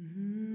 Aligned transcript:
Mm-hmm. 0.00 0.53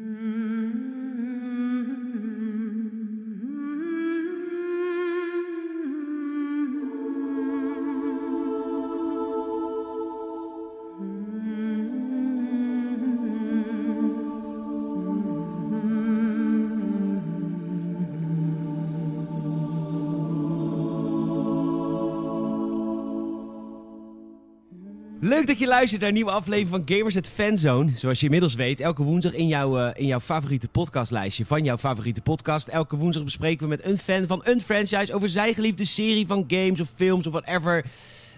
Leuk 25.40 25.48
dat 25.48 25.60
je 25.60 25.68
luistert 25.68 26.00
naar 26.00 26.10
een 26.10 26.16
nieuwe 26.16 26.32
aflevering 26.32 26.86
van 26.86 26.96
Gamers 26.96 27.18
at 27.18 27.30
Fanzone. 27.30 27.92
Zoals 27.96 28.20
je 28.20 28.26
inmiddels 28.26 28.56
weet, 28.56 28.80
elke 28.80 29.04
woensdag 29.04 29.34
in 29.34 29.48
jouw, 29.48 29.78
eh, 29.78 30.02
in 30.02 30.06
jouw 30.06 30.20
favoriete 30.20 30.68
podcastlijstje 30.68 31.46
van 31.46 31.64
jouw 31.64 31.78
favoriete 31.78 32.22
podcast. 32.22 32.68
Elke 32.68 32.96
woensdag 32.96 33.24
bespreken 33.24 33.64
we 33.64 33.70
met 33.70 33.86
een 33.86 33.98
fan 33.98 34.28
van 34.28 34.42
een 34.44 34.62
franchise 34.62 35.14
over 35.14 35.30
zijn 35.30 35.54
geliefde 35.54 35.86
serie 35.86 36.28
van 36.28 36.44
games 36.48 36.80
of 36.80 36.90
films 36.96 37.28
of 37.28 37.34
whatever. 37.34 37.86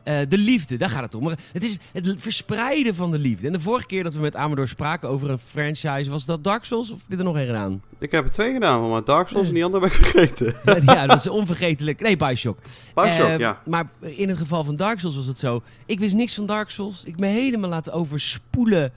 Eh, 0.04 0.20
de 0.30 0.38
liefde, 0.38 0.78
daar 0.78 0.90
gaat 0.90 1.04
het 1.04 1.16
om. 1.16 1.24
Maar 1.24 1.38
Het 1.52 1.64
is 1.64 1.78
het 1.92 2.16
verspreiden 2.18 2.96
van 2.96 3.12
de 3.12 3.20
liefde. 3.20 3.48
En 3.48 3.54
de 3.54 3.60
vorige 3.60 3.88
keer 3.88 4.04
dat 4.04 4.14
we 4.14 4.22
met 4.22 4.36
Amador 4.36 4.68
spraken 4.68 5.10
over 5.10 5.30
een 5.30 5.40
franchise, 5.40 6.10
was 6.10 6.26
dat 6.26 6.44
Dark 6.44 6.64
Souls 6.64 6.92
of 6.92 6.98
heb 6.98 7.10
je 7.10 7.18
er 7.18 7.24
nog 7.24 7.36
een 7.36 7.46
gedaan? 7.46 7.82
Ik 8.02 8.12
heb 8.12 8.26
er 8.26 8.32
twee 8.32 8.54
gedaan, 8.54 8.90
maar 8.90 9.04
Dark 9.04 9.28
Souls 9.28 9.48
en 9.48 9.54
die 9.54 9.66
andere 9.66 9.84
heb 9.84 9.94
ik 9.94 10.06
vergeten. 10.06 10.56
ja, 10.96 11.08
dat 11.08 11.18
is 11.18 11.28
onvergetelijk. 11.28 12.00
Nee, 12.00 12.18
Bioshock. 12.18 12.58
Bioshock, 12.94 13.28
Eh, 13.28 13.38
ja. 13.38 13.62
Maar 13.66 13.90
in 14.00 14.30
het 14.30 14.38
geval 14.38 14.64
van 14.64 14.76
Dark 14.76 15.00
Souls 15.00 15.16
was 15.16 15.26
het 15.26 15.40
zo. 15.40 15.62
Ik 15.86 16.00
wist 16.00 16.16
niks 16.16 16.34
van 16.36 16.46
Dark 16.46 16.70
Souls. 16.70 17.04
Ik 17.04 17.20
me 17.20 17.28
helemaal 17.28 17.70
laten 17.70 17.94
overspoelen. 17.94 18.92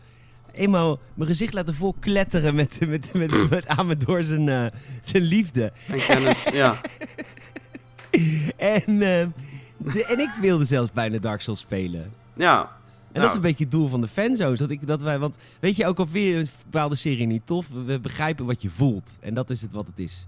Eenmaal 0.52 0.98
mijn 1.14 1.28
gezicht 1.28 1.54
laten 1.54 1.74
vol 1.74 1.94
kletteren 2.00 2.54
met, 2.54 2.78
met, 2.88 3.12
met, 3.12 3.50
met 3.50 3.68
Amador 3.68 4.22
zijn, 4.22 4.48
eh, 4.48 4.66
zijn 5.00 5.22
liefde. 5.22 5.72
En 5.88 5.98
kennis, 6.06 6.42
ja. 6.52 6.80
En, 8.56 8.82
eh, 8.86 9.26
de, 9.76 10.04
en 10.08 10.18
ik 10.18 10.30
wilde 10.40 10.64
zelfs 10.64 10.92
bijna 10.92 11.18
Dark 11.18 11.40
Souls 11.40 11.60
spelen. 11.60 12.12
Ja. 12.36 12.70
En 13.14 13.20
dat 13.20 13.30
is 13.30 13.36
een 13.36 13.42
beetje 13.42 13.64
het 13.64 13.72
doel 13.72 13.88
van 13.88 14.00
de 14.00 14.08
fanzones. 14.08 14.58
Dat 14.58 14.70
ik, 14.70 14.86
dat 14.86 15.00
wij, 15.00 15.18
want 15.18 15.36
weet 15.60 15.76
je, 15.76 15.86
ook 15.86 15.98
al 15.98 16.08
je 16.12 16.34
een 16.34 16.48
bepaalde 16.64 16.94
serie 16.94 17.26
niet 17.26 17.46
tof, 17.46 17.68
we, 17.86 18.00
begrijpen 18.00 18.46
wat 18.46 18.62
je 18.62 18.70
voelt. 18.70 19.12
En 19.20 19.34
dat 19.34 19.50
is 19.50 19.62
het 19.62 19.72
wat 19.72 19.86
het 19.86 19.98
is. 19.98 20.24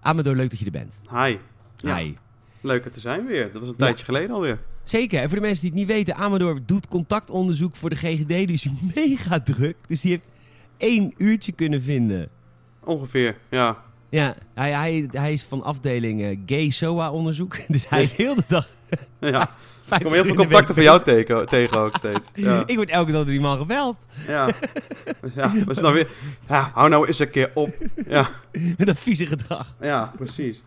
Amador, 0.00 0.36
leuk 0.36 0.50
dat 0.50 0.58
je 0.58 0.64
er 0.64 0.70
bent. 0.70 0.98
Hi. 1.10 1.36
Ja. 1.76 1.96
Hi. 1.96 2.14
Leuk 2.60 2.84
er 2.84 2.90
te 2.90 3.00
zijn 3.00 3.26
weer. 3.26 3.52
Dat 3.52 3.60
was 3.60 3.68
een 3.68 3.74
Ja. 3.78 3.84
tijdje 3.84 4.04
geleden 4.04 4.30
alweer. 4.30 4.58
Zeker. 4.84 5.20
En 5.20 5.28
voor 5.28 5.36
de 5.38 5.44
mensen 5.44 5.60
die 5.60 5.70
het 5.70 5.78
niet 5.78 5.88
weten, 5.88 6.14
Amador 6.16 6.60
doet 6.66 6.88
contactonderzoek 6.88 7.76
voor 7.76 7.90
de 7.90 7.96
GGD. 7.96 8.28
Die 8.28 8.52
is 8.52 8.68
mega 8.94 9.40
druk. 9.40 9.76
Dus 9.86 10.00
die 10.00 10.10
heeft 10.10 10.24
één 10.76 11.14
uurtje 11.16 11.52
kunnen 11.52 11.82
vinden. 11.82 12.28
Ongeveer, 12.84 13.38
ja. 13.48 13.82
Ja, 14.08 14.36
hij, 14.58 14.72
hij, 14.72 15.08
hij 15.10 15.32
is 15.32 15.42
van 15.42 15.62
afdeling 15.62 16.22
eh, 16.22 16.38
gay 16.46 16.70
SOA 16.70 17.10
onderzoek. 17.10 17.56
Dus 17.68 17.88
hij 17.88 18.02
is 18.02 18.12
heel 18.12 18.34
de 18.34 18.44
dag. 18.48 18.68
Ja. 19.20 19.42
Ik 19.42 19.48
50 19.94 20.08
kom 20.08 20.12
heel 20.12 20.24
veel 20.24 20.44
contacten 20.44 20.74
van 20.74 20.84
jou 20.84 21.02
tegen, 21.02 21.46
tegen 21.46 21.78
ook 21.78 21.96
steeds. 21.96 22.30
Ja. 22.34 22.62
Ik 22.66 22.76
word 22.76 22.90
elke 22.90 23.12
dag 23.12 23.22
door 23.22 23.30
die 23.30 23.40
man 23.40 23.58
gebeld. 23.58 23.96
Ja. 24.26 24.48
Ja, 25.34 25.52
we 25.52 25.74
zijn 25.74 25.84
dan 25.84 25.92
weer... 25.92 26.08
Ja, 26.48 26.70
hou 26.74 26.88
nou 26.88 27.06
eens 27.06 27.18
een 27.18 27.30
keer 27.30 27.50
op. 27.54 27.74
Ja, 28.08 28.28
Met 28.78 28.86
dat 28.86 28.98
vieze 28.98 29.26
gedrag. 29.26 29.74
ja 29.80 30.12
precies. 30.16 30.62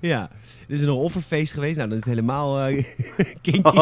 Ja. 0.00 0.30
Er 0.68 0.74
is 0.74 0.82
een 0.82 0.90
offerfeest 0.90 1.52
geweest. 1.52 1.76
Nou, 1.76 1.88
dat 1.88 1.98
is 1.98 2.04
het 2.04 2.14
helemaal 2.14 2.60
eh 2.60 2.84
kinky. 3.40 3.78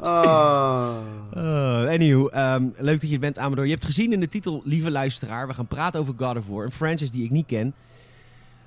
Ah. 0.00 0.96
Uh, 1.36 1.88
anywho, 1.88 2.28
ehm, 2.28 2.64
leuk 2.76 3.00
dat 3.00 3.08
je 3.08 3.14
er 3.14 3.20
bent, 3.20 3.38
Amador. 3.38 3.64
Je 3.64 3.70
hebt 3.70 3.84
gezien 3.84 4.12
in 4.12 4.20
de 4.20 4.28
titel, 4.28 4.62
lieve 4.64 4.90
luisteraar, 4.90 5.46
we 5.46 5.54
gaan 5.54 5.66
praten 5.66 6.00
over 6.00 6.14
God 6.16 6.36
of 6.36 6.46
War. 6.46 6.64
Een 6.64 6.72
franchise 6.72 7.12
die 7.12 7.24
ik 7.24 7.30
niet 7.30 7.46
ken. 7.46 7.63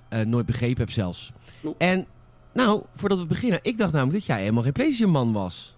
Eh, 0.09 0.22
nooit 0.26 0.45
begrepen 0.45 0.80
heb 0.80 0.92
zelfs. 0.92 1.31
En, 1.78 2.06
nou, 2.53 2.84
voordat 2.95 3.19
we 3.19 3.25
beginnen, 3.25 3.59
ik 3.62 3.78
dacht 3.78 3.91
namelijk 3.91 4.18
dat 4.18 4.25
jij 4.25 4.40
helemaal 4.40 4.63
geen 4.63 4.72
PlayStation-man 4.72 5.34
was. 5.34 5.75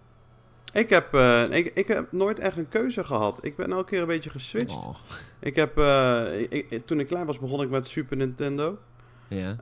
Ik 0.74 0.90
heb, 0.90 1.14
eh, 1.14 1.44
ik, 1.52 1.72
ik 1.74 1.88
heb 1.88 2.12
nooit 2.12 2.40
echt 2.40 2.58
een 2.58 2.70
keuze 2.70 3.04
gehad. 3.04 3.46
Ik 3.46 3.56
ben 3.56 3.72
elke 3.72 3.90
keer 3.90 4.02
een 4.02 4.08
beetje 4.08 4.30
geswitcht. 4.30 4.78
Oh, 4.86 4.96
Ik 5.40 5.56
heb, 5.56 5.78
eh, 5.78 6.42
ik- 6.50 6.82
toen 6.86 7.00
ik 7.00 7.08
klein 7.08 7.26
was 7.26 7.40
begon 7.40 7.62
ik 7.62 7.70
met 7.70 7.88
Super 7.88 8.18
Nintendo. 8.18 8.78
ja. 9.28 9.56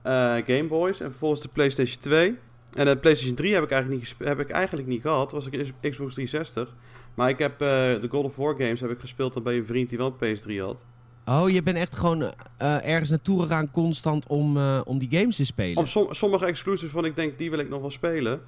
Game 0.45 0.63
Boys 0.67 0.99
en 0.99 1.09
vervolgens 1.09 1.41
de 1.41 1.47
PlayStation 1.47 1.97
2. 1.99 2.37
En 2.73 2.85
de 2.85 2.97
PlayStation 2.97 3.35
3 3.35 3.53
heb 3.53 3.63
ik 3.63 3.71
eigenlijk 3.71 4.01
niet, 4.03 4.27
heb 4.27 4.39
ik 4.39 4.49
eigenlijk 4.49 4.87
niet 4.87 5.01
gehad. 5.01 5.31
Was 5.31 5.45
ik 5.45 5.53
in 5.53 5.91
Xbox 5.91 6.13
360. 6.13 6.75
Maar 7.13 7.29
ik 7.29 7.39
heb 7.39 7.59
de 7.59 8.07
God 8.09 8.23
of 8.25 8.35
War 8.35 8.53
games 8.55 8.81
heb 8.81 8.89
ik 8.91 8.99
gespeeld 8.99 9.33
dan 9.33 9.43
bij 9.43 9.55
een 9.57 9.65
vriend 9.65 9.89
die 9.89 9.97
wel 9.97 10.15
een 10.19 10.35
PS3 10.37 10.61
had. 10.61 10.85
Oh, 11.29 11.49
je 11.49 11.63
bent 11.63 11.77
echt 11.77 11.95
gewoon 11.95 12.21
eh, 12.21 12.85
ergens 12.85 13.09
naartoe 13.09 13.41
gegaan 13.41 13.71
constant 13.71 14.27
om, 14.27 14.57
eh, 14.57 14.81
om 14.85 14.97
die 14.97 15.19
games 15.19 15.35
te 15.35 15.45
spelen. 15.45 15.77
Om 15.77 15.85
som- 15.87 16.13
sommige 16.13 16.45
exclusives 16.45 16.91
van 16.91 17.05
ik 17.05 17.15
denk 17.15 17.37
die 17.37 17.49
wil 17.49 17.59
ik 17.59 17.69
nog 17.69 17.81
wel 17.81 17.91
spelen. 17.91 18.41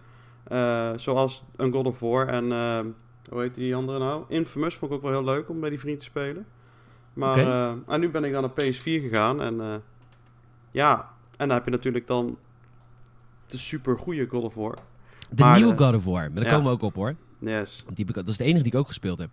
Eh, 0.43 0.91
zoals 0.95 1.43
een 1.55 1.71
God 1.71 1.85
of 1.87 1.99
War 1.99 2.27
en 2.27 2.43
hoe 3.29 3.41
heet 3.41 3.55
die 3.55 3.75
andere 3.75 3.99
nou? 3.99 4.23
Infamous 4.27 4.75
vond 4.75 4.91
ik 4.91 4.97
ook 4.97 5.03
wel 5.03 5.11
heel 5.11 5.23
leuk 5.23 5.49
om 5.49 5.59
bij 5.59 5.69
die 5.69 5.79
vriend 5.79 5.97
te 5.99 6.03
spelen. 6.03 6.45
Maar 7.13 7.37
en 7.87 7.99
nu 7.99 8.09
ben 8.09 8.23
ik 8.23 8.31
dan 8.31 8.41
naar 8.41 8.51
PS4 8.51 9.01
gegaan 9.01 9.41
en 9.41 9.83
ja, 10.71 11.09
en 11.37 11.47
dan 11.47 11.57
heb 11.57 11.65
je 11.65 11.71
natuurlijk 11.71 12.07
dan 12.07 12.37
de 13.47 13.57
super 13.57 13.97
goede 13.97 14.27
God 14.27 14.43
of 14.43 14.53
War. 14.55 14.77
de 15.29 15.43
maar, 15.43 15.57
nieuwe 15.57 15.77
God 15.77 15.95
of 15.95 16.05
War, 16.05 16.31
maar 16.31 16.43
daar 16.43 16.43
ja. 16.43 16.49
komen 16.49 16.65
we 16.65 16.71
ook 16.71 16.81
op 16.81 16.95
hoor. 16.95 17.15
Yes. 17.39 17.85
Die 17.93 18.05
dat 18.05 18.27
is 18.27 18.37
de 18.37 18.43
enige 18.43 18.63
die 18.63 18.71
ik 18.71 18.77
ook 18.79 18.87
gespeeld 18.87 19.17
heb. 19.19 19.29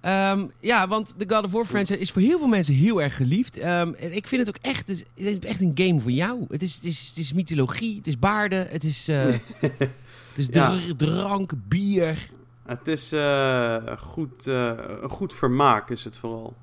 Ehm, 0.00 0.46
ja, 0.60 0.88
want 0.88 1.14
de 1.18 1.34
God 1.34 1.44
of 1.44 1.50
War 1.52 1.64
franchise 1.64 1.98
is 2.00 2.10
voor 2.10 2.22
heel 2.22 2.38
veel 2.38 2.48
mensen 2.48 2.74
heel 2.74 3.02
erg 3.02 3.16
geliefd. 3.16 3.58
Ehm, 3.58 3.92
en 3.92 4.16
ik 4.16 4.26
vind 4.26 4.46
het 4.46 4.56
ook 4.56 4.62
echt, 4.62 4.88
het 4.88 5.04
is, 5.14 5.38
echt 5.38 5.60
een 5.60 5.72
game 5.74 6.00
voor 6.00 6.10
jou. 6.10 6.44
Het 6.48 6.62
is, 6.62 6.74
het 6.74 6.84
is, 6.84 7.08
het 7.08 7.18
is 7.18 7.32
mythologie, 7.32 7.96
het 7.96 8.06
is 8.06 8.18
baarden, 8.18 8.66
het 8.70 8.84
is, 8.84 9.08
eh, 9.08 9.24
het 9.60 9.88
is 10.36 10.46
Ja. 10.50 10.78
drank, 10.96 11.52
bier. 11.68 12.28
Het 12.66 12.88
is 12.88 13.12
eh, 13.12 13.76
goed, 13.98 14.46
eh, 14.46 14.70
een 15.02 15.10
goed 15.10 15.34
vermaak 15.34 15.90
is 15.90 16.04
het 16.04 16.18
vooral. 16.18 16.54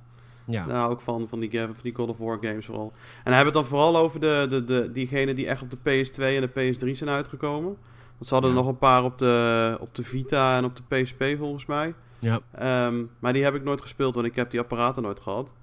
Ja, 0.46 0.70
hou 0.70 0.94
ik 0.94 1.00
van, 1.00 1.26
van 1.30 1.40
die, 1.40 1.50
ga- 1.50 1.66
van 1.66 1.76
die 1.82 1.94
God 1.96 2.10
of 2.10 2.18
War 2.18 2.38
games 2.42 2.66
vooral. 2.66 2.94
En 3.24 3.34
hebben 3.34 3.54
we 3.54 3.60
het 3.60 3.70
dan 3.70 3.80
vooral 3.80 3.98
over 3.98 4.20
de, 4.20 4.46
de, 4.50 4.64
de, 4.64 4.92
diegenen 4.94 5.36
die 5.36 5.48
echt 5.48 5.62
op 5.62 5.70
de 5.70 5.78
PS2 5.78 6.22
en 6.24 6.42
de 6.42 6.50
PS3 6.50 6.92
zijn 6.98 7.10
uitgekomen. 7.10 7.76
Want 8.18 8.28
ze 8.28 8.34
hadden 8.34 8.52
Ja. 8.52 8.58
er 8.58 8.64
nog 8.64 8.72
een 8.72 8.78
paar 8.78 9.04
op 9.04 9.18
de, 9.18 9.78
op 9.80 9.96
de 9.96 10.04
Vita 10.04 10.58
en 10.58 10.66
op 10.66 10.76
de 10.76 11.02
PSP 11.02 11.24
volgens 11.38 11.66
mij. 11.66 11.94
Ja. 12.20 12.40
Ehm, 12.52 12.96
maar 13.20 13.34
die 13.34 13.44
heb 13.44 13.56
ik 13.56 13.64
nooit 13.64 13.82
gespeeld, 13.82 14.16
want 14.16 14.28
ik 14.28 14.36
heb 14.36 14.52
die 14.52 14.60
apparaten 14.60 15.04
nooit 15.04 15.20
gehad. 15.20 15.54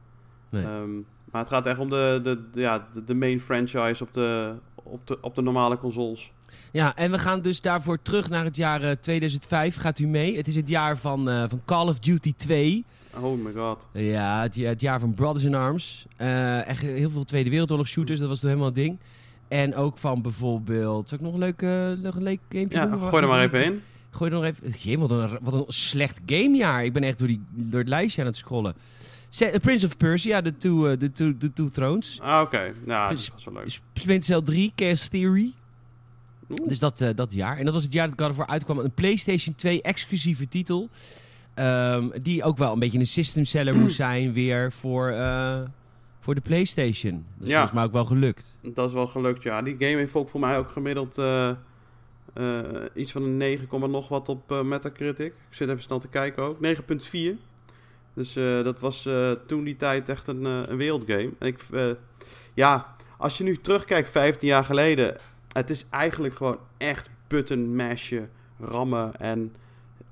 Nee. 0.51 0.65
Ehm, 0.65 0.95
maar 1.31 1.41
het 1.43 1.49
gaat 1.49 1.67
echt 1.67 1.79
om 1.79 1.91
de, 1.91 2.21
de, 2.23 2.41
de- 2.53 2.61
ja, 2.61 2.87
de, 2.93 3.05
de 3.05 3.15
main 3.15 3.41
franchise 3.41 4.03
op 4.05 4.13
de, 4.13 4.53
op, 4.75 5.07
de, 5.07 5.19
op 5.21 5.35
de 5.35 5.43
normale 5.43 5.79
consoles. 5.79 6.33
ja, 6.71 6.97
en 6.97 7.11
we 7.11 7.19
gaan 7.19 7.41
dus 7.43 7.61
daarvoor 7.61 8.03
terug 8.03 8.29
naar 8.31 8.45
het 8.45 8.57
jaar 8.57 8.83
eh, 8.83 8.91
2005. 8.91 9.77
Gaat 9.77 9.99
u 9.99 10.07
mee? 10.07 10.37
Het 10.37 10.47
is 10.47 10.57
het 10.57 10.69
jaar 10.69 10.99
van, 10.99 11.29
eh, 11.29 11.45
van 11.49 11.61
Call 11.65 11.89
of 11.89 11.99
Duty 11.99 12.35
2. 12.35 12.85
Oh 13.21 13.45
my 13.45 13.53
god. 13.57 13.89
Ja, 13.93 14.43
het, 14.43 14.55
ja- 14.55 14.69
het 14.69 14.81
jaar 14.81 15.01
van 15.01 15.15
Brothers 15.15 15.45
in 15.45 15.55
Arms. 15.55 16.07
Eh, 16.17 16.67
echt 16.69 16.81
heel 16.83 17.11
veel 17.11 17.25
Tweede 17.25 17.51
Wereldoorlog 17.51 17.87
shooters, 17.89 18.19
dat 18.21 18.29
was 18.29 18.39
toen 18.41 18.49
helemaal 18.49 18.71
het 18.71 18.79
ding. 18.79 18.99
En 19.49 19.75
ook 19.77 19.99
van 19.99 20.23
bijvoorbeeld... 20.23 21.09
Zal 21.09 21.19
ik 21.19 21.25
nog 21.25 21.33
een 21.33 21.39
leuk, 21.39 21.63
eh, 21.63 21.91
nog 22.03 22.15
een 22.15 22.23
leuk 22.23 22.41
gamepje 22.49 22.79
Ja, 22.79 22.87
doen? 22.87 23.01
gooi 23.01 23.23
er 23.23 23.29
maar 23.29 23.41
even 23.43 23.65
in. 23.65 23.83
Gooi 24.15 24.31
er 24.31 24.37
nog 24.37 24.45
even... 24.47 24.75
Jee, 24.79 24.99
wat 24.99 25.11
een, 25.11 25.39
wat 25.43 25.55
een 25.55 25.65
slecht 25.73 26.21
gamejaar. 26.27 26.85
Ik 26.85 26.93
ben 26.93 27.03
echt 27.03 27.19
door, 27.19 27.29
die, 27.29 27.43
door 27.51 27.81
het 27.81 27.89
lijstje 27.89 28.21
aan 28.21 28.27
het 28.27 28.37
scrollen. 28.37 28.75
Se- 29.29 29.45
eh, 29.47 29.61
Prince 29.61 29.87
of 29.87 29.97
Persia, 29.97 30.43
The 30.43 30.57
Two, 30.57 30.87
eh, 30.87 30.97
the 30.97 31.13
two, 31.13 31.37
the 31.39 31.53
two 31.53 31.69
Thrones. 31.69 32.19
Ah, 32.21 32.41
oké. 32.41 32.73
Nou, 32.85 33.15
dat 33.15 33.31
was 33.33 33.45
wel 33.45 33.55
leuk. 33.55 33.69
S- 33.71 33.81
Splinter 33.95 34.25
Cell 34.25 34.43
3, 34.43 34.73
Chaos 34.77 35.09
Theory. 35.09 35.53
Oeh. 36.51 36.69
Dus 36.69 36.79
dat, 36.79 37.01
eh, 37.01 37.09
dat 37.15 37.33
jaar. 37.33 37.59
En 37.59 37.65
dat 37.65 37.75
was 37.75 37.83
het 37.83 37.93
jaar 37.93 38.09
dat 38.11 38.21
God 38.21 38.31
of 38.31 38.37
War 38.37 38.47
uitkwam. 38.47 38.79
Een 38.79 38.93
PlayStation 38.95 39.55
2 39.55 39.83
exclusieve 39.83 40.49
titel. 40.49 40.89
Ehm, 41.55 42.09
die 42.23 42.43
ook 42.43 42.59
wel 42.59 42.73
een 42.73 42.79
beetje 42.79 42.99
een 42.99 43.07
system 43.07 43.45
seller 43.45 43.75
moest 43.77 43.97
zijn 44.07 44.33
weer 44.33 44.73
voor, 44.73 45.15
voor 46.21 46.35
de 46.35 46.41
PlayStation. 46.41 47.13
Dat 47.13 47.43
is 47.43 47.49
Ja. 47.49 47.53
volgens 47.55 47.73
mij 47.73 47.85
ook 47.85 47.93
wel 47.93 48.05
gelukt. 48.05 48.59
Dat 48.63 48.89
is 48.89 48.95
wel 48.95 49.07
gelukt, 49.07 49.43
ja. 49.43 49.63
Die 49.63 49.75
game 49.79 49.97
heeft 49.97 50.15
ook 50.15 50.29
voor 50.29 50.41
mij 50.41 50.59
ook 50.59 50.71
gemiddeld 50.71 51.15
eh, 52.35 52.59
iets 52.95 53.13
van 53.13 53.23
een 53.23 53.37
9, 53.37 53.67
komma 53.67 53.87
nog 53.87 54.09
wat 54.09 54.29
op 54.29 54.53
eh, 54.53 54.63
Metacritic. 54.63 55.27
Ik 55.27 55.35
zit 55.57 55.69
even 55.69 55.83
snel 55.83 55.99
te 55.99 56.09
kijken 56.09 56.43
ook. 56.43 56.59
9.4. 56.63 57.39
Dus 58.15 58.37
eh, 58.37 58.63
dat 58.63 58.81
was 58.81 59.09
toen 59.47 59.65
die 59.65 59.77
tijd 59.77 60.09
echt 60.09 60.27
een, 60.27 60.45
een 60.45 60.77
wereldgame. 60.77 61.31
En 61.39 61.47
ik, 61.47 61.67
ja, 62.55 62.95
als 63.19 63.39
je 63.39 63.45
nu 63.45 63.57
terugkijkt 63.57 64.09
15 64.09 64.49
jaar 64.49 64.65
geleden. 64.65 65.17
Het 65.53 65.71
is 65.71 65.87
eigenlijk 65.91 66.35
gewoon 66.35 66.59
echt 66.77 67.11
button 67.29 67.77
mashen, 67.77 68.31
rammen 68.61 69.21
en 69.21 69.55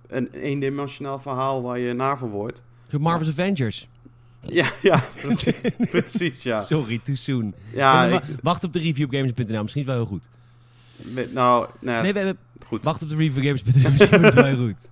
een 0.07 0.31
eendimensionaal 0.33 1.19
verhaal 1.19 1.63
waar 1.63 1.79
je 1.79 1.93
naar 1.93 2.19
van 2.19 2.29
wordt. 2.29 2.63
Marvel's 2.99 3.29
Avengers. 3.29 3.89
Ja, 4.45 4.71
ja, 4.83 5.05
precies, 5.21 5.55
precies 5.91 6.43
ja. 6.43 6.59
Sorry, 6.73 7.01
too 7.05 7.15
soon. 7.15 7.55
Ja, 7.73 8.07
ik, 8.07 8.23
Wacht 8.43 8.65
op 8.65 8.73
de 8.73 8.79
review 8.79 9.05
op 9.05 9.13
games.nl. 9.13 9.63
Misschien 9.63 9.63
is 9.63 9.75
het 9.75 9.85
wel 9.87 9.97
heel 9.97 10.07
goed. 10.07 10.29
Nou, 11.33 11.69
nou, 11.81 12.03
Nee, 12.03 12.13
we, 12.13 12.25
we- 12.25 12.37
goed. 12.67 12.85
wacht 12.85 13.03
op 13.03 13.09
de 13.09 13.17
review 13.17 13.39
op 13.39 13.45
games.nl. 13.63 13.91
Misschien 13.91 14.19
is 14.19 14.25
het 14.25 14.35
wel 14.35 14.45
heel 14.45 14.57
goed. 14.67 14.91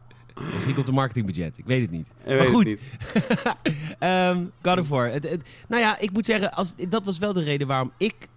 Misschien 0.55 0.75
komt 0.75 0.87
de 0.87 0.93
marketingbudget. 0.93 1.59
Ik 1.59 1.65
weet 1.65 1.81
het 1.81 1.91
niet. 1.91 2.11
Ik 2.25 2.39
maar 2.39 2.47
goed. 2.47 2.65
niet. 2.65 2.83
Ehm 3.99 4.45
God 4.63 4.79
of 4.79 4.89
War. 4.89 5.11
Het, 5.11 5.29
het- 5.29 5.49
nou 5.69 5.83
ja, 5.83 5.99
ik 5.99 6.13
moet 6.13 6.27
zeggen, 6.27 6.53
als, 6.53 6.75
dat 6.89 7.05
was 7.05 7.19
wel 7.19 7.33
de 7.33 7.43
reden 7.43 7.67
waarom 7.67 7.93
ik... 7.97 8.29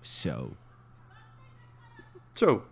Zo. 0.00 0.52
Zo. 2.32 2.64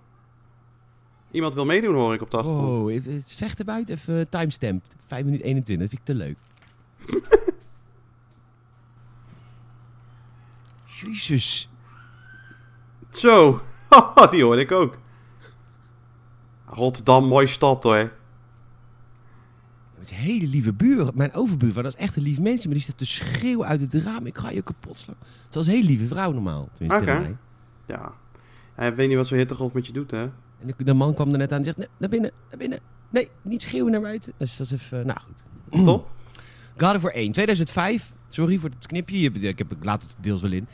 Iemand 1.30 1.54
wil 1.54 1.64
meedoen, 1.64 1.94
hoor 1.94 2.14
ik 2.14 2.20
op 2.22 2.30
de 2.30 2.36
achtergrond. 2.36 2.68
Oh, 2.88 2.94
het, 2.94 3.04
het 3.04 3.32
vecht. 3.32 3.88
Even 3.88 4.18
eh, 4.18 4.24
timestamp. 4.30 4.84
5 5.06 5.24
minuten 5.24 5.46
21. 5.46 5.88
Dat 5.88 5.98
vind 5.98 6.08
ik 6.08 6.14
te 6.14 6.24
leuk. 6.24 6.36
Jezus. 10.86 11.68
Zo. 13.10 13.60
Die 14.30 14.44
hoorde 14.44 14.62
ik 14.62 14.72
ook. 14.72 14.98
Rotterdam, 16.64 17.24
mooie 17.24 17.46
stad 17.46 17.82
hoor. 17.82 17.96
Het 17.96 18.10
is 20.00 20.10
een 20.10 20.16
hele 20.16 20.46
lieve 20.46 20.72
buur. 20.72 21.10
Mijn 21.14 21.34
overbuurvrouw, 21.34 21.82
dat 21.82 21.94
is 21.94 22.00
echt 22.00 22.16
een 22.16 22.22
lief 22.22 22.40
mens. 22.40 22.64
Maar 22.64 22.74
die 22.74 22.82
staat 22.82 22.98
te 22.98 23.06
schreeuwen 23.06 23.66
uit 23.66 23.80
het 23.80 23.94
raam. 23.94 24.26
Ik 24.26 24.38
ga 24.38 24.50
je 24.50 24.62
kapot 24.62 24.98
slaan. 24.98 25.16
Het 25.44 25.54
was 25.54 25.66
een 25.66 25.72
hele 25.72 25.86
lieve 25.86 26.06
vrouw 26.06 26.32
normaal. 26.32 26.68
Tenminste, 26.72 27.04
tegen 27.04 27.22
mij. 27.22 27.36
Ja. 27.86 28.12
Hij 28.74 28.94
weet 28.94 29.08
niet 29.08 29.16
wat 29.16 29.26
zo'n 29.26 29.38
hittegolf 29.38 29.72
met 29.72 29.86
je 29.86 29.92
doet, 29.92 30.10
hè? 30.10 30.22
En 30.58 30.74
de, 30.76 30.94
man 30.94 31.14
kwam 31.14 31.32
er 31.32 31.38
net 31.38 31.52
aan 31.52 31.58
en 31.58 31.64
zegt, 31.64 31.76
nee, 31.76 31.88
naar 31.96 32.08
binnen, 32.08 32.30
naar 32.48 32.58
binnen. 32.58 32.78
Nee, 33.10 33.30
niet 33.42 33.62
schreeuwen 33.62 33.92
naar 33.92 34.00
buiten. 34.00 34.32
Dus 34.36 34.56
dat 34.56 34.70
was 34.70 34.80
even, 34.80 35.06
nou 35.06 35.18
goed. 35.20 35.84
Top. 35.84 36.08
God 36.76 36.94
of 36.94 37.02
War 37.02 37.12
1, 37.12 37.32
2005. 37.32 38.12
Sorry 38.28 38.58
voor 38.58 38.70
het 38.78 38.86
knipje. 38.86 39.30
Ik 39.30 39.58
heb 39.58 39.72
ik 39.72 39.84
laat 39.84 40.02
het 40.02 40.14
deels 40.20 40.42
wel 40.42 40.52
in. 40.52 40.68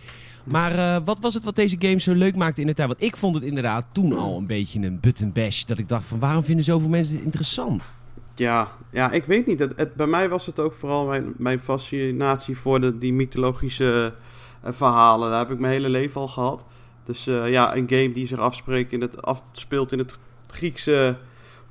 Maar 0.45 0.79
eh, 0.79 1.05
wat 1.05 1.19
was 1.21 1.35
het 1.35 1.45
wat 1.45 1.57
deze 1.57 1.77
game 1.79 2.01
zo 2.01 2.13
leuk 2.13 2.37
maakte 2.37 2.61
in 2.61 2.67
de 2.67 2.75
tijd? 2.75 2.89
Want 2.89 3.03
ik 3.03 3.17
vond 3.17 3.35
het 3.35 3.45
inderdaad 3.45 3.87
toen 3.93 4.19
al 4.19 4.37
een 4.37 4.47
beetje 4.47 4.81
een 4.81 5.01
button 5.01 5.33
bash. 5.33 5.65
Dat 5.65 5.79
ik 5.79 5.89
dacht 5.89 6.05
van 6.05 6.19
waarom 6.19 6.45
vinden 6.45 6.65
zoveel 6.65 6.89
mensen 6.89 7.15
dit 7.15 7.25
interessant? 7.25 7.93
Ja, 8.35 8.73
ja, 8.91 9.11
ik 9.11 9.25
weet 9.25 9.47
niet. 9.47 9.75
Bij 9.97 10.07
mij 10.07 10.29
was 10.29 10.47
het 10.47 10.59
ook 10.59 10.75
vooral 10.75 11.07
mijn, 11.07 11.35
mijn 11.37 11.61
fascinatie 11.61 12.57
voor 12.57 12.81
de, 12.81 12.99
die 12.99 13.13
mythologische 13.13 14.15
eh, 14.63 14.73
verhalen. 14.73 15.31
Daar 15.31 15.39
heb 15.39 15.51
ik 15.51 15.59
mijn 15.59 15.73
hele 15.73 15.89
leven 15.89 16.21
al 16.21 16.29
gehad. 16.29 16.67
Dus 17.05 17.27
eh, 17.27 17.51
ja, 17.51 17.77
een 17.77 17.89
game 17.89 18.13
die 18.13 18.27
zich 18.27 18.39
afspreekt 18.39 18.93
in 18.93 19.01
het, 19.01 19.23
afspeelt 19.23 19.93
in 19.93 19.99
het 19.99 20.19
Griekse 20.47 21.17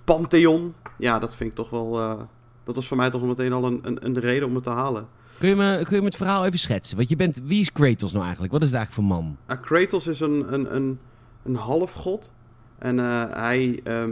pantheon. 0.04 0.74
Ja, 0.98 1.20
dat 1.20 1.36
vind 1.36 1.50
ik 1.50 1.56
toch 1.56 1.70
wel... 1.70 2.20
dat 2.64 2.76
was 2.76 2.88
voor 2.88 2.98
mij 2.98 3.10
toch 3.10 3.24
meteen 3.24 3.54
al 3.54 3.66
een, 3.66 3.80
een, 3.84 4.06
een 4.06 4.20
reden 4.20 4.48
om 4.48 4.56
het 4.56 4.64
te 4.64 4.70
halen. 4.70 5.08
Kun 5.40 5.50
je, 5.50 5.56
me, 5.56 5.82
kun 5.84 5.96
je 5.96 6.02
me 6.02 6.08
het 6.08 6.16
verhaal 6.18 6.46
even 6.46 6.60
schetsen? 6.60 6.98
Want 6.98 7.10
je 7.10 7.16
bent, 7.16 7.42
wie 7.44 7.62
is 7.62 7.72
Kratos 7.72 8.12
nou 8.12 8.24
eigenlijk? 8.24 8.54
Wat 8.54 8.62
is 8.62 8.68
het 8.68 8.78
eigenlijk 8.78 9.08
voor 9.08 9.18
man? 9.18 9.38
Uh, 9.50 9.62
Kratos 9.62 10.08
is 10.08 10.20
een, 10.20 10.54
een, 10.54 10.76
een, 10.76 11.00
een 11.44 11.56
halfgod. 11.56 12.34
En 12.78 13.00
eh, 13.00 13.24
hij. 13.32 13.80
ehm, 13.84 14.12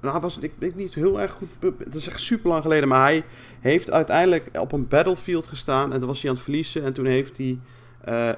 nou, 0.00 0.20
was, 0.20 0.38
ik 0.38 0.52
weet 0.58 0.76
niet 0.76 0.94
heel 0.94 1.20
erg 1.20 1.32
goed. 1.32 1.74
Het 1.78 1.94
is 1.94 2.08
echt 2.08 2.20
super 2.20 2.50
lang 2.50 2.62
geleden. 2.62 2.88
Maar 2.88 3.00
hij 3.06 3.24
heeft 3.60 3.90
uiteindelijk 3.90 4.48
op 4.58 4.72
een 4.72 4.88
battlefield 4.88 5.46
gestaan. 5.46 5.92
En 5.92 5.98
toen 5.98 6.08
was 6.08 6.20
hij 6.20 6.28
aan 6.30 6.34
het 6.36 6.44
verliezen. 6.44 6.84
En 6.84 6.92
toen 6.92 7.06
heeft 7.06 7.36
hij. 7.38 7.58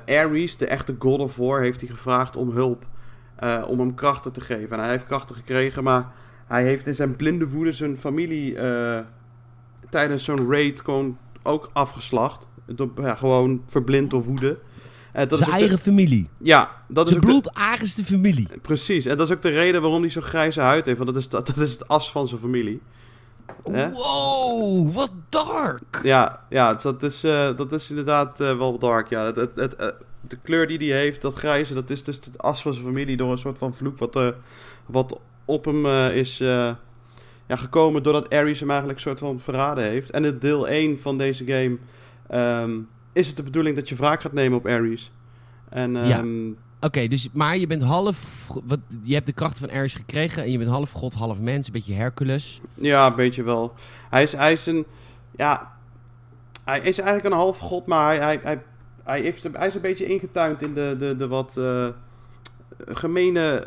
eh, 0.06 0.16
Ares, 0.18 0.56
de 0.56 0.66
echte 0.66 0.96
God 0.98 1.20
of 1.20 1.36
War, 1.36 1.60
heeft 1.60 1.80
hij 1.80 1.88
gevraagd 1.90 2.36
om 2.36 2.50
hulp. 2.50 2.86
eh, 3.36 3.64
om 3.68 3.78
hem 3.78 3.94
krachten 3.94 4.32
te 4.32 4.40
geven. 4.40 4.76
En 4.76 4.82
hij 4.82 4.90
heeft 4.90 5.06
krachten 5.06 5.36
gekregen. 5.36 5.84
Maar 5.84 6.12
hij 6.48 6.62
heeft 6.64 6.86
in 6.86 6.94
zijn 6.94 7.16
blinde 7.16 7.48
woede 7.48 7.72
zijn 7.72 7.96
familie. 7.98 8.56
eh, 8.58 8.98
tijdens 9.90 10.24
zo'n 10.24 10.50
raid 10.50 10.80
gewoon 10.80 11.18
ook 11.42 11.70
afgeslacht. 11.72 12.48
Door, 12.66 12.90
ja, 12.96 13.14
gewoon 13.14 13.62
verblind 13.66 14.10
door 14.10 14.22
woede. 14.24 14.58
Eh, 15.12 15.28
dat 15.28 15.32
is 15.32 15.38
Zijn 15.38 15.50
de- 15.50 15.56
eigen 15.60 15.78
familie. 15.78 16.28
ja, 16.38 16.70
dat 16.88 17.06
is 17.06 17.12
Zijn 17.12 17.24
ook 17.34 17.42
de- 17.42 18.04
familie. 18.04 18.48
precies. 18.62 19.06
En 19.06 19.16
dat 19.16 19.28
is 19.28 19.34
ook 19.34 19.42
de 19.42 19.48
reden 19.48 19.80
waarom 19.82 20.00
hij 20.00 20.10
zo'n 20.10 20.22
grijze 20.22 20.60
huid 20.60 20.86
heeft. 20.86 20.98
Want 20.98 21.10
dat 21.10 21.18
is, 21.18 21.28
dat, 21.28 21.46
dat 21.46 21.56
is 21.56 21.72
het 21.72 21.88
as 21.88 22.10
van 22.10 22.28
zijn 22.28 22.40
familie. 22.40 22.80
Wow, 23.64 24.92
wat 24.94 25.10
dark. 25.28 26.00
Ja, 26.02 26.44
ja 26.48 26.74
dat, 26.74 27.02
is, 27.02 27.20
dat 27.56 27.72
is 27.72 27.90
inderdaad 27.90 28.40
eh, 28.40 28.56
wel 28.56 28.78
dark. 28.78 29.08
Ja. 29.08 29.24
Het, 29.24 29.36
het, 29.36 29.56
het, 29.56 29.76
de 30.20 30.38
kleur 30.42 30.66
die 30.66 30.90
hij 30.90 30.98
heeft, 30.98 31.22
dat 31.22 31.34
grijze, 31.34 31.74
dat 31.74 31.90
is 31.90 32.04
dus 32.04 32.16
het 32.16 32.38
as 32.42 32.62
van 32.62 32.72
zijn 32.72 32.84
familie 32.86 33.16
door 33.16 33.30
een 33.30 33.38
soort 33.38 33.58
van 33.58 33.74
vloek 33.74 33.98
wat, 33.98 34.34
wat 34.86 35.20
op 35.48 35.64
hem 35.64 35.86
eh, 35.86 36.16
is 36.16 36.40
eh, 36.40 36.70
ja, 37.46 37.56
gekomen 37.56 38.02
doordat 38.02 38.30
Ares 38.30 38.60
hem 38.60 38.68
eigenlijk 38.70 38.98
een 38.98 39.04
soort 39.04 39.18
van 39.18 39.40
verraden 39.40 39.84
heeft. 39.84 40.10
En 40.10 40.24
in 40.24 40.38
deel 40.38 40.68
1 40.68 40.98
van 41.00 41.18
deze 41.18 41.44
game 41.46 41.76
ehm, 42.28 42.78
is 43.12 43.26
het 43.26 43.36
de 43.36 43.42
bedoeling 43.42 43.76
dat 43.76 43.88
je 43.88 43.94
wraak 43.96 44.20
gaat 44.20 44.32
nemen 44.32 44.58
op 44.58 44.66
Ares. 44.66 45.12
En 45.68 45.92
Ja. 45.92 46.18
ehm, 46.18 46.50
Oké, 46.80 47.06
dus, 47.08 47.28
maar 47.32 47.56
je 47.56 47.66
bent 47.66 47.82
half... 47.82 48.46
Wat, 48.64 48.78
je 49.02 49.14
hebt 49.14 49.26
de 49.26 49.32
krachten 49.32 49.68
van 49.68 49.76
Ares 49.76 49.94
gekregen 49.94 50.42
en 50.42 50.50
je 50.50 50.58
bent 50.58 50.70
half 50.70 50.90
god, 50.90 51.14
half 51.14 51.40
mens. 51.40 51.66
Een 51.66 51.72
beetje 51.72 51.94
Hercules. 51.94 52.60
Ja, 52.74 53.06
een 53.06 53.14
beetje 53.14 53.42
wel. 53.42 53.72
Hij 54.10 54.22
is, 54.22 54.32
hij 54.32 54.52
is 54.52 54.66
een. 54.66 54.86
Ja. 55.36 55.72
Hij 56.64 56.80
is 56.80 56.98
eigenlijk 56.98 57.34
een 57.34 57.40
half 57.40 57.58
god, 57.58 57.86
maar 57.86 58.06
hij, 58.06 58.18
hij, 58.18 58.40
hij, 58.42 58.62
hij, 59.04 59.20
heeft, 59.20 59.48
hij 59.52 59.66
is 59.66 59.74
een 59.74 59.80
beetje 59.80 60.06
ingetuind 60.06 60.62
in 60.62 60.74
de, 60.74 60.94
de, 60.98 61.16
de 61.16 61.28
wat 61.28 61.56
eh 61.56 61.88
gemene 62.86 63.62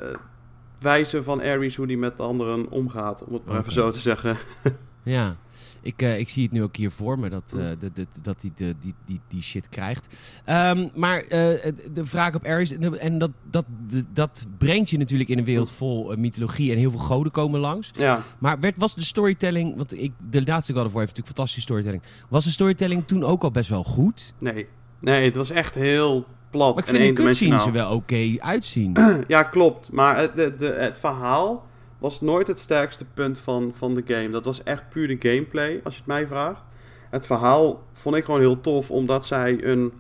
wijze 0.82 1.24
van 1.24 1.42
Ares, 1.42 1.76
hoe 1.76 1.86
hij 1.86 1.96
met 1.96 2.20
anderen 2.20 2.70
omgaat, 2.70 3.24
om 3.24 3.34
het 3.34 3.46
maar 3.46 3.60
even 3.60 3.72
zo 3.72 3.90
te 3.90 4.00
zeggen. 4.00 4.38
Ja, 5.04 5.36
ik, 5.82 6.02
eh, 6.02 6.20
ik 6.20 6.30
zie 6.30 6.44
het 6.44 6.52
nu 6.52 6.64
ook 6.64 6.76
hier 6.76 6.92
voor 6.92 7.20
me 7.20 7.30
dat, 7.30 7.54
eh, 7.58 7.64
dat, 7.80 7.96
dat, 7.96 8.08
dat 8.22 8.42
hij 8.42 8.52
de, 8.56 8.76
die, 8.82 8.94
die, 9.06 9.20
die 9.28 9.42
shit 9.42 9.70
krijgt. 9.70 10.08
Ehm, 10.46 10.88
maar 10.96 11.18
eh, 11.22 11.72
de 11.94 12.06
vraag 12.06 12.36
op 12.36 12.46
Ares, 12.46 12.72
en- 12.72 13.18
dat, 13.18 13.32
dat, 13.50 13.66
dat 14.14 14.46
brengt 14.58 14.90
je 14.90 14.98
natuurlijk 14.98 15.30
in 15.30 15.38
een 15.38 15.44
wereld 15.44 15.72
vol 15.72 16.16
mythologie 16.18 16.72
en 16.72 16.78
heel 16.78 16.90
veel 16.92 17.00
goden 17.00 17.32
komen 17.32 17.60
langs. 17.60 17.92
Ja. 17.94 18.24
Maar 18.40 18.60
werd, 18.60 18.78
was 18.78 18.96
de 18.96 19.04
storytelling, 19.04 19.76
want 19.78 19.94
ik, 20.02 20.12
de 20.30 20.44
laatste 20.46 20.74
God 20.74 20.86
of 20.86 20.92
War 20.92 21.02
heeft 21.02 21.16
natuurlijk 21.18 21.38
fantastische 21.38 21.62
storytelling. 21.62 22.04
Was 22.30 22.44
de 22.44 22.52
storytelling 22.52 23.08
toen 23.08 23.24
ook 23.24 23.44
al 23.44 23.52
best 23.52 23.70
wel 23.70 23.84
goed? 23.84 24.34
Nee. 24.40 24.68
Nee, 25.00 25.26
het 25.26 25.36
was 25.36 25.50
echt 25.50 25.76
heel 25.76 26.26
plat 26.52 26.76
Maar 26.76 26.84
ik 26.84 26.90
en 26.90 26.96
vind 26.96 27.18
de 27.18 27.24
cutscenes 27.24 27.52
er 27.62 27.68
eendimensionaal. 27.68 27.90
wel 27.90 27.98
oké 27.98 28.44
uitzien. 28.44 28.94
Ja, 29.28 29.44
klopt. 29.44 29.92
Maar 29.92 30.18
het, 30.18 30.36
de, 30.36 30.56
de, 30.56 30.66
het 30.66 31.00
verhaal 31.00 31.68
was 31.98 32.22
nooit 32.22 32.48
het 32.48 32.60
sterkste 32.60 33.06
punt 33.06 33.40
van, 33.40 33.74
van 33.78 33.96
de 33.96 34.04
game. 34.08 34.30
Dat 34.30 34.46
was 34.46 34.64
echt 34.64 34.90
puur 34.90 35.08
de 35.08 35.30
gameplay, 35.30 35.80
als 35.84 35.94
je 35.94 36.00
het 36.00 36.08
mij 36.08 36.28
vraagt. 36.28 36.62
Het 37.10 37.26
verhaal 37.26 37.84
vond 37.94 38.16
ik 38.16 38.26
gewoon 38.26 38.40
heel 38.40 38.62
tof, 38.62 38.92
omdat 38.92 39.26
zij 39.26 39.64
een 39.64 39.92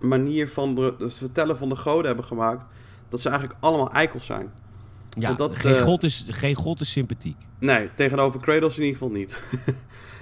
manier 0.00 0.48
van 0.48 0.74
de, 0.74 0.94
het 0.98 1.14
vertellen 1.14 1.56
van 1.56 1.68
de 1.68 1.76
goden 1.76 2.06
hebben 2.06 2.24
gemaakt. 2.24 2.64
Dat 3.08 3.20
ze 3.20 3.28
eigenlijk 3.28 3.58
allemaal 3.60 3.90
eikels 3.90 4.26
zijn. 4.26 4.50
Ja, 5.18 5.32
dat, 5.32 5.56
geen, 5.56 5.74
eh, 5.74 5.82
god 5.82 6.02
is, 6.02 6.26
geen 6.28 6.54
god 6.54 6.80
is 6.80 6.90
sympathiek. 6.90 7.36
Nee, 7.58 7.88
tegenover 7.94 8.40
Kratos 8.40 8.76
in 8.78 8.84
ieder 8.84 8.98
geval 8.98 9.14
niet. 9.14 9.42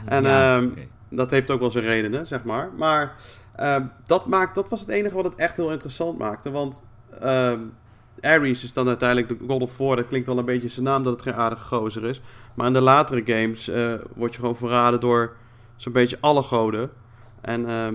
En, 0.05 0.23
Ja, 0.23 0.57
ehm. 0.57 0.69
Dat 1.11 1.31
heeft 1.31 1.51
ook 1.51 1.61
wel 1.61 1.71
zijn 1.71 1.85
redenen, 1.85 2.27
zeg 2.27 2.45
maar. 2.45 2.71
Maar 2.77 3.14
ehm, 3.61 3.87
dat, 4.07 4.26
maakt, 4.26 4.55
dat 4.55 4.69
was 4.69 4.81
het 4.81 4.88
enige 4.88 5.14
wat 5.14 5.25
het 5.25 5.35
echt 5.35 5.57
heel 5.57 5.71
interessant 5.71 6.19
maakte. 6.19 6.50
Want 6.50 6.83
ehm 7.21 7.61
Ares 8.21 8.64
is 8.64 8.73
dan 8.73 8.88
uiteindelijk 8.88 9.29
de 9.29 9.37
God 9.49 9.62
of 9.62 9.76
War. 9.76 9.97
Dat 9.97 10.07
klinkt 10.07 10.26
wel 10.26 10.38
een 10.38 10.45
beetje 10.45 10.69
zijn 10.69 10.85
naam 10.85 11.02
dat 11.02 11.12
het 11.12 11.23
geen 11.23 11.35
aardige 11.35 11.64
gozer 11.64 12.05
is. 12.05 12.21
Maar 12.55 12.67
in 12.67 12.73
de 12.73 12.81
latere 12.81 13.23
games 13.25 13.69
eh, 13.69 13.95
word 14.14 14.35
je 14.35 14.40
gewoon 14.40 14.57
verraden 14.57 15.00
door 15.00 15.37
zo'n 15.76 15.93
beetje 15.93 16.19
alle 16.21 16.43
goden. 16.43 16.90
En 17.40 17.69
ehm, 17.69 17.95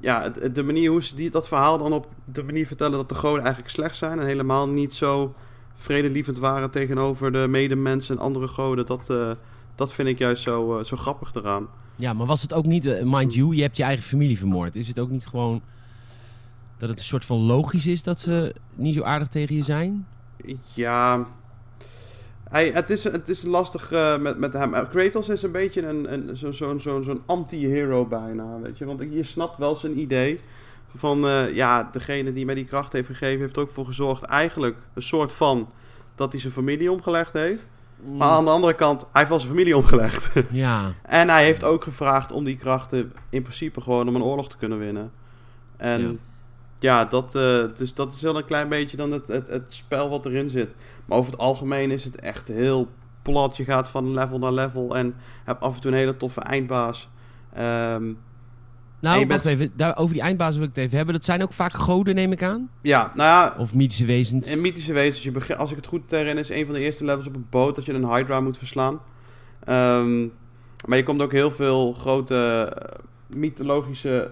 ja, 0.00 0.28
de 0.28 0.62
manier 0.62 0.90
hoe 0.90 1.02
ze 1.02 1.14
die, 1.14 1.30
dat 1.30 1.48
verhaal 1.48 1.78
dan 1.78 1.92
op 1.92 2.06
de 2.24 2.42
manier 2.42 2.66
vertellen 2.66 2.96
dat 2.96 3.08
de 3.08 3.14
goden 3.14 3.42
eigenlijk 3.42 3.72
slecht 3.72 3.96
zijn. 3.96 4.20
En 4.20 4.26
helemaal 4.26 4.68
niet 4.68 4.94
zo 4.94 5.34
vredelievend 5.74 6.38
waren 6.38 6.70
tegenover 6.70 7.32
de 7.32 7.46
medemensen 7.48 8.16
en 8.16 8.22
andere 8.22 8.48
goden. 8.48 8.86
Dat, 8.86 9.10
eh, 9.10 9.30
dat 9.74 9.92
vind 9.92 10.08
ik 10.08 10.18
juist 10.18 10.42
zo, 10.42 10.78
eh, 10.78 10.84
zo 10.84 10.96
grappig 10.96 11.34
eraan. 11.34 11.68
Ja, 11.96 12.12
maar 12.12 12.26
was 12.26 12.42
het 12.42 12.52
ook 12.52 12.66
niet, 12.66 12.86
eh, 12.86 13.02
mind 13.04 13.34
you, 13.34 13.54
je 13.54 13.62
hebt 13.62 13.76
je 13.76 13.82
eigen 13.82 14.04
familie 14.04 14.38
vermoord. 14.38 14.76
Is 14.76 14.88
het 14.88 14.98
ook 14.98 15.10
niet 15.10 15.26
gewoon 15.26 15.62
dat 16.78 16.88
het 16.88 16.98
een 16.98 17.04
soort 17.04 17.24
van 17.24 17.38
logisch 17.38 17.86
is 17.86 18.02
dat 18.02 18.20
ze 18.20 18.54
niet 18.74 18.94
zo 18.94 19.02
aardig 19.02 19.28
tegen 19.28 19.56
je 19.56 19.62
zijn? 19.62 20.06
Ja. 20.74 21.26
Hij, 22.50 22.70
het, 22.70 22.90
is, 22.90 23.04
het 23.04 23.28
is 23.28 23.42
lastig 23.42 23.92
eh, 23.92 24.18
met, 24.18 24.38
met 24.38 24.52
hem. 24.52 24.74
Eh, 24.74 24.90
Kratos 24.90 25.28
is 25.28 25.42
een 25.42 25.52
beetje 25.52 25.86
een, 25.86 26.12
een, 26.12 26.36
zo'n 26.36 26.52
zo, 26.52 26.78
zo, 26.78 27.02
zo'n 27.02 27.22
anti-hero 27.26 28.06
bijna. 28.06 28.60
Weet 28.60 28.78
je? 28.78 28.84
Want 28.84 29.00
je 29.10 29.22
snapt 29.22 29.58
wel 29.58 29.76
zijn 29.76 29.98
idee. 29.98 30.40
Van 30.96 31.18
ja, 31.54 31.88
degene 31.92 32.32
die 32.32 32.44
mij 32.44 32.54
die 32.54 32.64
kracht 32.64 32.92
heeft 32.92 33.06
gegeven, 33.06 33.40
heeft 33.40 33.56
er 33.56 33.62
ook 33.62 33.70
voor 33.70 33.84
gezorgd. 33.84 34.22
Eigenlijk 34.22 34.76
een 34.94 35.02
soort 35.02 35.32
van 35.32 35.68
dat 36.14 36.32
hij 36.32 36.40
zijn 36.40 36.52
familie 36.52 36.90
omgelegd 36.90 37.32
heeft. 37.32 37.62
Maar 38.16 38.28
aan 38.28 38.44
de 38.44 38.50
andere 38.50 38.74
kant, 38.74 39.00
hij 39.00 39.08
heeft 39.12 39.28
wel 39.28 39.38
zijn 39.38 39.52
familie 39.52 39.76
omgelegd. 39.76 40.32
Ja, 40.50 40.94
en 41.02 41.28
hij 41.28 41.44
heeft 41.44 41.64
ook 41.64 41.84
gevraagd 41.84 42.32
om 42.32 42.44
die 42.44 42.56
krachten 42.56 43.12
in 43.30 43.42
principe 43.42 43.80
gewoon 43.80 44.08
om 44.08 44.14
een 44.14 44.22
oorlog 44.22 44.48
te 44.48 44.56
kunnen 44.56 44.78
winnen. 44.78 45.12
En 45.76 46.00
Ja. 46.00 46.12
ja, 46.78 47.04
dat, 47.04 47.34
eh, 47.34 47.64
dus 47.74 47.94
dat 47.94 48.12
is 48.12 48.22
wel 48.22 48.36
een 48.36 48.44
klein 48.44 48.68
beetje 48.68 48.96
dan 48.96 49.10
het, 49.10 49.28
het, 49.28 49.48
het 49.48 49.72
spel 49.72 50.08
wat 50.08 50.26
erin 50.26 50.48
zit. 50.48 50.74
Maar 51.06 51.18
over 51.18 51.30
het 51.30 51.40
algemeen 51.40 51.90
is 51.90 52.04
het 52.04 52.20
echt 52.20 52.48
heel 52.48 52.88
plat. 53.22 53.56
Je 53.56 53.64
gaat 53.64 53.88
van 53.90 54.14
level 54.14 54.38
naar 54.38 54.52
level 54.52 54.96
en 54.96 55.14
hebt 55.44 55.62
af 55.62 55.74
en 55.74 55.80
toe 55.80 55.90
een 55.90 55.96
hele 55.96 56.16
toffe 56.16 56.40
eindbaas. 56.40 57.08
Ehm, 57.54 58.04
nou, 59.02 59.20
En 59.20 59.28
bent- 59.28 59.44
even. 59.44 59.72
Daar, 59.76 59.96
over 59.96 60.14
die 60.14 60.22
eindbazen 60.22 60.60
wil 60.60 60.68
ik 60.68 60.74
het 60.74 60.84
even 60.84 60.96
hebben. 60.96 61.14
Dat 61.14 61.24
zijn 61.24 61.42
ook 61.42 61.52
vaak 61.52 61.72
goden, 61.72 62.14
neem 62.14 62.32
ik 62.32 62.42
aan? 62.42 62.70
ja, 62.82 63.12
nou 63.14 63.28
ja, 63.28 63.54
Of 63.58 63.74
mythische 63.74 64.04
wezens? 64.06 64.52
in 64.54 64.60
mythische 64.60 64.92
wezens, 64.92 65.22
je 65.24 65.30
begint, 65.30 65.58
als 65.58 65.70
ik 65.70 65.76
het 65.76 65.86
goed 65.86 66.10
herinner, 66.10 66.38
is 66.38 66.48
een 66.50 66.64
van 66.64 66.74
de 66.74 66.80
eerste 66.80 67.04
levels 67.04 67.26
op 67.26 67.36
een 67.36 67.46
boot 67.50 67.74
dat 67.74 67.84
je 67.84 67.92
een 67.92 68.14
Hydra 68.14 68.40
moet 68.40 68.58
verslaan. 68.58 69.00
Ehm, 69.64 70.20
maar 70.86 70.96
je 70.98 71.02
komt 71.04 71.22
ook 71.22 71.32
heel 71.32 71.50
veel 71.50 71.92
grote 71.92 72.34
eh, 72.76 73.36
mythologische 73.36 74.30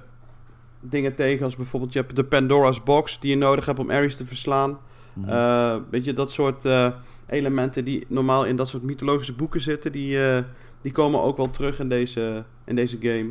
dingen 0.80 1.14
tegen. 1.14 1.44
Als 1.44 1.56
bijvoorbeeld 1.56 1.92
je 1.92 1.98
hebt 1.98 2.16
de 2.16 2.24
Pandora's 2.24 2.82
Box 2.82 3.20
die 3.20 3.30
je 3.30 3.36
nodig 3.36 3.66
hebt 3.66 3.78
om 3.78 3.90
Ares 3.90 4.16
te 4.16 4.26
verslaan. 4.26 4.78
Mhm. 5.12 5.28
Eh, 5.28 5.76
weet 5.90 6.04
je, 6.04 6.12
dat 6.12 6.30
soort 6.30 6.64
eh, 6.64 6.88
elementen 7.26 7.84
die 7.84 8.04
normaal 8.08 8.44
in 8.46 8.56
dat 8.56 8.68
soort 8.68 8.82
mythologische 8.82 9.32
boeken 9.34 9.60
zitten, 9.60 9.92
die, 9.92 10.18
die 10.82 10.92
komen 10.92 11.22
ook 11.22 11.36
wel 11.36 11.50
terug 11.50 11.78
in 11.78 11.88
deze, 11.88 12.44
in 12.64 12.74
deze 12.76 12.96
game. 13.00 13.30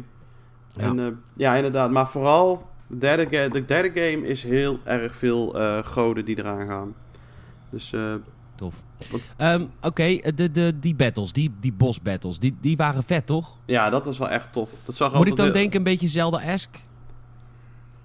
Ja. 0.71 0.83
En 0.83 0.99
eh, 0.99 1.05
ja, 1.35 1.55
inderdaad. 1.55 1.91
Maar 1.91 2.07
vooral, 2.09 2.67
de 2.87 2.97
derde, 2.97 3.49
de 3.49 3.65
derde 3.65 4.01
game 4.01 4.27
is 4.27 4.43
heel 4.43 4.79
erg 4.83 5.15
veel 5.15 5.59
eh, 5.59 5.77
goden 5.83 6.25
die 6.25 6.37
eraan 6.39 6.67
gaan. 6.67 6.93
Dus 7.69 7.93
eh, 7.93 8.13
Tof. 8.55 8.75
Ehm, 9.37 9.65
Oké, 9.81 10.17
de, 10.35 10.51
de, 10.51 10.79
die 10.79 10.95
battles, 10.95 11.33
die, 11.33 11.53
die 11.59 11.73
boss 11.73 12.01
battles, 12.01 12.39
die, 12.39 12.57
die 12.61 12.77
waren 12.77 13.03
vet, 13.03 13.25
toch? 13.25 13.57
ja, 13.65 13.89
dat 13.89 14.05
was 14.05 14.17
wel 14.17 14.29
echt 14.29 14.53
tof. 14.53 14.69
Dat 14.83 14.95
zag 14.95 15.13
Moet 15.13 15.27
ik 15.27 15.35
dan 15.35 15.45
heel- 15.45 15.53
denken 15.53 15.77
een 15.77 15.83
beetje 15.83 16.07
Zelda-esque? 16.07 16.79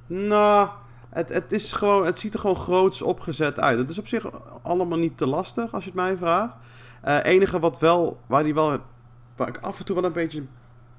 Nou, 0.06 0.68
het, 1.10 1.28
het, 1.28 1.52
is 1.52 1.72
gewoon, 1.72 2.06
het 2.06 2.18
ziet 2.18 2.34
er 2.34 2.40
gewoon 2.40 2.56
groots 2.56 3.02
opgezet 3.02 3.60
uit. 3.60 3.78
Het 3.78 3.90
is 3.90 3.98
op 3.98 4.06
zich 4.06 4.26
allemaal 4.62 4.98
niet 4.98 5.16
te 5.16 5.26
lastig, 5.26 5.72
als 5.72 5.84
je 5.84 5.90
het 5.90 5.98
mij 5.98 6.16
vraagt. 6.16 6.54
Eh 7.00 7.18
enige 7.22 7.58
wat 7.58 7.78
wel, 7.80 8.20
waar, 8.26 8.44
die 8.44 8.54
wel, 8.54 8.78
waar 9.36 9.48
ik 9.48 9.58
af 9.58 9.78
en 9.78 9.84
toe 9.84 9.94
wel 9.94 10.04
een 10.04 10.12
beetje 10.12 10.42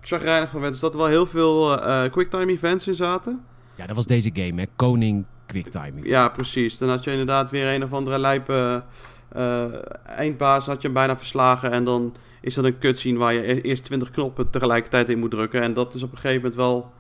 chagrijnig 0.08 0.50
van 0.50 0.62
werd, 0.62 0.74
is 0.74 0.80
dat 0.80 0.92
er 0.94 1.00
wel 1.00 1.08
heel 1.08 1.26
veel 1.26 1.82
eh 1.84 2.12
quicktime 2.12 2.52
events 2.52 2.88
in 2.88 2.96
zaten. 2.96 3.42
Ja, 3.76 3.86
dat 3.88 3.96
was 3.96 4.06
deze 4.06 4.30
game, 4.34 4.62
hè? 4.62 4.68
Koning 4.76 5.26
Quicktime. 5.46 6.04
Ja, 6.04 6.28
precies. 6.28 6.78
Dan 6.78 6.90
had 6.90 7.04
je 7.04 7.12
inderdaad 7.12 7.50
weer 7.50 7.74
een 7.76 7.84
of 7.84 7.94
andere 7.94 8.20
lijpe 8.20 8.84
eh, 9.30 9.66
eindbaas, 10.06 10.66
had 10.66 10.76
je 10.82 10.88
hem 10.88 10.94
bijna 10.94 11.18
verslagen. 11.18 11.72
En 11.72 11.84
dan 11.84 12.16
is 12.42 12.54
dat 12.54 12.66
een 12.66 12.78
cutscene 12.80 13.18
waar 13.18 13.34
je 13.34 13.52
e- 13.52 13.62
eerst 13.62 13.84
20 13.84 14.12
knoppen 14.12 14.50
tegelijkertijd 14.50 15.10
in 15.10 15.20
moet 15.20 15.32
drukken. 15.32 15.62
En 15.62 15.74
dat 15.74 15.94
is 15.94 16.04
op 16.04 16.12
een 16.12 16.18
gegeven 16.18 16.36
moment 16.42 16.56
wel 16.56 16.92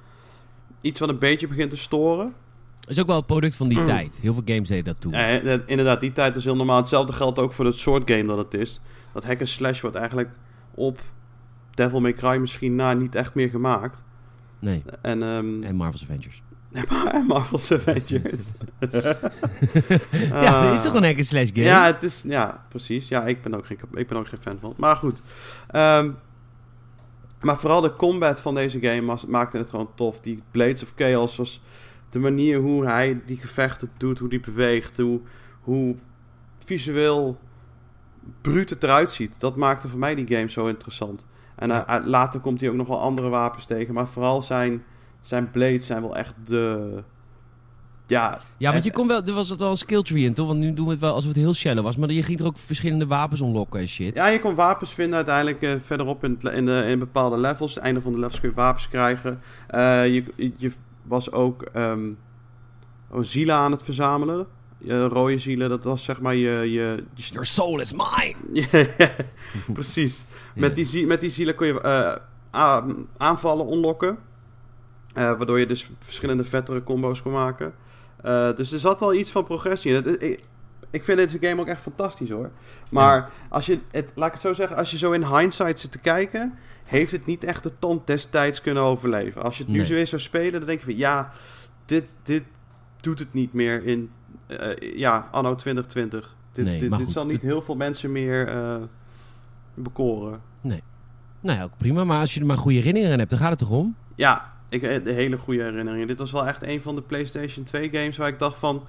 iets 0.82 1.00
wat 1.00 1.10
een 1.10 1.20
beetje 1.20 1.48
begint 1.48 1.70
te 1.70 1.78
storen. 1.78 2.34
is 2.88 3.00
ook 3.00 3.08
wel 3.08 3.16
het 3.16 3.26
product 3.26 3.56
van 3.56 3.68
die 3.68 3.80
Mm. 3.80 3.86
tijd. 3.86 4.20
Heel 4.22 4.34
veel 4.34 4.44
games 4.46 4.68
deden 4.68 4.84
dat 4.84 5.02
toen. 5.02 5.12
Ja, 5.12 5.40
eh, 5.40 5.60
inderdaad, 5.66 6.00
die 6.02 6.14
tijd 6.14 6.36
is 6.36 6.44
heel 6.44 6.56
normaal. 6.56 6.78
Hetzelfde 6.78 7.14
geldt 7.14 7.40
ook 7.40 7.54
voor 7.54 7.66
het 7.66 7.78
soort 7.78 8.12
game 8.12 8.26
dat 8.26 8.38
het 8.38 8.54
is. 8.54 8.80
Dat 9.14 9.24
hack 9.26 9.40
and 9.40 9.50
slash 9.50 9.82
wordt 9.82 9.96
eigenlijk 9.96 10.30
op 10.76 11.00
Devil 11.76 12.02
May 12.02 12.14
Cry 12.14 12.38
misschien 12.38 12.76
na 12.76 12.94
niet 12.94 13.16
echt 13.16 13.34
meer 13.34 13.50
gemaakt. 13.50 14.04
Nee, 14.60 14.84
En, 15.02 15.24
ehm 15.24 15.64
en 15.64 15.76
Marvel's 15.76 16.04
Avengers. 16.04 16.44
Marvel's 17.28 17.72
Avengers. 17.72 18.52
ja, 20.12 20.64
dat 20.64 20.74
is 20.74 20.82
toch 20.82 20.94
een 20.94 21.04
hack 21.04 21.24
slash 21.24 21.50
game? 21.50 21.66
Ja, 21.66 21.86
het 21.86 22.04
is, 22.04 22.24
ja, 22.28 22.66
precies. 22.70 23.08
Ja, 23.08 23.26
ik 23.26 23.42
ben 23.42 23.56
ook 23.56 23.66
geen, 23.66 23.80
ik 23.94 24.08
ben 24.08 24.18
ook 24.18 24.28
geen 24.28 24.42
fan 24.42 24.58
van. 24.60 24.74
Maar 24.78 24.96
goed. 24.96 25.22
Ehm, 25.68 26.12
maar 27.42 27.58
vooral 27.58 27.82
de 27.82 27.96
combat 27.96 28.42
van 28.42 28.56
deze 28.56 28.80
game 28.80 29.06
was, 29.06 29.26
maakte 29.26 29.58
het 29.58 29.70
gewoon 29.70 29.90
tof. 29.96 30.20
Die 30.20 30.44
Blades 30.52 30.84
of 30.84 30.94
Chaos 30.96 31.36
was 31.36 31.62
de 32.10 32.20
manier 32.20 32.60
hoe 32.60 32.86
hij 32.86 33.22
die 33.26 33.38
gevechten 33.38 33.90
doet, 33.98 34.20
hoe 34.20 34.30
die 34.30 34.40
beweegt, 34.40 34.98
hoe, 34.98 35.22
hoe 35.62 35.96
visueel 36.58 37.40
bruut 38.42 38.70
het 38.70 38.84
eruit 38.84 39.12
ziet. 39.12 39.40
Dat 39.40 39.56
maakte 39.56 39.90
voor 39.90 40.00
mij 40.00 40.16
die 40.16 40.28
game 40.28 40.50
zo 40.50 40.68
interessant. 40.68 41.26
En 41.56 41.72
eh, 41.72 42.06
later 42.06 42.40
komt 42.40 42.60
hij 42.60 42.70
ook 42.70 42.76
nog 42.76 42.88
wel 42.88 43.00
andere 43.00 43.30
wapens 43.30 43.66
tegen. 43.66 43.94
Maar 43.94 44.08
vooral 44.08 44.42
zijn, 44.42 44.84
zijn 45.22 45.52
blades 45.52 45.86
zijn 45.86 46.02
wel 46.02 46.16
echt 46.16 46.34
de... 46.44 47.04
Ja, 48.08 48.40
Ja, 48.58 48.72
want 48.72 48.84
je 48.84 48.92
kon 48.92 49.08
wel, 49.08 49.24
er 49.24 49.34
was 49.34 49.50
het 49.50 49.60
wel 49.60 49.70
een 49.70 49.78
skill 49.78 50.02
tree 50.02 50.24
in, 50.24 50.34
toch? 50.34 50.48
Want 50.48 50.60
nu 50.60 50.74
doen 50.74 50.86
we 50.86 50.92
het 50.92 51.00
wel 51.00 51.14
alsof 51.14 51.30
het 51.30 51.40
heel 51.40 51.54
shallow 51.54 51.84
was. 51.84 51.96
Maar 51.96 52.12
je 52.12 52.24
ging 52.24 52.40
er 52.40 52.46
ook 52.46 52.58
verschillende 52.58 53.08
wapens 53.08 53.42
unlocken 53.42 53.80
en 53.80 53.88
shit. 53.88 54.16
Ja, 54.16 54.28
je 54.28 54.40
kon 54.40 54.56
wapens 54.56 54.94
vinden 54.94 55.16
uiteindelijk 55.16 55.62
eh, 55.62 55.74
verderop 55.78 56.24
in, 56.24 56.38
het 56.40 56.54
in, 56.54 56.66
de, 56.66 56.86
in 56.88 57.00
bepaalde 57.00 57.38
levels. 57.38 57.76
Het 57.76 57.84
einde 57.84 58.02
van 58.02 58.12
de 58.12 58.20
levels 58.20 58.40
kun 58.40 58.50
je 58.50 58.56
wapens 58.56 58.90
krijgen. 58.90 59.42
Eh, 59.68 60.14
je, 60.14 60.24
je 60.58 60.72
was 61.04 61.32
ook 61.32 61.72
oh, 63.10 63.22
zielen 63.22 63.56
aan 63.56 63.72
het 63.72 63.84
verzamelen. 63.84 64.48
Je 64.78 65.08
rode 65.08 65.38
zielen, 65.38 65.70
dat 65.70 65.84
was 65.84 66.04
zeg 66.04 66.22
maar 66.22 66.36
je... 66.36 66.72
je, 66.72 67.04
je 67.14 67.24
Your 67.32 67.46
soul 67.46 67.80
is 67.80 67.94
mine! 67.94 68.68
Precies. 69.74 70.26
Met, 70.56 70.76
die, 70.76 71.08
met 71.08 71.22
die 71.22 71.30
zielen 71.30 71.56
kon 71.56 71.68
je 71.68 71.82
eh, 72.52 72.84
aanvallen 73.18 73.74
unlocken. 73.74 74.18
Eh, 75.14 75.24
waardoor 75.24 75.60
je 75.60 75.66
dus 75.66 75.92
verschillende 76.00 76.44
vettere 76.44 76.84
combo's 76.84 77.22
kon 77.22 77.32
maken. 77.32 77.74
Eh, 78.22 78.56
dus 78.56 78.72
er 78.72 78.80
zat 78.80 79.00
wel 79.00 79.14
iets 79.14 79.32
van 79.32 79.44
progressie 79.44 79.94
in. 79.94 79.96
Het, 79.96 80.24
ik, 80.24 80.44
ik 80.90 81.04
vind 81.04 81.18
deze 81.18 81.38
game 81.40 81.62
ook 81.62 81.68
echt 81.68 81.82
fantastisch 81.82 82.30
hoor. 82.30 82.52
Maar 82.90 83.32
als 83.50 83.66
je 83.66 83.80
het, 83.92 84.12
laat 84.16 84.28
ik 84.28 84.34
het 84.34 84.42
zo 84.42 84.54
zeggen, 84.54 84.78
als 84.78 84.92
je 84.92 84.98
zo 84.98 85.12
in 85.12 85.26
hindsight 85.26 85.80
zit 85.80 85.92
te 85.92 86.00
kijken, 86.00 86.54
heeft 86.84 87.12
het 87.12 87.26
niet 87.26 87.44
echt 87.44 87.64
de 87.64 87.74
tand 87.74 88.08
destijds 88.08 88.62
kunnen 88.62 88.84
overleven. 88.84 89.44
Als 89.44 89.58
je 89.58 89.64
het 89.64 89.72
nu 89.72 89.86
zo 89.86 89.94
weer 89.94 90.08
zou 90.08 90.22
spelen, 90.22 90.52
dan 90.52 90.66
denk 90.66 90.80
je 90.80 90.86
van 90.86 90.98
ja, 90.98 91.32
dit, 91.86 92.16
dit 92.24 92.44
doet 93.02 93.20
het 93.20 93.34
niet 93.34 93.54
meer 93.54 93.86
in 93.86 94.12
ja, 94.80 95.28
anno 95.32 95.56
2020. 95.56 96.36
Dit, 96.52 96.66
Nee, 96.66 96.80
dit, 96.80 96.98
dit 96.98 97.10
zal 97.10 97.26
niet 97.26 97.42
heel 97.42 97.62
veel 97.62 97.76
mensen 97.76 98.12
meer 98.12 98.48
eh, 99.76 99.84
bekoren. 99.84 100.42
Nou 101.46 101.58
ja, 101.58 101.64
ook 101.64 101.78
prima. 101.78 102.04
Maar 102.04 102.20
als 102.20 102.34
je 102.34 102.40
er 102.40 102.46
maar 102.46 102.58
goede 102.58 102.78
herinneringen 102.78 103.14
aan 103.14 103.20
hebt, 103.20 103.30
dan 103.30 103.40
gaat 103.40 103.50
het 103.50 103.60
toch 103.60 103.70
om? 103.70 103.96
Ja, 104.16 104.54
ik 104.70 104.82
heb 104.82 105.06
de 105.06 105.12
hele 105.12 105.38
goede 105.38 105.64
herinneringen. 105.64 106.08
Dit 106.08 106.20
was 106.20 106.32
wel 106.32 106.48
echt 106.48 106.64
een 106.64 106.82
van 106.82 106.96
de 106.96 107.02
PlayStation 107.02 107.66
2 107.66 107.90
games 107.90 108.18
waar 108.18 108.28
ik 108.28 108.40
dacht 108.40 108.58
van... 108.58 108.84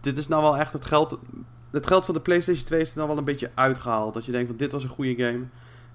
Dit 0.00 0.16
is 0.16 0.28
nou 0.28 0.42
wel 0.42 0.56
echt 0.56 0.72
het 0.72 0.84
geld... 0.84 1.18
Het 1.70 1.86
geld 1.86 2.04
van 2.04 2.14
de 2.14 2.20
PlayStation 2.20 2.64
2 2.64 2.80
is 2.80 2.90
er 2.90 2.96
nou 2.96 3.08
wel 3.08 3.18
een 3.18 3.24
beetje 3.24 3.50
uitgehaald. 3.54 4.14
Dat 4.14 4.24
je 4.24 4.32
denkt 4.32 4.48
van 4.48 4.56
dit 4.56 4.72
was 4.72 4.82
een 4.82 4.88
goede 4.88 5.24
game. 5.24 5.44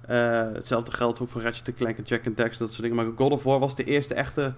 Eh, 0.00 0.54
hetzelfde 0.54 0.92
geldt 0.92 1.20
ook 1.20 1.28
voor 1.28 1.42
Ratchet 1.42 1.74
Clank 1.74 1.96
en 1.96 2.04
Jack 2.04 2.26
and 2.26 2.36
Daxter, 2.36 2.66
dat 2.66 2.74
soort 2.74 2.88
dingen. 2.88 3.04
Maar 3.04 3.14
God 3.16 3.32
of 3.32 3.42
War 3.42 3.58
was 3.58 3.74
de 3.74 3.84
eerste 3.84 4.14
echte... 4.14 4.54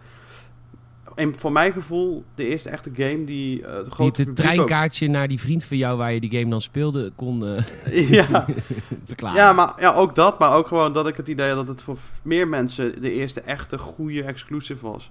En 1.15 1.35
voor 1.39 1.53
mijn 1.53 1.73
gevoel 1.73 2.25
de 2.35 2.47
eerste 2.47 2.71
echte 2.71 2.91
game 2.95 3.25
die 3.25 3.67
eh 3.67 3.77
het 3.77 3.89
grote 3.89 4.23
het 4.23 4.35
publiek 4.35 4.49
ook- 4.49 4.55
treinkaartje 4.55 5.09
naar 5.09 5.29
die 5.29 5.41
vriend 5.41 5.65
van 5.65 5.77
jou 5.77 5.97
waar 5.99 6.13
je 6.13 6.21
die 6.21 6.31
game 6.39 6.51
dan 6.51 6.61
speelde 6.61 7.13
kon 7.17 7.47
eh, 7.47 8.11
ja, 8.31 8.47
verklaren. 9.05 9.39
ja, 9.39 9.53
maar 9.53 9.73
ja, 9.79 9.95
ook 9.95 10.15
dat. 10.15 10.39
Maar 10.39 10.55
ook 10.55 10.69
gewoon 10.69 10.93
dat 10.93 11.09
ik 11.09 11.17
het 11.17 11.29
idee 11.29 11.49
had 11.49 11.57
dat 11.57 11.69
het 11.69 11.83
voor 11.83 11.97
meer 12.23 12.49
mensen 12.49 13.01
de 13.01 13.13
eerste 13.13 13.41
echte 13.41 13.79
goede 13.79 14.23
exclusive 14.25 14.87
was. 14.87 15.11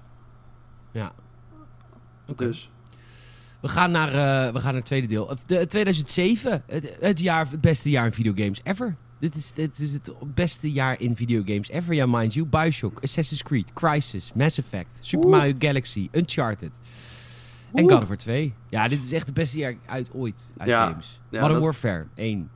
Ja. 0.92 1.12
Oké. 2.28 2.46
Dus... 2.46 2.70
We 3.62 3.68
gaan 3.68 3.92
naar, 3.92 4.08
eh, 4.08 4.54
we 4.54 4.60
gaan 4.60 4.64
naar 4.64 4.74
het 4.74 4.86
tweede 4.86 5.08
deel. 5.08 5.34
De, 5.46 5.68
2007, 5.68 6.64
het, 6.68 6.98
het, 7.00 7.20
jaar, 7.20 7.48
het 7.52 7.62
beste 7.62 7.90
jaar 7.90 8.06
in 8.06 8.14
videogames 8.14 8.62
ever. 8.64 8.96
Dit 9.22 9.36
is, 9.36 9.52
dit 9.52 9.80
is 9.80 9.94
het 9.94 10.12
beste 10.34 10.72
jaar 10.72 11.00
in 11.02 11.16
videogames 11.16 11.70
ever, 11.70 11.94
ja, 11.94 12.06
mind 12.06 12.34
you. 12.34 12.46
Bioshock, 12.46 13.00
Assassin's 13.04 13.44
Creed, 13.44 13.74
Crysis, 13.74 14.32
Mass 14.34 14.58
Effect, 14.60 14.98
Super 15.02 15.28
Oeh. 15.30 15.38
Mario 15.38 15.54
Galaxy, 15.60 16.10
Uncharted. 16.12 16.80
En. 17.74 17.90
God 17.90 18.02
of 18.02 18.08
War 18.08 18.18
2. 18.18 18.54
Ja, 18.70 18.88
dit 18.88 19.04
is 19.04 19.12
echt 19.14 19.26
het 19.26 19.34
beste 19.36 19.58
jaar 19.58 19.76
uit 19.86 20.10
ooit 20.14 20.54
uit 20.58 20.70
Ja. 20.70 20.88
games. 20.88 21.20
Ja, 21.30 21.40
Modern 21.42 21.54
dat- 21.54 21.64
Warfare 21.64 22.06
1. 22.16 22.50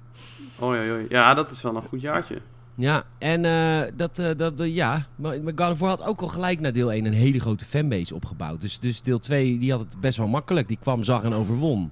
Oei, 0.61 0.79
oei, 0.79 0.91
oei. 0.91 1.05
Ja, 1.09 1.33
dat 1.33 1.51
is 1.51 1.61
wel 1.61 1.75
een 1.75 1.81
goed 1.81 2.01
jaartje. 2.01 2.41
Ja, 2.75 3.03
en 3.17 3.45
eh, 3.45 3.81
dat, 3.95 4.19
eh, 4.19 4.29
dat, 4.37 4.57
dat- 4.57 4.73
ja, 4.73 5.07
maar, 5.15 5.37
God 5.55 5.59
of 5.71 5.79
War 5.79 5.89
had 5.89 6.03
ook 6.03 6.21
al 6.21 6.27
gelijk 6.27 6.59
na 6.59 6.71
deel 6.71 6.93
1 6.93 7.05
een 7.05 7.13
hele 7.13 7.39
grote 7.39 7.65
fanbase 7.65 8.15
opgebouwd. 8.15 8.61
Dus, 8.61 8.79
dus 8.79 9.01
deel 9.01 9.19
2, 9.19 9.57
die 9.59 9.71
had 9.71 9.79
het 9.79 9.99
best 9.99 10.17
wel 10.17 10.27
makkelijk. 10.27 10.67
Die 10.67 10.77
kwam, 10.81 11.03
zag 11.03 11.23
en 11.23 11.33
overwon. 11.33 11.91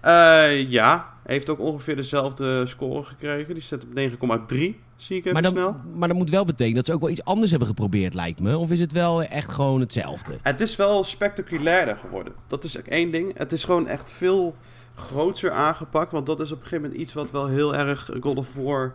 Eh, 0.00 0.70
ja, 0.70 1.11
heeft 1.22 1.48
ook 1.48 1.58
ongeveer 1.58 1.96
dezelfde 1.96 2.66
score 2.66 3.02
gekregen. 3.02 3.54
Die 3.54 3.62
zit 3.62 3.84
op 3.84 3.90
9,3, 3.98 4.56
zie 4.96 5.16
ik 5.16 5.24
even 5.24 5.32
Maar 5.32 5.42
dat, 5.42 5.52
snel. 5.52 5.76
maar 5.94 6.08
dat 6.08 6.16
moet 6.16 6.30
wel 6.30 6.44
betekenen 6.44 6.76
dat 6.76 6.86
ze 6.86 6.92
ook 6.92 7.00
wel 7.00 7.10
iets 7.10 7.24
anders 7.24 7.50
hebben 7.50 7.68
geprobeerd, 7.68 8.14
lijkt 8.14 8.40
me. 8.40 8.58
Of 8.58 8.70
is 8.70 8.80
het 8.80 8.92
wel 8.92 9.22
echt 9.22 9.52
gewoon 9.52 9.80
hetzelfde? 9.80 10.32
Het 10.42 10.60
is 10.60 10.76
wel 10.76 11.04
spectaculairder 11.04 11.96
geworden. 11.96 12.32
Dat 12.46 12.64
is 12.64 12.78
ook 12.78 12.86
één 12.86 13.10
ding. 13.10 13.38
Het 13.38 13.52
is 13.52 13.64
gewoon 13.64 13.86
echt 13.86 14.10
veel 14.10 14.56
groter 14.94 15.50
aangepakt. 15.50 16.12
Want 16.12 16.26
dat 16.26 16.40
is 16.40 16.52
op 16.52 16.56
een 16.56 16.62
gegeven 16.62 16.84
moment 16.84 17.00
iets 17.00 17.12
wat 17.12 17.30
wel 17.30 17.46
heel 17.46 17.74
erg 17.74 18.10
God 18.20 18.36
of 18.36 18.54
War... 18.54 18.94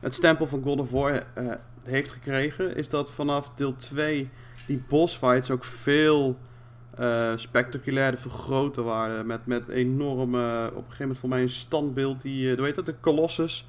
Het 0.00 0.14
stempel 0.14 0.46
van 0.46 0.62
God 0.62 0.80
of 0.80 0.90
War 0.90 1.24
eh, 1.34 1.46
heeft 1.84 2.12
gekregen. 2.12 2.76
Is 2.76 2.88
dat 2.88 3.10
vanaf 3.10 3.50
deel 3.54 3.76
2 3.76 4.28
die 4.66 4.82
boss 4.88 5.16
fights 5.16 5.50
ook 5.50 5.64
veel 5.64 6.38
eh 6.98 7.32
spectaculairder, 7.36 8.20
veel 8.20 8.30
groter 8.30 8.82
waren. 8.82 9.26
Met, 9.26 9.46
met 9.46 9.68
enorme... 9.68 10.66
Op 10.66 10.76
een 10.76 10.82
gegeven 10.82 10.98
moment 11.00 11.18
voor 11.18 11.28
mij 11.28 11.42
een 11.42 11.48
standbeeld 11.50 12.20
die... 12.22 12.50
eh, 12.50 12.56
hoe 12.56 12.64
heet 12.66 12.74
dat? 12.74 12.86
De 12.86 12.94
Colossus. 13.00 13.66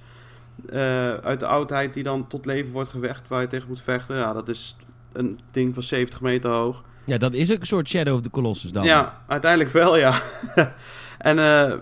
eh, 0.70 1.14
uit 1.14 1.40
de 1.40 1.46
oudheid 1.46 1.94
die 1.94 2.04
dan 2.04 2.28
tot 2.28 2.46
leven 2.46 2.72
wordt 2.72 2.90
gewekt 2.90 3.28
waar 3.28 3.42
je 3.42 3.48
tegen 3.48 3.68
moet 3.68 3.82
vechten. 3.82 4.16
Ja, 4.16 4.34
dat 4.34 4.50
is 4.50 4.76
een 5.14 5.40
ding 5.52 5.74
van 5.74 5.84
70 5.84 6.22
meter 6.22 6.52
hoog. 6.52 6.84
Ja, 7.06 7.18
dat 7.18 7.34
is 7.34 7.50
een 7.50 7.58
soort 7.62 7.88
Shadow 7.88 8.14
of 8.16 8.22
the 8.22 8.30
Colossus 8.30 8.72
dan. 8.72 8.84
Ja, 8.84 9.22
uiteindelijk 9.28 9.72
wel, 9.72 9.98
ja. 9.98 10.22
en 11.18 11.40
eh, 11.40 11.74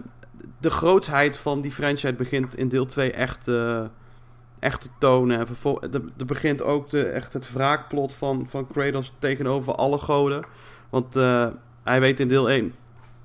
de 0.60 0.70
grootsheid 0.70 1.38
van 1.38 1.62
die 1.62 1.72
franchise 1.72 2.14
begint 2.14 2.58
in 2.58 2.68
deel 2.68 2.86
2 2.86 3.12
echt, 3.12 3.48
eh, 3.48 3.82
echt 4.60 4.82
te 4.82 4.90
tonen. 5.00 5.40
En 5.40 5.48
er, 5.92 6.02
er 6.18 6.26
begint 6.26 6.62
ook 6.62 6.90
de, 6.90 7.04
echt 7.04 7.34
het 7.34 7.54
wraakplot 7.54 8.14
van, 8.14 8.46
van 8.50 8.68
Kratos 8.68 9.14
tegenover 9.20 9.76
alle 9.76 9.98
goden. 9.98 10.44
Want 10.90 11.16
eh, 11.16 11.48
hij 11.84 12.00
weet 12.00 12.20
in 12.20 12.28
deel 12.28 12.50
1, 12.50 12.74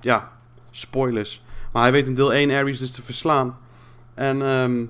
ja, 0.00 0.32
spoilers. 0.70 1.42
Maar 1.72 1.82
hij 1.82 1.92
weet 1.92 2.08
in 2.08 2.14
deel 2.14 2.32
1 2.32 2.50
Ares 2.50 2.78
dus 2.78 2.90
te 2.90 3.02
verslaan. 3.02 3.58
En 4.14 4.42
ehm, 4.42 4.84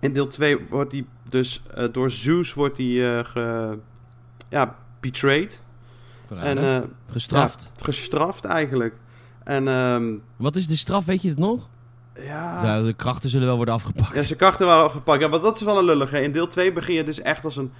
in 0.00 0.12
deel 0.12 0.26
2 0.28 0.66
wordt 0.70 0.90
die, 0.90 1.06
dus 1.28 1.62
eh, 1.74 1.84
door 1.92 2.10
Zeus 2.10 2.54
wordt 2.54 2.76
hij 2.76 3.18
eh, 3.18 3.24
ge, 3.24 3.78
ja, 4.48 4.76
betrayed. 5.00 5.62
Verraden. 6.26 6.58
En 6.58 6.82
eh, 6.82 6.88
Gestraft. 7.12 7.70
ja, 7.76 7.84
gestraft 7.84 8.44
eigenlijk. 8.44 8.94
En 9.44 9.68
ehm, 9.68 10.14
Wat 10.36 10.56
is 10.56 10.66
de 10.66 10.76
straf, 10.76 11.04
weet 11.04 11.22
je 11.22 11.28
het 11.28 11.38
nog? 11.38 11.68
ja, 12.14 12.64
Ja, 12.64 12.82
de 12.82 12.92
krachten 12.92 13.30
zullen 13.30 13.46
wel 13.46 13.56
worden 13.56 13.74
afgepakt. 13.74 14.14
ja, 14.14 14.22
zijn 14.22 14.38
krachten 14.38 14.66
waren 14.66 14.90
gepakt. 14.90 15.20
Ja, 15.22 15.28
want 15.28 15.42
dat 15.42 15.56
is 15.56 15.62
wel 15.62 15.78
een 15.78 15.84
lullige. 15.84 16.22
In 16.22 16.32
deel 16.32 16.46
2 16.46 16.72
begin 16.72 16.94
je 16.94 17.04
dus 17.04 17.20
echt 17.20 17.44
als 17.44 17.56
een 17.56 17.72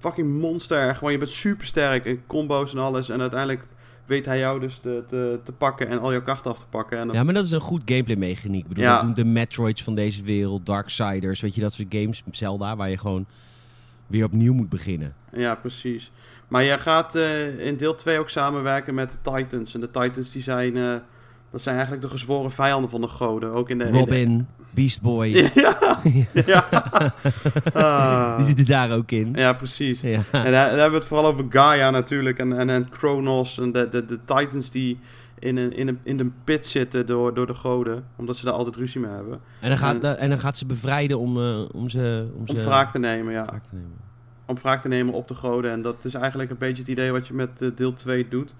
fucking 0.00 0.40
monster. 0.40 0.94
Gewoon, 0.94 1.12
je 1.12 1.18
bent 1.18 1.30
super 1.30 1.66
sterk 1.66 2.04
en 2.06 2.22
combo's 2.26 2.72
en 2.72 2.78
alles. 2.78 3.08
En 3.08 3.20
uiteindelijk 3.20 3.66
weet 4.06 4.26
hij 4.26 4.38
jou 4.38 4.60
dus 4.60 4.78
te, 4.78 5.02
te, 5.06 5.40
te 5.44 5.52
pakken 5.52 5.88
en 5.88 5.98
al 6.00 6.10
jouw 6.12 6.22
krachten 6.22 6.50
af 6.50 6.58
te 6.58 6.66
pakken. 6.70 6.98
En 6.98 7.06
dan- 7.06 7.16
Ja, 7.16 7.22
maar 7.22 7.34
dat 7.34 7.44
is 7.44 7.50
een 7.50 7.60
goed 7.60 7.82
gameplay 7.84 8.16
mechaniek. 8.16 8.62
Ik 8.62 8.68
bedoel, 8.68 8.84
Ja. 8.84 9.00
doen 9.00 9.14
de 9.14 9.24
Metroids 9.24 9.82
van 9.82 9.94
deze 9.94 10.22
wereld, 10.22 10.66
Darksiders, 10.66 11.40
weet 11.40 11.54
je, 11.54 11.60
dat 11.60 11.72
soort 11.72 11.94
games, 11.94 12.22
Zelda, 12.30 12.76
waar 12.76 12.90
je 12.90 12.98
gewoon 12.98 13.26
weer 14.06 14.24
opnieuw 14.24 14.52
moet 14.54 14.68
beginnen. 14.68 15.14
Ja, 15.32 15.54
precies. 15.54 16.10
Maar 16.48 16.64
jij 16.64 16.78
gaat 16.78 17.14
eh, 17.14 17.66
in 17.66 17.76
deel 17.76 17.94
2 17.94 18.18
ook 18.18 18.28
samenwerken 18.30 18.94
met 18.94 19.10
de 19.22 19.30
Titans. 19.36 19.74
En 19.74 19.80
de 19.80 19.90
Titans 19.90 20.32
die 20.32 20.42
zijn, 20.42 20.76
eh, 20.76 20.94
dat 21.50 21.62
zijn 21.62 21.74
eigenlijk 21.74 22.04
de 22.04 22.10
gezworen 22.10 22.50
vijanden 22.50 22.90
van 22.90 23.00
de 23.00 23.08
goden. 23.08 23.52
Ook 23.52 23.70
in 23.70 23.78
de... 23.78 23.84
in 23.84 23.92
de- 23.92 23.98
Robin, 23.98 24.46
Beast 24.70 25.00
Boy, 25.02 25.26
Ja, 25.54 26.00
ja. 26.46 26.66
Ah. 27.72 28.36
die 28.36 28.46
zitten 28.46 28.64
daar 28.64 28.90
ook 28.92 29.10
in. 29.10 29.32
Ja, 29.34 29.52
precies. 29.52 30.00
Ja. 30.00 30.10
En 30.10 30.22
daar, 30.30 30.52
daar 30.52 30.68
hebben 30.70 30.90
we 30.90 30.96
het 30.96 31.04
vooral 31.06 31.26
over 31.26 31.44
Gaia 31.48 31.90
natuurlijk. 31.90 32.38
En, 32.38 32.58
en, 32.58 32.70
en 32.70 32.88
Kronos 32.88 33.58
en 33.58 33.72
de, 33.72 33.88
de, 33.88 34.04
de 34.04 34.18
Titans 34.24 34.70
die 34.70 34.98
in 35.38 35.56
een, 35.56 35.72
in, 35.76 35.88
een, 35.88 35.98
in 36.02 36.20
een 36.20 36.34
pit 36.44 36.66
zitten 36.66 37.06
door, 37.06 37.34
door 37.34 37.46
de 37.46 37.54
goden. 37.54 38.04
Omdat 38.16 38.36
ze 38.36 38.44
daar 38.44 38.54
altijd 38.54 38.76
ruzie 38.76 39.00
mee 39.00 39.10
hebben. 39.10 39.40
En, 39.60 39.68
dan 39.68 39.78
gaat, 39.78 40.02
en 40.16 40.28
dan 40.28 40.38
gaat 40.38 40.56
ze 40.56 40.66
bevrijden 40.66 41.18
om, 41.18 41.36
eh, 41.36 41.62
om 41.72 41.88
ze... 41.88 42.28
Om, 42.34 42.40
Om 42.40 42.46
ze 42.56 42.64
wraak 42.64 42.90
te 42.90 42.98
nemen, 42.98 43.32
ja. 43.32 43.44
wraak 43.44 43.64
te 43.64 43.74
nemen. 43.74 43.96
om 44.46 44.56
wraak 44.62 44.82
te 44.82 44.88
nemen 44.88 45.14
op 45.14 45.28
de 45.28 45.34
goden. 45.34 45.70
En 45.70 45.82
dat 45.82 46.04
is 46.04 46.14
eigenlijk 46.14 46.50
een 46.50 46.58
beetje 46.58 46.82
het 46.82 46.90
idee 46.90 47.12
wat 47.12 47.26
je 47.26 47.34
met 47.34 47.62
eh, 47.62 47.68
deel 47.74 47.92
2 47.92 48.26
doet. 48.28 48.54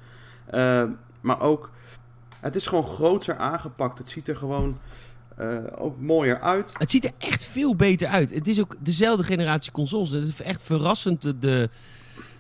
Eh, 0.47 0.83
maar 1.21 1.41
ook, 1.41 1.71
het 2.41 2.57
is 2.57 2.67
gewoon 2.67 2.85
groter 2.85 3.37
aangepakt. 3.37 3.99
Het 3.99 4.09
ziet 4.09 4.29
er 4.29 4.37
gewoon 4.37 4.79
eh, 5.37 5.57
ook 5.77 6.01
mooier 6.01 6.41
uit. 6.41 6.73
Het 6.79 6.91
ziet 6.91 7.05
er 7.05 7.13
echt 7.19 7.45
veel 7.45 7.77
beter 7.77 8.09
uit. 8.09 8.35
Het 8.35 8.49
is 8.49 8.61
ook 8.61 8.75
dezelfde 8.79 9.25
generatie 9.25 9.73
consoles. 9.73 10.11
Het 10.11 10.27
is 10.27 10.43
echt 10.43 10.63
verrassend 10.63 11.23
de, 11.23 11.39
de, 11.39 11.69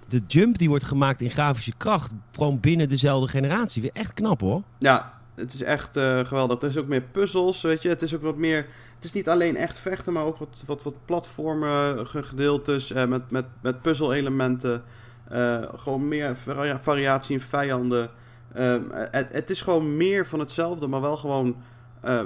de 0.08 0.22
jump 0.26 0.58
die 0.58 0.68
wordt 0.68 0.84
gemaakt 0.84 1.20
in 1.22 1.30
grafische 1.30 1.72
kracht. 1.76 2.12
Gewoon 2.32 2.60
binnen 2.60 2.88
dezelfde 2.88 3.28
generatie. 3.28 3.82
Weer 3.82 3.90
Echt 3.94 4.14
knap 4.14 4.40
hoor. 4.40 4.62
Ja, 4.78 5.12
het 5.34 5.52
is 5.52 5.62
echt 5.62 5.96
eh, 5.96 6.18
geweldig. 6.24 6.62
Er 6.62 6.68
is 6.68 6.76
ook 6.76 6.86
meer 6.86 7.02
puzzels, 7.02 7.62
weet 7.62 7.82
je. 7.82 7.88
Het 7.88 8.02
is 8.02 8.14
ook 8.14 8.22
wat 8.22 8.36
meer... 8.36 8.66
Het 8.94 9.04
is 9.04 9.12
niet 9.12 9.28
alleen 9.28 9.56
echt 9.56 9.78
vechten, 9.78 10.12
maar 10.12 10.24
ook 10.24 10.36
wat, 10.36 10.64
wat, 10.66 10.82
wat 10.82 10.94
platformen 11.04 12.06
gedeeltes 12.06 12.92
eh, 12.92 13.06
met, 13.06 13.30
met, 13.30 13.44
met 13.62 13.80
puzzelelementen. 13.80 14.82
Eh, 15.28 15.62
gewoon 15.76 16.08
meer 16.08 16.36
varia- 16.36 16.80
variatie 16.80 17.34
in 17.34 17.40
vijanden. 17.40 18.10
Ehm, 18.54 18.82
het, 18.90 19.32
het 19.32 19.50
is 19.50 19.62
gewoon 19.62 19.96
meer 19.96 20.26
van 20.26 20.38
hetzelfde, 20.38 20.86
maar 20.86 21.00
wel 21.00 21.16
gewoon 21.16 21.56
eh, 22.00 22.22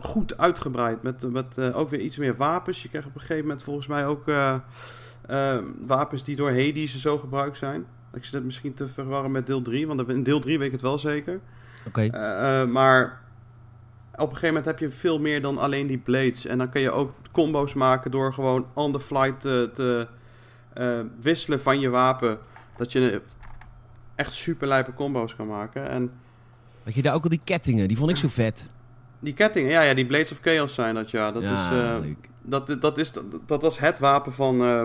goed 0.00 0.38
uitgebreid. 0.38 1.02
Met, 1.02 1.32
met 1.32 1.58
eh, 1.58 1.78
ook 1.78 1.88
weer 1.88 2.00
iets 2.00 2.16
meer 2.16 2.36
wapens. 2.36 2.82
Je 2.82 2.88
krijgt 2.88 3.08
op 3.08 3.14
een 3.14 3.20
gegeven 3.20 3.42
moment 3.42 3.62
volgens 3.62 3.86
mij 3.86 4.06
ook 4.06 4.28
eh, 4.28 4.54
eh, 5.26 5.58
wapens 5.86 6.24
die 6.24 6.36
door 6.36 6.50
Hades 6.50 6.94
en 6.94 7.00
zo 7.00 7.18
gebruikt 7.18 7.58
zijn. 7.58 7.86
Ik 8.12 8.24
zit 8.24 8.32
het 8.34 8.44
misschien 8.44 8.74
te 8.74 8.88
verwarren 8.88 9.30
met 9.30 9.46
deel 9.46 9.62
3, 9.62 9.86
want 9.86 10.08
in 10.08 10.22
deel 10.22 10.40
3 10.40 10.58
weet 10.58 10.66
ik 10.66 10.72
het 10.72 10.82
wel 10.82 10.98
zeker. 10.98 11.40
Oké. 11.86 12.10
Maar 12.66 13.20
op 14.12 14.20
een 14.20 14.26
gegeven 14.26 14.46
moment 14.46 14.64
heb 14.64 14.78
je 14.78 14.90
veel 14.90 15.20
meer 15.20 15.42
dan 15.42 15.58
alleen 15.58 15.86
die 15.86 15.98
blades. 15.98 16.46
En 16.46 16.58
dan 16.58 16.70
kun 16.70 16.80
je 16.80 16.90
ook 16.90 17.12
combo's 17.32 17.74
maken 17.74 18.10
door 18.10 18.34
gewoon 18.34 18.66
on 18.74 18.92
the 18.92 19.00
fly 19.00 19.32
te, 19.32 19.70
te 19.72 20.06
wisselen 21.20 21.60
van 21.60 21.80
je 21.80 21.88
wapen. 21.88 22.38
Dat 22.76 22.92
je 22.92 23.20
echt 24.20 24.32
super 24.32 24.68
lijpe 24.68 24.94
combo's 24.94 25.36
kan 25.36 25.46
maken. 25.46 25.90
En 25.90 26.10
Weet 26.82 26.94
je 26.94 27.02
daar 27.02 27.14
ook 27.14 27.22
al 27.22 27.30
die 27.30 27.40
kettingen? 27.44 27.88
Die 27.88 27.96
vond 27.96 28.10
ik 28.10 28.16
zo 28.16 28.28
vet. 28.28 28.70
die 29.18 29.34
kettingen, 29.34 29.70
ja, 29.70 29.82
ja, 29.82 29.94
die 29.94 30.06
Blades 30.06 30.32
of 30.32 30.38
Chaos 30.40 30.74
zijn 30.74 30.94
dat, 30.94 31.10
ja. 31.10 31.32
Dat, 31.32 31.42
ja, 31.42 31.50
is, 31.50 31.78
eh, 31.78 32.14
dat, 32.42 32.76
dat, 32.80 32.98
is, 32.98 33.12
dat, 33.12 33.24
dat 33.46 33.62
was 33.62 33.78
het 33.78 33.98
wapen 33.98 34.32
van, 34.32 34.62
eh, 34.62 34.82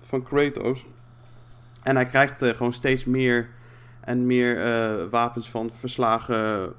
van 0.00 0.22
Kratos. 0.22 0.84
En 1.82 1.94
hij 1.94 2.06
krijgt 2.06 2.42
eh, 2.42 2.56
gewoon 2.56 2.72
steeds 2.72 3.04
meer 3.04 3.48
en 4.00 4.26
meer 4.26 4.58
wapens 5.10 5.50
van 5.50 5.70
verslagen 5.72 6.72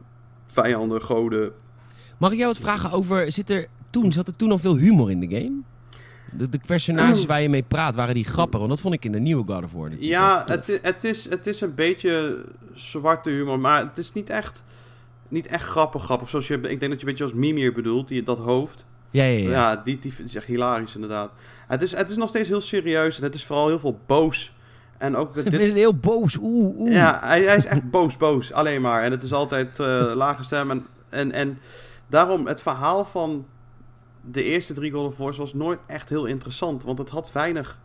vijanden, 0.47 1.01
goden. 1.01 1.51
Mag 2.17 2.31
ik 2.31 2.37
jou 2.37 2.47
wat 2.47 2.61
vragen 2.61 2.91
over... 2.91 3.31
Zit 3.31 3.49
er, 3.49 3.67
toen, 3.89 4.11
zat 4.11 4.27
er 4.27 4.35
toen 4.35 4.51
al 4.51 4.57
veel 4.57 4.77
humor 4.77 5.11
in 5.11 5.19
de 5.19 5.27
game? 5.27 5.61
De, 6.31 6.49
de 6.49 6.59
personages 6.65 7.25
waar 7.25 7.41
je 7.41 7.49
mee 7.49 7.63
praat, 7.63 7.95
waren 7.95 8.13
die 8.15 8.25
grappig? 8.25 8.57
Want 8.59 8.71
dat 8.71 8.79
vond 8.81 8.93
ik 8.93 9.05
in 9.05 9.11
de 9.11 9.19
nieuwe 9.19 9.53
God 9.53 9.63
of 9.63 9.71
War. 9.71 9.83
natuurlijk 9.89 10.11
Ja, 10.11 10.43
het, 10.47 10.67
i- 10.67 10.79
het, 10.81 11.03
is, 11.03 11.29
het 11.29 11.47
is 11.47 11.61
een 11.61 11.75
beetje 11.75 12.43
zwarte 12.73 13.29
humor, 13.29 13.59
maar 13.59 13.79
het 13.85 13.97
is 13.97 14.13
niet 14.13 14.29
echt, 14.29 14.63
niet 15.27 15.47
echt 15.47 15.65
grappig 15.65 16.03
grappig. 16.03 16.29
Zoals 16.29 16.47
je, 16.47 16.53
ik 16.55 16.61
denk 16.61 16.79
dat 16.81 16.91
je 16.91 16.97
een 16.99 17.05
beetje 17.05 17.23
als 17.23 17.33
Mimir 17.33 17.73
bedoelt, 17.73 18.07
die, 18.07 18.23
dat 18.23 18.37
hoofd. 18.37 18.85
Ja, 19.11 19.23
ja, 19.23 19.39
ja. 19.39 19.49
Ja, 19.49 19.75
die, 19.83 19.99
die 19.99 20.13
is 20.25 20.35
echt 20.35 20.45
hilarisch 20.45 20.95
inderdaad. 20.95 21.31
Het 21.67 21.81
is, 21.81 21.91
het 21.95 22.09
is 22.09 22.17
nog 22.17 22.29
steeds 22.29 22.47
heel 22.49 22.61
serieus 22.61 23.17
en 23.17 23.23
het 23.23 23.35
is 23.35 23.45
vooral 23.45 23.67
heel 23.67 23.79
veel 23.79 23.99
boos. 24.05 24.53
En 24.97 25.15
ook 25.15 25.35
Het 25.35 25.51
dit, 25.51 25.59
is 25.59 25.73
heel 25.73 25.95
boos. 25.95 26.37
Oeh, 26.41 26.79
oeh. 26.79 26.91
Ja, 26.93 27.19
hij, 27.23 27.43
hij 27.43 27.55
is 27.57 27.65
echt 27.65 27.89
boos, 27.89 28.17
boos. 28.17 28.53
Alleen 28.53 28.81
maar. 28.81 29.03
En 29.03 29.11
het 29.11 29.23
is 29.23 29.33
altijd 29.33 29.79
eh, 29.79 30.11
lage 30.15 30.43
stem. 30.43 30.71
En, 30.71 30.85
en, 31.09 31.31
en 31.31 31.59
daarom, 32.07 32.47
het 32.47 32.61
verhaal 32.61 33.05
van 33.05 33.45
de 34.21 34.43
eerste 34.43 34.73
drie 34.73 34.91
God 34.91 35.05
of 35.05 35.17
Wars 35.17 35.37
was 35.37 35.53
nooit 35.53 35.79
echt 35.85 36.09
heel 36.09 36.25
interessant. 36.25 36.83
Want 36.83 36.97
het 36.97 37.09
had 37.09 37.31
weinig 37.31 37.79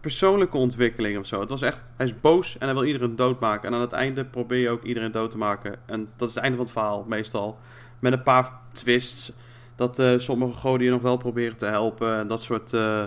persoonlijke 0.00 0.56
ontwikkeling 0.56 1.18
of 1.18 1.26
zo. 1.26 1.40
Het 1.40 1.50
was 1.50 1.62
echt, 1.62 1.82
hij 1.96 2.06
is 2.06 2.20
boos 2.20 2.58
en 2.58 2.66
hij 2.66 2.74
wil 2.74 2.84
iedereen 2.84 3.16
doodmaken. 3.16 3.68
En 3.68 3.74
aan 3.74 3.80
het 3.80 3.92
einde 3.92 4.24
probeer 4.24 4.58
je 4.58 4.68
ook 4.68 4.82
iedereen 4.82 5.12
dood 5.12 5.30
te 5.30 5.38
maken. 5.38 5.76
En 5.86 6.08
dat 6.16 6.28
is 6.28 6.34
het 6.34 6.42
einde 6.42 6.56
van 6.56 6.66
het 6.66 6.74
verhaal, 6.74 7.04
meestal. 7.08 7.58
Met 7.98 8.12
een 8.12 8.22
paar 8.22 8.52
twists. 8.72 9.32
Dat 9.74 9.98
eh, 9.98 10.18
sommige 10.18 10.58
goden 10.58 10.84
je 10.84 10.90
nog 10.90 11.02
wel 11.02 11.16
proberen 11.16 11.56
te 11.56 11.66
helpen. 11.66 12.18
En 12.18 12.26
dat 12.26 12.42
soort, 12.42 12.72
eh, 12.72 13.04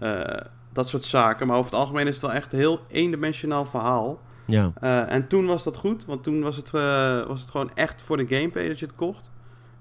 eh, 0.00 0.44
dat 0.72 0.88
soort 0.88 1.04
zaken. 1.04 1.46
Maar 1.46 1.56
over 1.56 1.70
het 1.70 1.80
algemeen 1.80 2.06
is 2.06 2.14
het 2.14 2.24
wel 2.24 2.32
echt 2.32 2.52
een 2.52 2.58
heel 2.58 2.80
eendimensionaal 2.88 3.66
verhaal. 3.66 4.20
Ja. 4.44 4.72
En 5.08 5.28
toen 5.28 5.46
was 5.46 5.64
dat 5.64 5.76
goed, 5.76 6.04
want 6.04 6.22
toen 6.22 6.42
was 6.42 6.56
het, 6.56 6.70
was 7.26 7.40
het 7.40 7.50
gewoon 7.50 7.70
echt 7.74 8.02
voor 8.02 8.16
de 8.16 8.26
gameplay 8.26 8.68
dat 8.68 8.78
je 8.78 8.86
het 8.86 8.94
kocht. 8.94 9.30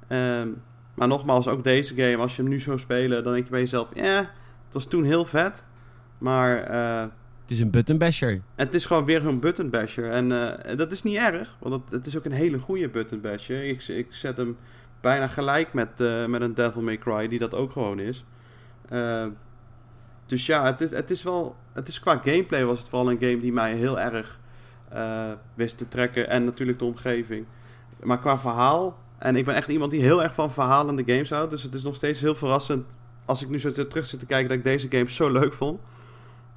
Ehm, 0.07 0.49
maar 0.95 1.07
nogmaals, 1.07 1.47
ook 1.47 1.63
deze 1.63 1.95
game, 1.95 2.17
als 2.17 2.35
je 2.35 2.41
hem 2.41 2.51
nu 2.51 2.59
zou 2.59 2.79
spelen, 2.79 3.23
dan 3.23 3.33
denk 3.33 3.45
je 3.45 3.51
bij 3.51 3.59
jezelf, 3.59 3.89
ja, 3.93 4.17
het 4.65 4.73
was 4.73 4.85
toen 4.85 5.03
heel 5.03 5.25
vet. 5.25 5.63
Maar 6.17 6.63
eh, 6.63 7.01
Het 7.41 7.51
is 7.51 7.59
een 7.59 7.69
button 7.69 7.97
basher. 7.97 8.41
het 8.55 8.73
is 8.73 8.85
gewoon 8.85 9.05
weer 9.05 9.25
een 9.25 9.39
button 9.39 9.69
basher. 9.69 10.11
En 10.11 10.31
eh, 10.31 10.77
dat 10.77 10.91
is 10.91 11.03
niet 11.03 11.17
erg, 11.17 11.55
want 11.59 11.73
het, 11.73 11.91
het 11.91 12.05
is 12.05 12.17
ook 12.17 12.25
een 12.25 12.31
hele 12.31 12.59
goede 12.59 12.89
button 12.89 13.21
basher. 13.21 13.63
Ik, 13.63 13.87
ik 13.87 14.07
zet 14.09 14.37
hem 14.37 14.57
bijna 15.01 15.27
gelijk 15.27 15.73
met, 15.73 15.99
eh, 15.99 16.25
met 16.25 16.41
een 16.41 16.53
Devil 16.53 16.81
May 16.81 16.97
Cry, 16.97 17.27
die 17.27 17.39
dat 17.39 17.53
ook 17.53 17.71
gewoon 17.71 17.99
is. 17.99 18.25
Dus 20.25 20.45
ja, 20.45 20.65
het 20.65 20.81
is, 20.81 20.91
het 20.91 21.11
is 21.11 21.23
wel. 21.23 21.55
Het 21.73 21.87
is 21.87 21.99
qua 21.99 22.21
gameplay 22.23 22.65
was 22.65 22.79
het 22.79 22.89
vooral 22.89 23.09
een 23.09 23.19
game 23.19 23.39
die 23.39 23.53
mij 23.53 23.73
heel 23.73 23.99
erg 23.99 24.39
wist 25.53 25.77
te 25.77 25.87
trekken. 25.87 26.29
En 26.29 26.43
natuurlijk 26.43 26.79
de 26.79 26.85
omgeving. 26.85 27.45
Maar 28.03 28.19
qua 28.19 28.37
verhaal. 28.37 29.03
En 29.17 29.35
ik 29.35 29.45
ben 29.45 29.55
echt 29.55 29.67
iemand 29.67 29.91
die 29.91 30.01
heel 30.01 30.23
erg 30.23 30.33
van 30.33 30.51
verhalende 30.51 31.03
games 31.05 31.29
houdt. 31.29 31.49
Dus 31.49 31.63
het 31.63 31.73
is 31.73 31.83
nog 31.83 31.95
steeds 31.95 32.19
heel 32.19 32.35
verrassend. 32.35 32.97
Als 33.25 33.41
ik 33.41 33.49
nu 33.49 33.59
zo 33.59 33.71
terug 33.71 34.05
zit 34.05 34.19
te 34.19 34.25
kijken 34.25 34.47
dat 34.49 34.57
ik 34.57 34.63
deze 34.63 34.87
game 34.89 35.09
zo 35.09 35.31
leuk 35.31 35.53
vond. 35.53 35.79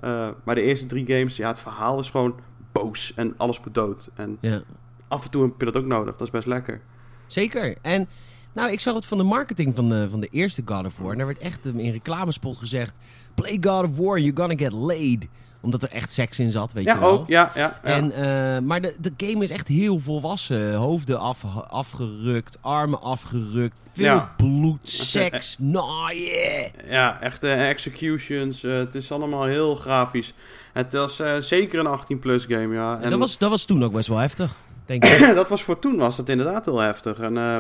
Eh, 0.00 0.28
maar 0.44 0.54
de 0.54 0.62
eerste 0.62 0.86
drie 0.86 1.06
games, 1.06 1.36
ja, 1.36 1.48
het 1.48 1.60
verhaal 1.60 2.00
is 2.00 2.10
gewoon 2.10 2.34
boos. 2.72 3.12
En 3.16 3.34
alles 3.36 3.60
moet 3.64 3.74
dood. 3.74 4.08
En 4.14 4.38
Ja. 4.40 4.62
af 5.08 5.24
en 5.24 5.30
toe 5.30 5.42
heb 5.42 5.52
je 5.58 5.64
dat 5.64 5.76
ook 5.76 5.86
nodig. 5.86 6.12
Dat 6.16 6.26
is 6.26 6.30
best 6.30 6.46
lekker. 6.46 6.80
Zeker. 7.26 7.76
En 7.82 8.08
nou, 8.52 8.70
ik 8.72 8.80
zag 8.80 8.94
het 8.94 9.06
van 9.06 9.18
de 9.18 9.24
marketing 9.24 9.74
van 9.74 9.88
de, 9.88 10.10
van 10.10 10.20
de 10.20 10.26
eerste 10.30 10.62
God 10.64 10.86
of 10.86 10.98
War. 10.98 11.12
En 11.12 11.16
daar 11.18 11.26
werd 11.26 11.38
echt 11.38 11.66
in 11.66 11.90
reclamespot 11.90 12.56
gezegd... 12.56 12.96
Play 13.34 13.58
God 13.60 13.84
of 13.84 13.96
War, 13.96 14.18
you're 14.18 14.36
gonna 14.36 14.56
get 14.56 14.72
laid. 14.72 15.28
Omdat 15.60 15.82
er 15.82 15.90
echt 15.90 16.12
seks 16.12 16.38
in 16.38 16.50
zat, 16.50 16.72
weet 16.72 16.84
ja, 16.84 16.94
je 16.94 17.00
wel. 17.00 17.10
ook. 17.10 17.28
Ja, 17.28 17.50
ja. 17.54 17.80
ja. 17.84 17.90
En, 17.90 18.12
eh, 18.12 18.58
maar 18.62 18.80
de, 18.80 18.94
de 19.00 19.12
game 19.16 19.44
is 19.44 19.50
echt 19.50 19.68
heel 19.68 19.98
volwassen. 19.98 20.74
Hoofden 20.74 21.18
af, 21.18 21.44
afgerukt, 21.68 22.58
armen 22.60 23.00
afgerukt, 23.00 23.80
veel 23.92 24.04
Ja. 24.04 24.32
bloed, 24.36 24.78
seks, 24.82 25.56
naaien. 25.58 26.70
Ja, 26.88 27.20
echte 27.20 27.50
executions. 27.50 28.64
eh, 28.64 28.72
het 28.76 28.94
is 28.94 29.12
allemaal 29.12 29.44
heel 29.44 29.74
grafisch. 29.74 30.34
Het 30.72 30.92
was 30.92 31.20
eh, 31.20 31.36
zeker 31.36 31.86
een 31.86 31.98
18-plus 32.00 32.44
game, 32.44 32.74
ja. 32.74 32.98
En 33.00 33.10
Dat, 33.10 33.18
was, 33.18 33.38
dat 33.38 33.50
was 33.50 33.64
toen 33.64 33.84
ook 33.84 33.92
best 33.92 34.08
wel 34.08 34.18
heftig, 34.18 34.54
denk 34.86 35.04
ik. 35.06 35.34
dat 35.34 35.48
was 35.48 35.62
voor 35.62 35.78
toen 35.78 35.96
was 35.96 36.16
het 36.16 36.28
inderdaad 36.28 36.64
heel 36.64 36.78
heftig. 36.78 37.18
En 37.18 37.36
eh, 37.36 37.58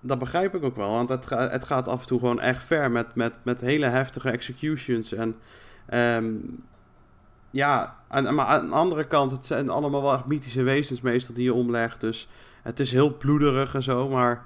dat 0.00 0.18
begrijp 0.18 0.54
ik 0.54 0.64
ook 0.64 0.76
wel. 0.76 0.90
Want 0.90 1.08
het, 1.08 1.28
het 1.28 1.64
gaat 1.64 1.88
af 1.88 2.00
en 2.00 2.06
toe 2.06 2.18
gewoon 2.18 2.40
echt 2.40 2.64
ver 2.64 2.90
met, 2.90 3.14
met, 3.14 3.32
met 3.42 3.60
hele 3.60 3.86
heftige 3.86 4.30
executions. 4.30 5.12
En 5.12 5.36
ehm, 5.86 6.24
ja, 7.52 7.96
en, 8.08 8.34
maar 8.34 8.46
aan 8.46 8.68
de 8.68 8.74
andere 8.74 9.06
kant, 9.06 9.30
het 9.30 9.46
zijn 9.46 9.68
allemaal 9.68 10.02
wel 10.02 10.14
echt 10.14 10.26
mythische 10.26 10.62
wezens 10.62 11.00
meestal 11.00 11.34
die 11.34 11.44
je 11.44 11.54
omlegt. 11.54 12.00
Dus 12.00 12.28
het 12.62 12.80
is 12.80 12.92
heel 12.92 13.16
bloederig 13.16 13.74
en 13.74 13.82
zo, 13.82 14.08
maar 14.08 14.44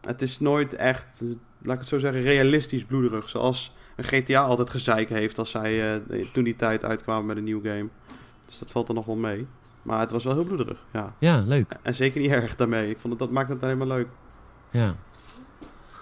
het 0.00 0.22
is 0.22 0.40
nooit 0.40 0.74
echt, 0.74 1.24
laat 1.62 1.74
ik 1.74 1.80
het 1.80 1.88
zo 1.88 1.98
zeggen, 1.98 2.22
realistisch 2.22 2.84
bloederig. 2.84 3.28
Zoals 3.28 3.74
een 3.96 4.04
GTA 4.04 4.42
altijd 4.42 4.70
gezeik 4.70 5.08
heeft 5.08 5.38
als 5.38 5.50
zij 5.50 5.94
eh, 5.94 6.26
toen 6.32 6.44
die 6.44 6.56
tijd 6.56 6.84
uitkwamen 6.84 7.26
met 7.26 7.36
een 7.36 7.44
nieuw 7.44 7.62
game. 7.62 7.88
Dus 8.46 8.58
dat 8.58 8.70
valt 8.70 8.88
er 8.88 8.94
nog 8.94 9.06
wel 9.06 9.16
mee. 9.16 9.46
Maar 9.82 10.00
het 10.00 10.10
was 10.10 10.24
wel 10.24 10.34
heel 10.34 10.44
bloederig, 10.44 10.84
ja. 10.92 11.14
Ja, 11.18 11.42
leuk. 11.46 11.76
En 11.82 11.94
zeker 11.94 12.20
niet 12.20 12.30
erg 12.42 12.56
daarmee. 12.56 12.90
Ik 12.90 12.98
vond 12.98 13.12
het, 13.12 13.22
dat 13.22 13.30
maakt 13.30 13.48
het 13.48 13.60
helemaal 13.60 13.86
leuk. 13.86 14.08
Ja. 14.70 14.94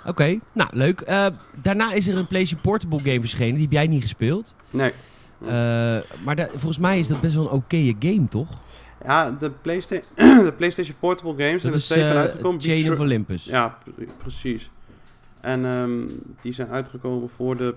Oké, 0.06 0.38
nou 0.52 0.70
leuk. 0.72 1.00
Eh, 1.00 1.26
daarna 1.62 1.92
is 1.92 2.08
er 2.08 2.16
een 2.16 2.26
PlayStation 2.26 2.60
Portable 2.60 2.98
game 2.98 3.20
verschenen. 3.20 3.54
Die 3.54 3.62
heb 3.62 3.72
jij 3.72 3.86
niet 3.86 4.02
gespeeld. 4.02 4.54
Nee. 4.70 4.92
Eh, 5.46 6.24
maar 6.24 6.48
volgens 6.50 6.78
mij 6.78 6.98
is 6.98 7.08
dat 7.08 7.20
best 7.20 7.34
wel 7.34 7.44
een 7.44 7.50
oké 7.50 7.94
game, 7.98 8.28
toch? 8.28 8.48
Ja, 9.04 9.30
de, 9.30 9.50
Playsta 9.50 9.96
de 10.16 10.52
PlayStation 10.56 10.96
Portable 11.00 11.44
games 11.44 11.62
zijn 11.62 11.72
Dat 11.72 11.72
er 11.72 11.74
is 11.74 11.86
twee 11.86 12.04
van 12.04 12.12
eh, 12.12 12.20
uitgekomen. 12.20 12.60
Chain 12.60 12.92
of 12.92 12.98
Olympus. 12.98 13.44
Ja, 13.44 13.78
pre- 13.84 14.06
precies. 14.16 14.70
En 15.40 15.64
ehm, 15.64 16.08
die 16.40 16.52
zijn 16.52 16.68
uitgekomen 16.68 17.28
voor 17.30 17.56
de 17.56 17.74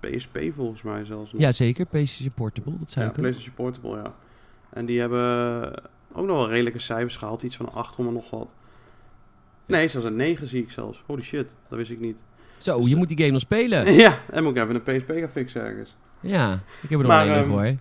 PSP 0.00 0.38
volgens 0.54 0.82
mij 0.82 1.04
zelfs. 1.04 1.32
nog. 1.32 1.40
Ja, 1.40 1.52
zeker. 1.52 1.86
PlayStation 1.86 2.32
Portable, 2.34 2.72
dat 2.78 2.90
zei 2.90 3.06
ja. 3.06 3.12
PlayStation 3.12 3.54
Portable, 3.54 3.96
ja. 3.96 4.14
En 4.70 4.86
die 4.86 5.00
hebben 5.00 5.72
ook 6.12 6.26
nog 6.26 6.36
wel 6.36 6.48
redelijke 6.48 6.78
cijfers 6.78 7.16
gehaald. 7.16 7.42
Iets 7.42 7.56
van 7.56 7.72
8, 7.72 7.98
nog 7.98 8.30
wat. 8.30 8.54
Nee, 9.66 9.88
zelfs 9.88 10.06
een 10.06 10.16
9 10.16 10.46
zie 10.46 10.62
ik 10.62 10.70
zelfs. 10.70 11.02
Holy 11.06 11.22
shit, 11.22 11.54
dat 11.68 11.78
wist 11.78 11.90
ik 11.90 12.00
niet. 12.00 12.22
Zo, 12.58 12.76
Dus, 12.76 12.86
je 12.86 12.92
eh, 12.92 12.98
moet 12.98 13.08
die 13.08 13.16
game 13.18 13.30
nog 13.30 13.40
spelen. 13.40 13.92
ja, 14.04 14.18
en 14.30 14.44
moet 14.44 14.56
ik 14.56 14.62
even 14.62 14.74
een 14.74 14.96
PSP 14.98 15.10
gaan 15.10 15.28
fixen 15.28 15.62
ergens. 15.62 15.96
Ja, 16.20 16.60
ik 16.82 16.88
heb 16.90 17.00
er 17.00 17.06
nog 17.06 17.20
een 17.20 17.28
ehm, 17.28 17.48
voor. 17.48 17.62
hè. 17.62 17.76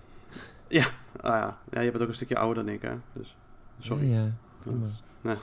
Ah 1.22 1.40
ja. 1.40 1.58
ja, 1.72 1.82
je 1.82 1.92
bent 1.92 2.04
ook 2.04 2.10
een 2.10 2.16
stukje 2.16 2.38
ouder 2.38 2.66
dan 2.66 2.74
ik, 2.74 2.82
hè. 2.82 2.94
Dus, 3.14 3.36
sorry. 3.80 4.12
Ja. 4.12 4.32
Nee. 5.22 5.36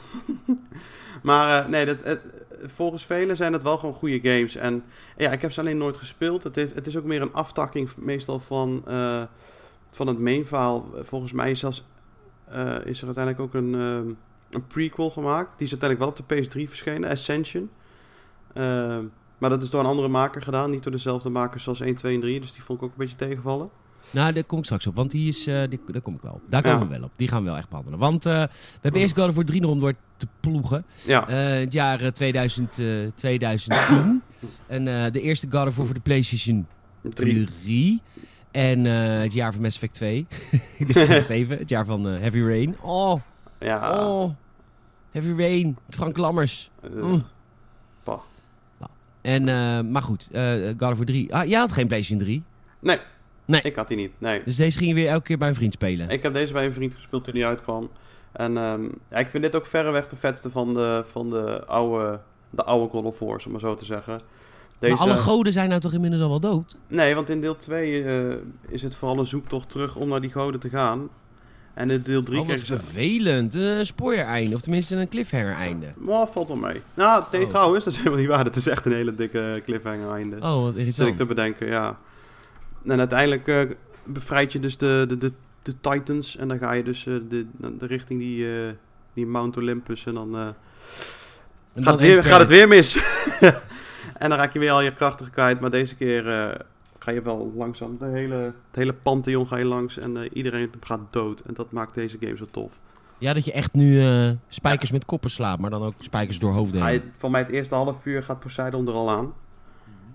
maar 1.23 1.65
eh, 1.65 1.69
nee, 1.69 1.87
dat, 1.87 1.97
het, 2.03 2.45
volgens 2.61 3.07
velen 3.07 3.37
zijn 3.37 3.53
het 3.53 3.63
wel 3.63 3.79
gewoon 3.79 3.95
goede 3.95 4.21
games. 4.23 4.57
En 4.57 4.85
ja, 5.17 5.31
ik 5.31 5.41
heb 5.41 5.53
ze 5.53 5.61
alleen 5.61 5.79
nooit 5.79 5.97
gespeeld. 5.97 6.43
Het 6.43 6.57
is, 6.57 6.75
het 6.75 6.87
is 6.87 6.97
ook 6.97 7.05
meer 7.05 7.23
een 7.23 7.33
aftakking 7.33 7.97
meestal 7.97 8.41
van, 8.41 8.83
eh, 8.87 9.23
van 9.91 10.07
het 10.07 10.19
main 10.19 10.47
verhaal. 10.47 10.87
Volgens 11.01 11.33
mij 11.33 11.51
is, 11.51 11.61
zelfs, 11.61 11.85
eh, 12.49 12.85
is 12.85 13.01
er 13.01 13.07
uiteindelijk 13.07 13.41
ook 13.41 13.55
een, 13.55 13.75
ehm, 13.75 14.09
een 14.51 14.67
prequel 14.67 15.11
gemaakt. 15.11 15.59
Die 15.59 15.67
is 15.67 15.73
uiteindelijk 15.73 16.01
wel 16.01 16.09
op 16.09 16.17
de 16.17 16.35
PS3 16.35 16.69
verschenen, 16.69 17.11
Ascension. 17.11 17.71
Maar 19.43 19.51
dat 19.51 19.63
is 19.63 19.71
door 19.71 19.81
een 19.81 19.87
andere 19.87 20.09
maker 20.09 20.43
gedaan. 20.43 20.71
Niet 20.71 20.83
door 20.83 20.93
dezelfde 20.93 21.31
makers 21.31 21.69
als 21.69 21.81
1, 21.81 21.95
2 21.97 22.15
en 22.15 22.21
3. 22.21 22.41
Dus 22.41 22.53
die 22.53 22.63
vond 22.63 22.79
ik 22.79 22.85
ook 22.85 22.91
een 22.91 22.99
beetje 22.99 23.17
tegenvallen. 23.17 23.69
Nou, 24.11 24.33
daar 24.33 24.45
kom 24.45 24.59
ik 24.59 24.65
straks 24.65 24.87
op, 24.87 24.95
want 24.95 25.11
die 25.11 25.29
is, 25.29 25.47
eh, 25.47 25.63
die, 25.69 25.81
daar 25.87 26.01
kom 26.03 26.15
ik 26.15 26.23
wel 26.23 26.33
op. 26.33 26.41
Daar 26.49 26.63
komen 26.63 26.79
Ja. 26.79 26.85
we 26.87 26.91
wel 26.95 27.03
op. 27.03 27.11
Die 27.17 27.29
gaan 27.29 27.43
we 27.43 27.49
wel 27.49 27.57
echt 27.59 27.69
behandelen. 27.69 27.99
Want 27.99 28.27
eh, 28.27 28.33
we 28.43 28.49
hebben 28.81 29.01
eerst 29.01 29.19
God 29.19 29.35
War 29.35 29.45
3 29.45 29.61
nog 29.61 29.71
om 29.71 29.81
door 29.81 29.95
te 30.17 30.27
ploegen. 30.41 30.85
Ja, 31.05 31.29
Eh, 31.29 31.61
het 31.61 31.73
jaar 31.73 32.01
eh, 32.01 32.09
2000, 32.09 32.79
eh, 32.79 32.87
2010. 33.15 34.23
en 34.67 34.85
de 35.13 35.21
eerste 35.21 35.47
God 35.51 35.67
of 35.69 35.77
War 35.77 35.85
voor 35.87 35.95
de 35.95 36.01
PlayStation 36.01 36.67
3. 37.03 37.49
3. 37.63 38.01
En 38.51 38.85
het 38.85 39.33
jaar 39.33 39.53
van 39.53 39.63
Mass 39.63 39.75
Effect 39.77 39.95
2. 39.95 40.27
Ik 40.79 40.93
zeg 40.93 41.07
het 41.07 41.29
even. 41.29 41.59
Het 41.59 41.69
jaar 41.69 41.85
van 41.85 42.05
Heavy 42.05 42.41
Rain. 42.41 42.77
Oh, 42.81 43.21
Ja. 43.61 44.07
oh. 44.07 44.31
Heavy 45.11 45.33
Rain. 45.43 45.77
Frank 45.89 46.17
Lammers. 46.17 46.71
Mm. 46.95 47.23
En, 49.23 49.49
eh, 49.49 49.81
maar 49.81 50.03
goed, 50.03 50.29
eh 50.33 50.53
God 50.79 50.93
of 50.93 50.97
War 50.97 51.07
3. 51.07 51.35
Ah, 51.35 51.49
jij 51.49 51.59
had 51.59 51.73
geen 51.73 51.87
PlayStation 51.87 52.25
3. 52.25 52.43
Nee. 52.79 52.99
Nee. 53.45 53.61
Ik 53.63 53.77
had 53.77 53.89
die 53.89 53.97
niet. 53.97 54.15
Nee. 54.19 54.43
Dus 54.45 54.57
deze 54.57 54.79
ging 54.79 54.91
je 54.91 54.97
weer 54.97 55.09
elke 55.09 55.23
keer 55.23 55.39
bij 55.39 55.49
een 55.49 55.55
vriend 55.55 55.73
spelen. 55.73 56.09
Ik 56.09 56.23
heb 56.23 56.33
deze 56.33 56.53
bij 56.53 56.65
een 56.65 56.73
vriend 56.73 56.95
gespeeld 56.95 57.25
toen 57.25 57.35
die 57.35 57.47
uitkwam. 57.47 57.91
En 58.33 58.57
ehm, 58.57 58.83
ja, 59.11 59.17
ik 59.19 59.31
vind 59.31 59.45
dit 59.45 59.57
ook 59.57 59.67
verreweg 59.67 60.09
de 60.09 60.17
vetste 60.17 60.51
van 60.51 60.75
de, 60.75 61.05
van 61.07 61.31
de, 61.31 61.67
oude, 61.67 62.21
de 62.51 62.65
oude 62.65 62.89
God 62.89 63.05
of 63.05 63.19
War, 63.19 63.43
om 63.47 63.51
maar 63.51 63.61
zo 63.61 63.75
te 63.75 63.85
zeggen. 63.85 64.21
Deze, 64.79 64.95
Maar 64.95 65.03
alle 65.03 65.17
goden 65.17 65.53
zijn 65.53 65.69
nou 65.69 65.81
toch 65.81 65.93
inmiddels 65.93 66.23
al 66.23 66.29
wel 66.29 66.41
dood? 66.41 66.77
nee, 66.89 67.15
want 67.15 67.31
in 67.31 67.41
deel 67.41 67.57
2 67.57 68.05
eh, 68.05 68.37
is 68.69 68.83
het 68.83 68.97
vooral 68.97 69.19
een 69.19 69.27
zoektocht 69.27 69.71
terug 69.71 69.97
om 69.97 70.09
naar 70.09 70.21
die 70.21 70.31
goden 70.31 70.61
te 70.61 70.69
gaan. 70.69 71.09
En 71.75 71.91
in 71.91 72.03
deel 72.03 72.23
3 72.23 72.39
Oh, 72.41 72.47
kreeg 72.47 72.59
ze... 72.67 72.79
vervelend. 72.79 73.55
Een 73.55 73.87
spoiler-einde. 73.87 74.55
Of 74.55 74.61
tenminste 74.61 74.97
een 74.97 75.09
cliffhanger-einde. 75.09 75.87
Maar 75.97 76.27
valt 76.27 76.49
wel 76.49 76.57
mee. 76.57 76.81
Nou, 76.95 77.25
nee, 77.33 77.43
Oh. 77.43 77.49
trouwens, 77.49 77.85
dat 77.85 77.93
is 77.93 77.99
helemaal 77.99 78.19
niet 78.21 78.29
waar. 78.29 78.45
Het 78.45 78.57
is 78.57 78.67
echt 78.67 78.87
een 78.87 78.93
hele 78.93 79.15
dikke 79.15 79.63
cliffhanger 79.65 80.11
einde. 80.15 80.37
Oh, 80.37 80.63
wat 80.63 80.73
Zit 80.75 80.75
ik 80.75 80.79
irritant. 80.87 81.17
te 81.17 81.27
bedenken, 81.27 81.67
ja. 81.67 81.99
En 82.87 82.99
uiteindelijk 82.99 83.49
eh, 83.49 83.61
bevrijd 84.05 84.53
je 84.53 84.61
dus 84.61 84.77
de, 84.77 85.05
de, 85.09 85.19
de, 85.19 85.33
de 85.63 85.75
Titans. 85.81 86.37
En 86.37 86.49
dan 86.49 86.59
ga 86.59 86.73
je 86.73 86.83
dus 86.83 87.07
eh, 87.07 87.15
de, 87.29 87.47
de 87.79 87.87
richting 87.87 88.21
die, 88.21 88.47
eh, 88.47 88.71
die 89.15 89.27
Mount 89.27 89.57
Olympus. 89.57 90.07
En 90.07 90.15
dan, 90.15 90.37
En 90.37 90.55
gaat, 91.75 91.85
dan 91.85 91.93
het 91.93 92.01
weer, 92.01 92.23
gaat 92.25 92.41
het 92.41 92.51
weer 92.51 92.69
mis. 92.69 92.97
en 94.23 94.29
dan 94.29 94.39
raak 94.39 94.53
je 94.53 94.59
weer 94.59 94.71
al 94.71 94.81
je 94.83 94.95
krachten 94.95 95.31
kwijt. 95.31 95.61
Maar 95.61 95.71
deze 95.71 95.97
keer 95.97 96.57
ga 97.03 97.11
je 97.11 97.23
wel 97.23 97.53
langzaam 97.55 97.99
de 97.99 98.07
hele, 98.07 98.35
het 98.35 98.77
hele 98.77 98.93
pantheon 98.93 99.47
ga 99.47 99.57
je 99.57 99.65
langs. 99.65 99.99
En 99.99 100.17
eh, 100.17 100.31
iedereen 100.33 100.71
gaat 100.81 101.01
dood. 101.11 101.41
En 101.41 101.55
dat 101.55 101.73
maakt 101.73 101.95
deze 101.95 102.17
game 102.21 102.37
zo 102.37 102.45
tof. 102.51 102.81
Ja, 103.19 103.33
dat 103.33 103.45
je 103.45 103.53
echt 103.53 103.73
nu 103.73 104.01
eh, 104.01 104.31
spijkers 104.49 104.91
met 104.91 105.05
koppen 105.05 105.31
slaat, 105.31 105.59
maar 105.59 105.71
dan 105.71 105.83
ook 105.83 105.95
spijkers 105.99 106.39
door 106.39 106.53
hoofden. 106.53 106.83
heen. 106.83 107.01
Hij, 107.01 107.03
voor 107.17 107.31
mij 107.31 107.41
het 107.41 107.51
eerste 107.51 107.75
half 107.75 108.07
uur 108.07 108.23
gaat 108.23 108.41
Poseidon 108.41 108.89
er 108.89 108.95
al 108.95 109.11
aan. 109.11 109.33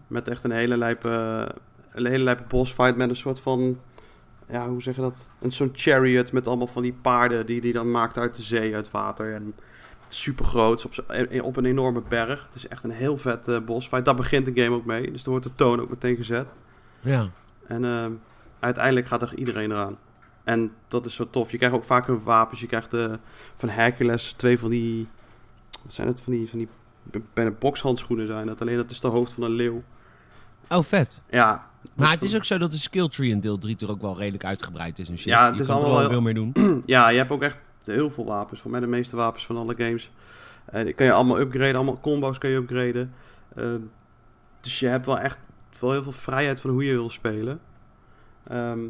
Met 0.08 0.28
echt 0.28 0.44
een 0.44 0.52
hele 0.52 0.78
lijpe, 0.78 1.10
een 1.92 2.06
hele 2.06 2.24
lijpe 2.24 2.44
bossfight 2.48 2.96
met 2.96 3.10
een 3.10 3.16
soort 3.16 3.40
van... 3.40 3.80
Ja, 4.50 4.70
hoe 4.70 4.82
zeg 4.82 4.96
je 4.96 5.02
dat? 5.02 5.30
Een 5.40 5.52
zo'n 5.52 5.70
chariot 5.74 6.32
met 6.32 6.48
allemaal 6.48 6.68
van 6.68 6.82
die 6.82 6.94
paarden 6.94 7.46
die 7.46 7.62
hij 7.62 7.72
dan 7.72 7.92
maakt 7.92 8.18
uit 8.18 8.36
de 8.36 8.42
zee, 8.42 8.76
uit 8.76 8.92
water. 8.92 9.34
En 9.34 9.54
super 10.08 10.46
groot, 10.46 10.86
op, 10.86 10.94
eh, 11.08 11.44
op 11.44 11.58
een 11.58 11.66
enorme 11.66 12.02
berg. 12.10 12.46
Het 12.46 12.56
is 12.56 12.68
echt 12.68 12.84
een 12.84 12.92
heel 12.92 13.18
vet 13.18 13.48
eh 13.48 13.60
bossfight. 13.60 14.06
Daar 14.06 14.16
begint 14.16 14.46
de 14.46 14.64
game 14.64 14.76
ook 14.76 14.86
mee. 14.86 15.12
Dus 15.12 15.24
er 15.24 15.30
wordt 15.30 15.46
de 15.46 15.56
toon 15.56 15.82
ook 15.82 15.90
meteen 15.90 16.16
gezet. 16.16 16.54
Ja. 17.00 17.30
En 17.68 17.86
ehm, 17.86 18.12
uiteindelijk 18.60 19.08
gaat 19.08 19.22
er 19.22 19.36
iedereen 19.36 19.72
eraan. 19.72 19.98
En 20.44 20.72
dat 20.88 21.06
is 21.06 21.16
zo 21.16 21.30
tof. 21.30 21.52
Je 21.52 21.58
krijgt 21.58 21.76
ook 21.76 21.84
vaak 21.84 22.08
hun 22.08 22.24
wapens. 22.24 22.60
Je 22.60 22.68
krijgt 22.68 22.94
eh, 22.94 23.14
van 23.56 23.70
Hercules 23.70 24.32
twee 24.32 24.60
van 24.60 24.70
die... 24.70 25.08
Wat 25.84 25.94
zijn 25.94 26.08
het? 26.08 26.22
Van 26.22 26.34
die, 26.34 26.50
van 26.50 26.58
die 26.60 26.68
bijna 27.34 27.52
bokshandschoenen 27.52 28.28
zijn 28.28 28.48
dat. 28.48 28.62
Alleen 28.62 28.76
dat 28.78 28.92
is 28.92 29.00
de 29.00 29.08
hoofd 29.08 29.34
van 29.34 29.44
een 29.44 29.52
leeuw. 29.52 29.84
Oh, 30.70 30.84
vet. 30.84 31.22
Ja. 31.30 31.66
Maar 31.94 32.12
het 32.12 32.24
is 32.24 32.36
ook 32.36 32.46
zo 32.46 32.58
dat 32.58 32.72
de 32.72 32.78
skill 32.78 33.08
tree 33.10 33.30
in 33.30 33.40
deel 33.40 33.58
3 33.58 33.76
toch 33.76 33.90
ook 33.90 34.02
wel 34.02 34.18
redelijk 34.18 34.46
uitgebreid 34.46 35.00
is. 35.00 35.10
En 35.10 35.18
shit. 35.18 35.28
Ja, 35.28 35.46
het 35.46 35.56
je 35.56 35.62
is 35.62 35.68
kan 35.68 35.76
er 35.78 35.82
allemaal 35.84 36.00
wel 36.00 36.10
heel- 36.10 36.22
veel 36.22 36.34
meer 36.34 36.54
doen. 36.54 36.84
Ja, 36.86 37.10
je 37.10 37.18
hebt 37.18 37.32
ook 37.32 37.42
echt 37.42 37.58
heel 37.84 38.10
veel 38.10 38.26
wapens. 38.26 38.62
Voor 38.62 38.72
mij 38.72 38.80
de 38.80 38.88
meeste 38.88 39.16
wapens 39.16 39.46
van 39.46 39.58
alle 39.58 39.76
games. 39.78 40.12
En 40.66 40.86
die 40.86 40.94
kan 40.94 41.06
je 41.06 41.12
allemaal 41.12 41.40
upgraden. 41.40 41.76
Allemaal 41.76 42.00
combo's 42.00 42.38
kan 42.38 42.50
je 42.50 42.56
upgraden. 42.56 43.14
Ehm, 43.56 43.80
dus 44.62 44.80
je 44.80 44.88
hebt 44.88 45.06
wel 45.06 45.20
echt 45.20 45.40
wel 45.80 45.92
heel 45.92 46.04
veel 46.04 46.12
vrijheid 46.12 46.60
van 46.60 46.70
hoe 46.70 46.86
je 46.86 46.92
wil 46.92 47.10
spelen. 47.10 47.60
Ehm, 48.48 48.84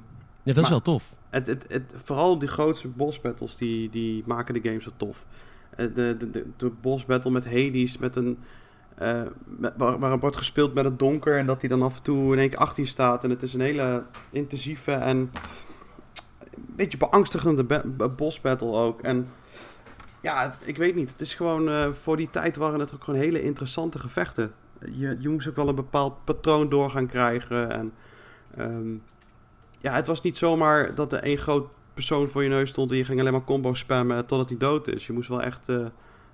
Ja, 0.44 0.54
dat 0.54 0.64
is 0.64 0.70
wel 0.70 0.82
tof. 0.82 1.16
Het, 1.30 1.48
het, 1.48 1.66
het, 1.68 1.92
vooral 1.96 2.40
die 2.40 2.48
grootste 2.48 2.88
boss 2.88 3.22
battles, 3.22 3.56
die, 3.56 3.90
die 3.90 4.24
maken 4.26 4.54
de 4.54 4.70
game 4.70 4.82
zo 4.82 4.90
tof. 4.98 5.26
Eh, 5.70 5.86
De, 5.94 6.16
de, 6.18 6.30
de, 6.32 6.46
de 6.58 6.72
boss 6.82 7.06
battle 7.06 7.32
met 7.32 7.46
Hades, 7.46 7.98
met 7.98 8.16
een, 8.16 8.38
met, 9.46 9.74
waar, 9.78 10.00
waar 10.00 10.20
wordt 10.20 10.38
gespeeld 10.38 10.74
met 10.74 10.86
het 10.86 11.00
donker 11.00 11.38
en 11.38 11.46
dat 11.46 11.62
hij 11.62 11.70
dan 11.70 11.82
af 11.82 11.98
en 11.98 12.04
toe 12.04 12.34
in 12.34 12.40
één 12.40 12.50
keer 12.50 12.60
achter 12.60 12.84
je 12.84 12.90
staat. 12.90 13.24
En 13.24 13.30
het 13.30 13.44
is 13.44 13.54
een 13.54 13.62
hele 13.62 14.04
intensieve 14.30 14.92
en 14.92 15.18
een 15.18 16.76
beetje 16.76 16.98
beangstigende 16.98 17.84
boss 18.16 18.42
battle 18.42 18.72
ook. 18.72 19.02
En 19.02 19.28
ja, 20.22 20.56
ik 20.64 20.78
weet 20.78 20.96
niet. 20.96 21.10
Het 21.12 21.22
is 21.22 21.36
gewoon, 21.36 21.70
eh, 21.70 21.92
voor 21.92 22.18
die 22.18 22.30
tijd 22.30 22.56
waren 22.56 22.80
het 22.80 22.94
ook 22.94 23.04
gewoon 23.04 23.20
hele 23.20 23.42
interessante 23.44 24.00
gevechten. 24.00 24.52
Je, 24.86 25.18
je 25.20 25.30
moest 25.30 25.48
ook 25.48 25.56
wel 25.56 25.68
een 25.68 25.76
bepaald 25.76 26.24
patroon 26.24 26.70
door 26.70 26.90
gaan 26.90 27.08
krijgen. 27.08 27.72
En 27.72 27.94
ehm, 28.58 28.94
ja, 29.80 29.94
het 29.94 30.08
was 30.08 30.22
niet 30.22 30.38
zomaar 30.38 30.96
dat 30.96 31.14
er 31.14 31.20
één 31.20 31.38
groot 31.38 31.68
persoon 31.94 32.28
voor 32.28 32.44
je 32.44 32.50
neus 32.50 32.70
stond 32.70 32.92
en 32.92 32.98
je 32.98 33.06
ging 33.06 33.20
alleen 33.20 33.32
maar 33.32 33.44
combo 33.44 33.74
spammen 33.74 34.26
totdat 34.26 34.50
hij 34.50 34.58
dood 34.58 34.88
is. 34.88 35.08
Je 35.08 35.14
moest 35.14 35.30
wel 35.30 35.42
echt 35.42 35.70
eh, 35.70 35.86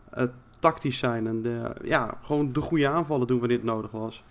eh, 0.09 0.23
tactisch 0.59 0.97
zijn 0.97 1.27
en 1.27 1.41
de, 1.41 1.71
ja, 1.83 2.17
gewoon 2.21 2.53
de 2.53 2.61
goede 2.61 2.87
aanvallen 2.87 3.27
doen 3.27 3.39
wanneer 3.39 3.57
het 3.57 3.65
nodig 3.65 3.91
was. 3.91 4.23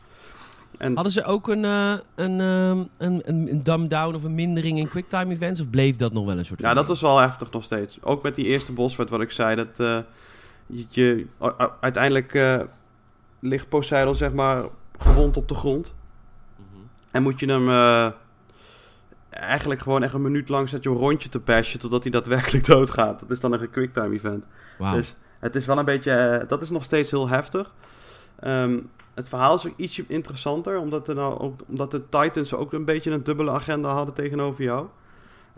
En 0.79 0.95
Hadden 0.95 1.13
ze 1.13 1.25
ook 1.25 1.49
een, 1.49 1.65
eh, 1.65 1.95
een, 2.15 2.41
ehm, 2.41 2.79
een, 2.99 3.23
een, 3.25 3.51
een 3.51 3.63
dumb-down 3.63 4.15
of 4.15 4.23
een 4.23 4.35
mindering 4.35 4.79
in 4.79 4.89
quicktime 4.89 5.33
events? 5.33 5.61
Of 5.61 5.71
bleef 5.71 5.97
dat 5.97 6.13
nog 6.13 6.25
wel 6.25 6.39
een 6.39 6.45
soort 6.45 6.61
ja, 6.61 6.75
dat 6.75 6.89
was 6.89 7.01
wel 7.01 7.19
heftig 7.19 7.51
nog 7.51 7.65
steeds. 7.65 7.99
Ook 8.03 8.23
met 8.23 8.35
die 8.35 8.47
eerste 8.47 8.73
bossfight 8.73 9.11
wat 9.11 9.21
ik 9.21 9.31
zei, 9.31 9.57
dat 9.57 9.77
je, 10.89 11.27
uiteindelijk 11.81 12.33
ligt 13.43 13.69
Poseidon 13.69 14.15
zeg 14.15 14.33
maar 14.33 14.65
gewond 14.99 15.37
op 15.37 15.49
de 15.49 15.55
grond. 15.55 15.95
Mhm. 16.57 16.83
En 17.11 17.23
moet 17.23 17.41
je 17.41 17.47
hem 17.47 17.69
eh, 17.69 18.09
eigenlijk 19.31 19.81
gewoon 19.81 20.03
echt 20.03 20.15
een 20.15 20.23
minuut 20.23 20.49
lang 20.49 20.69
zet 20.69 20.83
je 20.83 20.91
een 20.91 20.97
rondje 20.97 21.29
te 21.29 21.39
bashen 21.39 21.81
totdat 21.81 22.03
hij 22.03 22.13
daadwerkelijk 22.13 22.67
doodgaat. 22.75 23.21
Dat 23.21 23.31
is 23.31 23.41
dan 23.41 23.53
een 23.53 23.71
quicktime 23.71 24.15
event. 24.15 24.47
Dus 24.79 25.15
het 25.39 25.57
is 25.57 25.67
wel 25.67 25.79
een 25.79 25.85
beetje, 25.85 26.13
eh, 26.13 26.49
dat 26.49 26.63
is 26.63 26.71
nog 26.71 26.85
steeds 26.85 27.11
heel 27.11 27.29
heftig. 27.29 27.73
Ehm, 28.41 28.79
het 29.15 29.29
verhaal 29.29 29.55
is 29.55 29.67
ook 29.67 29.77
ietsje 29.77 30.05
interessanter, 30.09 30.79
omdat, 30.79 31.09
er 31.09 31.15
nou 31.15 31.39
ook, 31.39 31.61
omdat 31.69 31.91
de 31.91 32.09
Titans 32.09 32.55
ook 32.55 32.73
een 32.73 32.85
beetje 32.85 33.11
een 33.11 33.25
dubbele 33.25 33.51
agenda 33.51 33.89
hadden 33.89 34.15
tegenover 34.15 34.65
jou. 34.65 34.87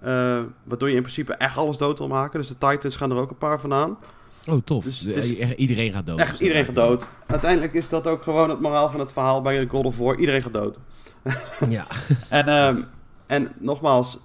Eh, 0.01 0.41
waardoor 0.63 0.89
je 0.89 0.95
in 0.95 1.03
principe 1.03 1.35
echt 1.35 1.57
alles 1.57 1.79
dood 1.79 1.99
wil 1.99 2.09
maken. 2.09 2.39
Dus 2.39 2.49
de 2.49 2.59
Titans 2.59 2.97
gaan 2.97 3.11
er 3.11 3.17
ook 3.17 3.31
een 3.31 3.39
paar 3.39 3.61
van 3.61 3.73
aan. 3.73 3.99
Oh, 4.47 4.61
tof. 4.65 4.85
Dus 4.85 4.99
Dus 5.01 5.31
is- 5.31 5.39
eh, 5.39 5.51
iedereen 5.57 5.93
gaat 5.93 6.07
dood. 6.07 6.19
Echt, 6.21 6.41
iedereen 6.41 6.65
gaat 6.65 6.75
dood. 6.75 7.09
Uiteindelijk 7.27 7.75
is 7.75 7.89
dat 7.89 8.07
ook 8.07 8.23
gewoon 8.23 8.51
het 8.51 8.61
moraal 8.61 8.91
van 8.91 9.01
het 9.01 9.13
verhaal 9.13 9.43
bij 9.43 9.67
God 9.67 9.85
of 9.85 9.99
War. 9.99 10.17
Iedereen 10.19 10.43
gaat 10.43 10.53
dood. 10.53 10.81
Ja. 11.69 11.87
En, 12.29 12.49
ehm, 12.49 12.83
en 13.27 13.53
nogmaals, 13.59 14.19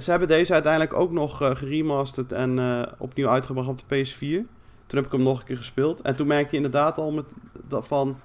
ze 0.00 0.10
hebben 0.10 0.28
deze 0.28 0.52
uiteindelijk 0.52 0.94
ook 0.94 1.10
nog 1.12 1.42
eh, 1.42 1.56
geremasterd 1.56 2.32
en 2.32 2.58
eh, 2.58 2.82
opnieuw 2.98 3.28
uitgebracht 3.28 3.68
op 3.68 3.78
de 3.88 4.04
PS4. 4.04 4.46
Toen 4.86 4.98
heb 4.98 5.06
ik 5.06 5.12
hem 5.12 5.22
nog 5.22 5.38
een 5.40 5.44
keer 5.46 5.56
gespeeld. 5.56 6.00
En 6.00 6.16
toen 6.16 6.26
merkte 6.26 6.50
je 6.50 6.56
inderdaad 6.56 6.98
al 6.98 7.10
met, 7.12 7.34
dat 7.68 7.86
van... 7.86 8.18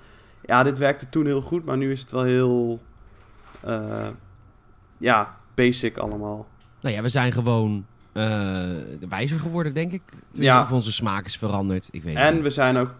Ja, 0.45 0.63
dit 0.63 0.77
werkte 0.77 1.09
toen 1.09 1.25
heel 1.25 1.41
goed, 1.41 1.65
maar 1.65 1.77
nu 1.77 1.91
is 1.91 2.01
het 2.01 2.11
wel 2.11 2.23
heel... 2.23 2.81
ja, 4.97 5.37
basic 5.55 5.97
allemaal. 5.97 6.47
Nou 6.81 6.95
ja, 6.95 7.01
we 7.01 7.09
zijn 7.09 7.31
gewoon 7.31 7.85
eh, 8.13 8.69
wijzer 9.09 9.39
geworden, 9.39 9.73
denk 9.73 9.91
ik. 9.91 10.01
Tenminste, 10.09 10.41
Ja. 10.41 10.63
Of 10.63 10.71
onze 10.71 10.91
smaak 10.91 11.25
is 11.25 11.37
veranderd. 11.37 11.89
Ik 11.91 12.03
weet 12.03 12.15
En 12.15 12.33
niet. 12.33 12.43
we 12.43 12.49
zijn 12.49 12.77
ook 12.77 12.91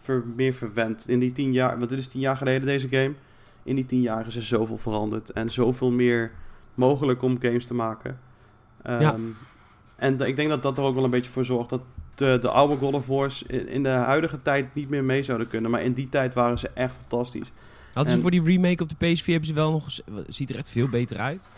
ver- 0.00 0.24
meer 0.36 0.52
verwend. 0.54 1.08
In 1.08 1.18
die 1.18 1.32
tien 1.32 1.52
jaar, 1.52 1.78
want 1.78 1.90
dit 1.90 1.98
is 1.98 2.08
tien 2.08 2.20
jaar 2.20 2.36
geleden 2.36 2.66
deze 2.66 2.88
game. 2.88 3.12
In 3.62 3.74
die 3.74 3.86
tien 3.86 4.00
jaar 4.00 4.26
is 4.26 4.36
er 4.36 4.42
zoveel 4.42 4.78
veranderd. 4.78 5.30
En 5.32 5.50
zoveel 5.50 5.90
meer 5.90 6.30
mogelijk 6.74 7.22
om 7.22 7.38
games 7.40 7.66
te 7.66 7.74
maken. 7.74 8.18
Ehm, 8.82 9.00
Ja. 9.00 9.14
En 9.96 10.16
d- 10.16 10.20
ik 10.22 10.36
denk 10.36 10.48
dat 10.48 10.62
dat 10.62 10.78
er 10.78 10.84
ook 10.84 10.94
wel 10.94 11.04
een 11.04 11.10
beetje 11.10 11.30
voor 11.30 11.44
zorgt 11.44 11.70
dat 11.70 11.80
de, 12.14 12.38
de 12.40 12.48
oude 12.50 12.76
God 12.76 12.94
of 12.94 13.06
War's 13.06 13.42
in, 13.46 13.68
in 13.68 13.82
de 13.82 13.88
huidige 13.88 14.42
tijd 14.42 14.74
niet 14.74 14.88
meer 14.88 15.04
mee 15.04 15.22
zouden 15.22 15.48
kunnen. 15.48 15.70
Maar 15.70 15.82
in 15.82 15.92
die 15.92 16.08
tijd 16.08 16.34
waren 16.34 16.58
ze 16.58 16.70
echt 16.74 16.94
fantastisch. 16.98 17.52
Hadden 17.86 18.10
ze 18.10 18.16
en- 18.16 18.22
voor 18.22 18.30
die 18.30 18.42
remake 18.42 18.82
op 18.82 18.88
de 18.88 18.94
PS4 19.16 19.24
hebben 19.24 19.46
ze 19.48 19.52
wel 19.54 19.70
nog... 19.70 19.86
Ziet 20.28 20.50
er 20.50 20.56
echt 20.56 20.68
veel 20.68 20.88
beter 20.88 21.16
uit. 21.18 21.48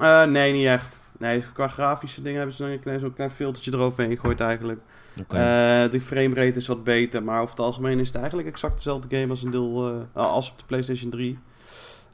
Eh, 0.00 0.24
nee, 0.24 0.52
niet 0.52 0.66
echt. 0.66 0.96
Nee, 1.18 1.44
qua 1.52 1.68
grafische 1.68 2.22
dingen 2.22 2.36
hebben 2.38 2.56
ze 2.56 2.62
dan 2.62 2.70
een 2.70 2.80
klein, 2.80 3.00
zo'n 3.00 3.14
klein 3.14 3.30
filtertje 3.30 3.72
eroverheen 3.72 4.16
gegooid 4.16 4.40
eigenlijk. 4.40 4.80
Oké. 5.20 5.36
Eh, 5.36 5.90
de 5.90 6.00
framerate 6.00 6.58
is 6.58 6.66
wat 6.66 6.84
beter, 6.84 7.22
maar 7.22 7.38
over 7.40 7.50
het 7.50 7.64
algemeen 7.64 7.98
is 7.98 8.06
het 8.06 8.16
eigenlijk 8.16 8.48
exact 8.48 8.74
dezelfde 8.74 9.16
game 9.16 9.30
als, 9.30 9.42
een 9.42 9.50
deel, 9.50 10.06
eh, 10.14 10.24
als 10.24 10.50
op 10.50 10.58
de 10.58 10.64
PlayStation 10.66 11.10
3. 11.10 11.38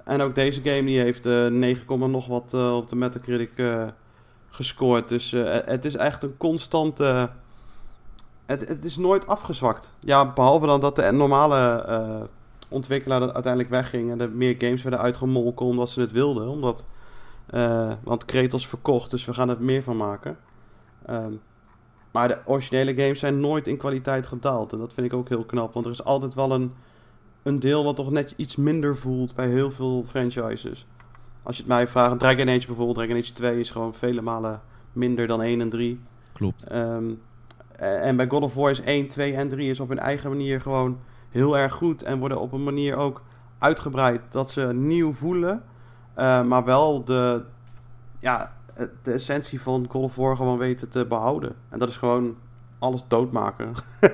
En 0.04 0.20
ook 0.20 0.34
deze 0.34 0.62
game 0.62 0.84
die 0.84 0.98
heeft 0.98 1.26
eh 1.26 1.46
9, 1.46 2.10
nog 2.10 2.26
wat 2.26 2.54
eh, 2.54 2.76
op 2.76 2.88
de 2.88 2.96
Metacritic 2.96 3.50
eh, 3.54 3.86
gescoord. 4.54 5.08
Dus 5.08 5.32
eh, 5.32 5.56
het 5.64 5.84
is 5.84 5.96
echt 5.96 6.22
een 6.22 6.36
constante... 6.36 7.30
Het, 8.46 8.68
het 8.68 8.84
is 8.84 8.96
nooit 8.96 9.26
afgezwakt. 9.26 9.92
Ja, 10.00 10.32
behalve 10.32 10.66
dan 10.66 10.80
dat 10.80 10.96
de 10.96 11.12
normale 11.12 11.82
eh, 11.82 12.20
ontwikkelaar 12.68 13.22
er 13.22 13.32
uiteindelijk 13.32 13.72
wegging 13.72 14.10
en 14.10 14.20
er 14.20 14.30
meer 14.30 14.54
games 14.58 14.82
werden 14.82 15.00
uitgemolken 15.00 15.66
omdat 15.66 15.90
ze 15.90 16.00
het 16.00 16.12
wilden. 16.12 16.48
Omdat, 16.48 16.86
eh, 17.46 17.92
want 18.02 18.24
Kratos 18.24 18.66
verkocht, 18.66 19.10
dus 19.10 19.24
we 19.24 19.34
gaan 19.34 19.48
er 19.48 19.62
meer 19.62 19.82
van 19.82 19.96
maken. 19.96 20.36
Ehm, 21.06 21.32
maar 22.10 22.28
de 22.28 22.38
originele 22.44 22.94
games 22.94 23.18
zijn 23.18 23.40
nooit 23.40 23.68
in 23.68 23.76
kwaliteit 23.76 24.26
gedaald. 24.26 24.72
En 24.72 24.78
dat 24.78 24.92
vind 24.92 25.06
ik 25.06 25.12
ook 25.12 25.28
heel 25.28 25.44
knap. 25.44 25.74
Want 25.74 25.86
er 25.86 25.92
is 25.92 26.04
altijd 26.04 26.34
wel 26.34 26.52
een, 26.52 26.72
een 27.42 27.60
deel 27.60 27.84
wat 27.84 27.96
toch 27.96 28.10
net 28.10 28.34
iets 28.36 28.56
minder 28.56 28.96
voelt 28.96 29.34
bij 29.34 29.48
heel 29.48 29.70
veel 29.70 30.04
franchises. 30.06 30.86
Als 31.42 31.56
je 31.56 31.62
het 31.62 31.70
mij 31.70 31.88
vraagt, 31.88 32.18
Dragon 32.18 32.48
Age 32.48 32.66
bijvoorbeeld, 32.66 32.96
Dragon 32.96 33.16
Age 33.16 33.32
2 33.32 33.60
is 33.60 33.70
gewoon 33.70 33.94
vele 33.94 34.20
malen 34.20 34.60
minder 34.92 35.26
dan 35.26 35.42
1 35.42 35.60
en 35.60 35.68
3. 35.68 36.00
Klopt. 36.32 36.64
Ehm, 36.64 37.04
eh, 37.76 38.06
en 38.06 38.16
bij 38.16 38.28
God 38.28 38.42
of 38.42 38.54
War 38.54 38.70
is 38.70 38.80
1, 38.84 39.08
2 39.08 39.34
en 39.34 39.48
3 39.48 39.70
is 39.70 39.80
op 39.80 39.88
hun 39.88 39.98
eigen 39.98 40.30
manier 40.30 40.60
gewoon 40.60 40.98
heel 41.30 41.58
erg 41.58 41.72
goed. 41.72 42.02
En 42.02 42.18
worden 42.18 42.40
op 42.40 42.52
een 42.52 42.64
manier 42.64 42.96
ook 42.96 43.22
uitgebreid 43.58 44.20
dat 44.28 44.50
ze 44.50 44.72
nieuw 44.72 45.12
voelen. 45.12 45.62
Eh, 46.14 46.42
maar 46.42 46.64
wel 46.64 47.04
de, 47.04 47.42
ja, 48.20 48.52
de 49.02 49.12
essentie 49.12 49.60
van 49.60 49.86
God 49.88 50.02
of 50.04 50.14
War 50.16 50.36
gewoon 50.36 50.58
weten 50.58 50.88
te 50.90 51.04
behouden. 51.06 51.52
En 51.68 51.78
dat 51.78 51.88
is 51.88 51.96
gewoon 51.96 52.34
alles 52.78 53.04
doodmaken. 53.08 53.72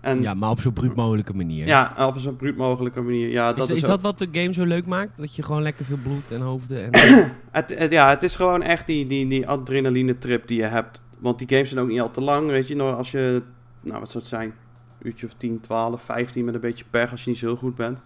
en 0.00 0.22
Ja, 0.22 0.34
maar 0.34 0.50
op 0.50 0.60
zo'n 0.60 0.72
bruut 0.72 0.94
mogelijke 0.94 1.34
manier. 1.34 1.66
ja, 1.66 1.94
op 1.98 2.18
zo'n 2.18 2.36
bruut 2.36 2.56
mogelijke 2.56 3.00
manier. 3.00 3.28
Ja, 3.28 3.48
is 3.50 3.56
dat 3.56 3.68
is, 3.68 3.74
is, 3.76 3.82
dat 3.82 4.00
wat 4.00 4.18
de 4.18 4.28
game 4.32 4.52
zo 4.52 4.64
leuk 4.64 4.86
maakt? 4.86 5.16
Dat 5.16 5.34
je 5.36 5.42
gewoon 5.42 5.62
lekker 5.62 5.84
veel 5.84 5.98
bloed 6.02 6.30
en 6.30 6.40
hoofden 6.40 6.92
en... 6.92 7.30
Het, 7.50 7.78
het- 7.78 7.90
ja, 7.92 8.08
het 8.08 8.22
is 8.22 8.36
gewoon 8.36 8.62
echt 8.62 8.86
die, 8.86 9.06
die, 9.06 9.28
die 9.28 9.48
adrenaline 9.48 10.18
trip 10.18 10.46
die 10.46 10.56
je 10.56 10.66
hebt. 10.66 11.00
Want 11.18 11.38
die 11.38 11.48
games 11.48 11.68
zijn 11.70 11.80
ook 11.84 11.88
niet 11.90 12.00
al 12.00 12.10
te 12.10 12.20
lang, 12.20 12.46
weet 12.48 12.68
je. 12.68 12.74
Nou, 12.76 12.94
als 12.94 13.10
je, 13.10 13.42
nou 13.80 14.00
wat 14.00 14.10
zou 14.10 14.18
het 14.22 14.32
zijn? 14.32 14.48
Een 14.48 15.06
uurtje 15.08 15.26
of 15.26 15.32
10, 15.36 15.60
12, 15.60 16.02
15 16.02 16.44
met 16.44 16.54
een 16.54 16.60
beetje 16.60 16.84
pech 16.90 17.10
als 17.10 17.24
je 17.24 17.30
niet 17.30 17.38
zo 17.38 17.46
heel 17.46 17.56
goed 17.56 17.74
bent. 17.74 18.02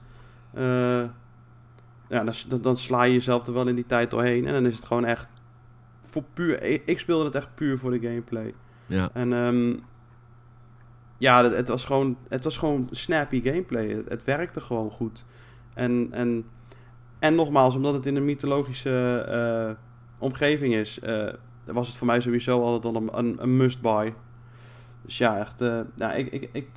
Eh, 0.55 1.03
ja, 2.09 2.25
dan, 2.25 2.61
dan, 2.61 2.77
sla 2.77 3.03
je 3.03 3.13
jezelf 3.13 3.47
er 3.47 3.53
wel 3.53 3.69
in 3.69 3.75
die 3.75 3.87
tijd 3.87 4.11
doorheen. 4.11 4.47
En 4.47 4.53
dan 4.53 4.67
is 4.67 4.77
het 4.77 4.85
gewoon 4.85 5.05
echt 5.05 5.29
voor 6.11 6.25
puur... 6.35 6.63
Ik, 6.63 6.83
ik 6.85 6.99
speelde 6.99 7.25
het 7.25 7.35
echt 7.35 7.55
puur 7.55 7.79
voor 7.79 7.91
de 7.91 8.01
gameplay. 8.01 8.55
ja. 8.87 9.11
En 9.13 9.33
ehm, 9.33 9.75
ja, 11.19 11.45
het, 11.45 11.55
het 11.55 11.69
was 11.69 11.85
gewoon, 11.85 12.17
het 12.29 12.45
was 12.45 12.59
gewoon 12.59 12.89
snappy 12.91 13.43
gameplay. 13.43 13.89
Het, 13.89 14.09
het 14.09 14.25
werkte 14.25 14.61
gewoon 14.61 14.91
goed. 14.91 15.25
En, 15.75 16.09
en, 16.11 16.45
en 17.19 17.35
nogmaals, 17.35 17.75
omdat 17.75 17.95
het 17.95 18.07
in 18.07 18.17
een 18.17 18.25
mythologische 18.25 19.25
eh, 19.29 19.83
omgeving 20.19 20.75
is, 20.75 21.01
eh, 21.01 21.33
was 21.65 21.89
het 21.89 21.97
voor 21.97 22.07
mij 22.07 22.21
sowieso 22.21 22.63
altijd 22.63 22.95
al 22.95 23.03
een, 23.03 23.19
een, 23.19 23.37
een 23.39 23.57
must-buy. 23.57 24.15
Dus 25.03 25.19
ja, 25.19 25.39
echt, 25.39 25.61
eh, 25.61 25.81
ja, 25.95 26.13
ik, 26.13 26.29
ik, 26.29 26.49
ik, 26.53 26.69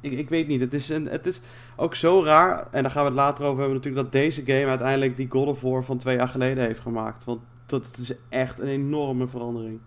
ik, 0.00 0.12
ik 0.12 0.28
weet 0.28 0.46
niet. 0.46 0.60
Het 0.60 0.74
is, 0.74 0.88
een, 0.88 1.06
het 1.06 1.26
is 1.26 1.40
ook 1.80 1.94
zo 1.94 2.24
raar, 2.24 2.66
en 2.70 2.82
daar 2.82 2.92
gaan 2.92 3.02
we 3.02 3.08
het 3.08 3.18
later 3.18 3.44
over 3.44 3.58
hebben 3.58 3.76
natuurlijk, 3.76 4.02
dat 4.02 4.12
deze 4.12 4.44
game 4.44 4.66
uiteindelijk 4.66 5.16
die 5.16 5.30
God 5.30 5.48
of 5.48 5.60
War 5.60 5.84
van 5.84 5.98
twee 5.98 6.16
jaar 6.16 6.28
geleden 6.28 6.64
heeft 6.64 6.80
gemaakt. 6.80 7.24
Want 7.24 7.40
dat 7.66 7.96
is 8.00 8.12
echt 8.28 8.60
een 8.60 8.68
enorme 8.68 9.28
verandering. 9.28 9.80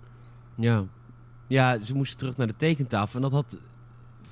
Ja. 0.56 0.84
ja, 1.48 1.80
ze 1.80 1.96
moesten 1.96 2.18
terug 2.18 2.38
naar 2.38 2.48
de 2.48 2.56
tekentafel. 2.58 3.16
En 3.16 3.22
dat 3.22 3.32
had 3.32 3.58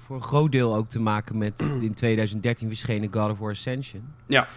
voor 0.05 0.15
een 0.15 0.23
groot 0.23 0.51
deel 0.51 0.75
ook 0.75 0.89
te 0.89 0.99
maken 0.99 1.37
met 1.37 1.59
in 1.81 1.93
2013 1.93 2.67
verschenen 2.67 3.13
God 3.13 3.31
of 3.31 3.39
War 3.39 3.51
Ascension. 3.51 4.03
Ja. 4.25 4.47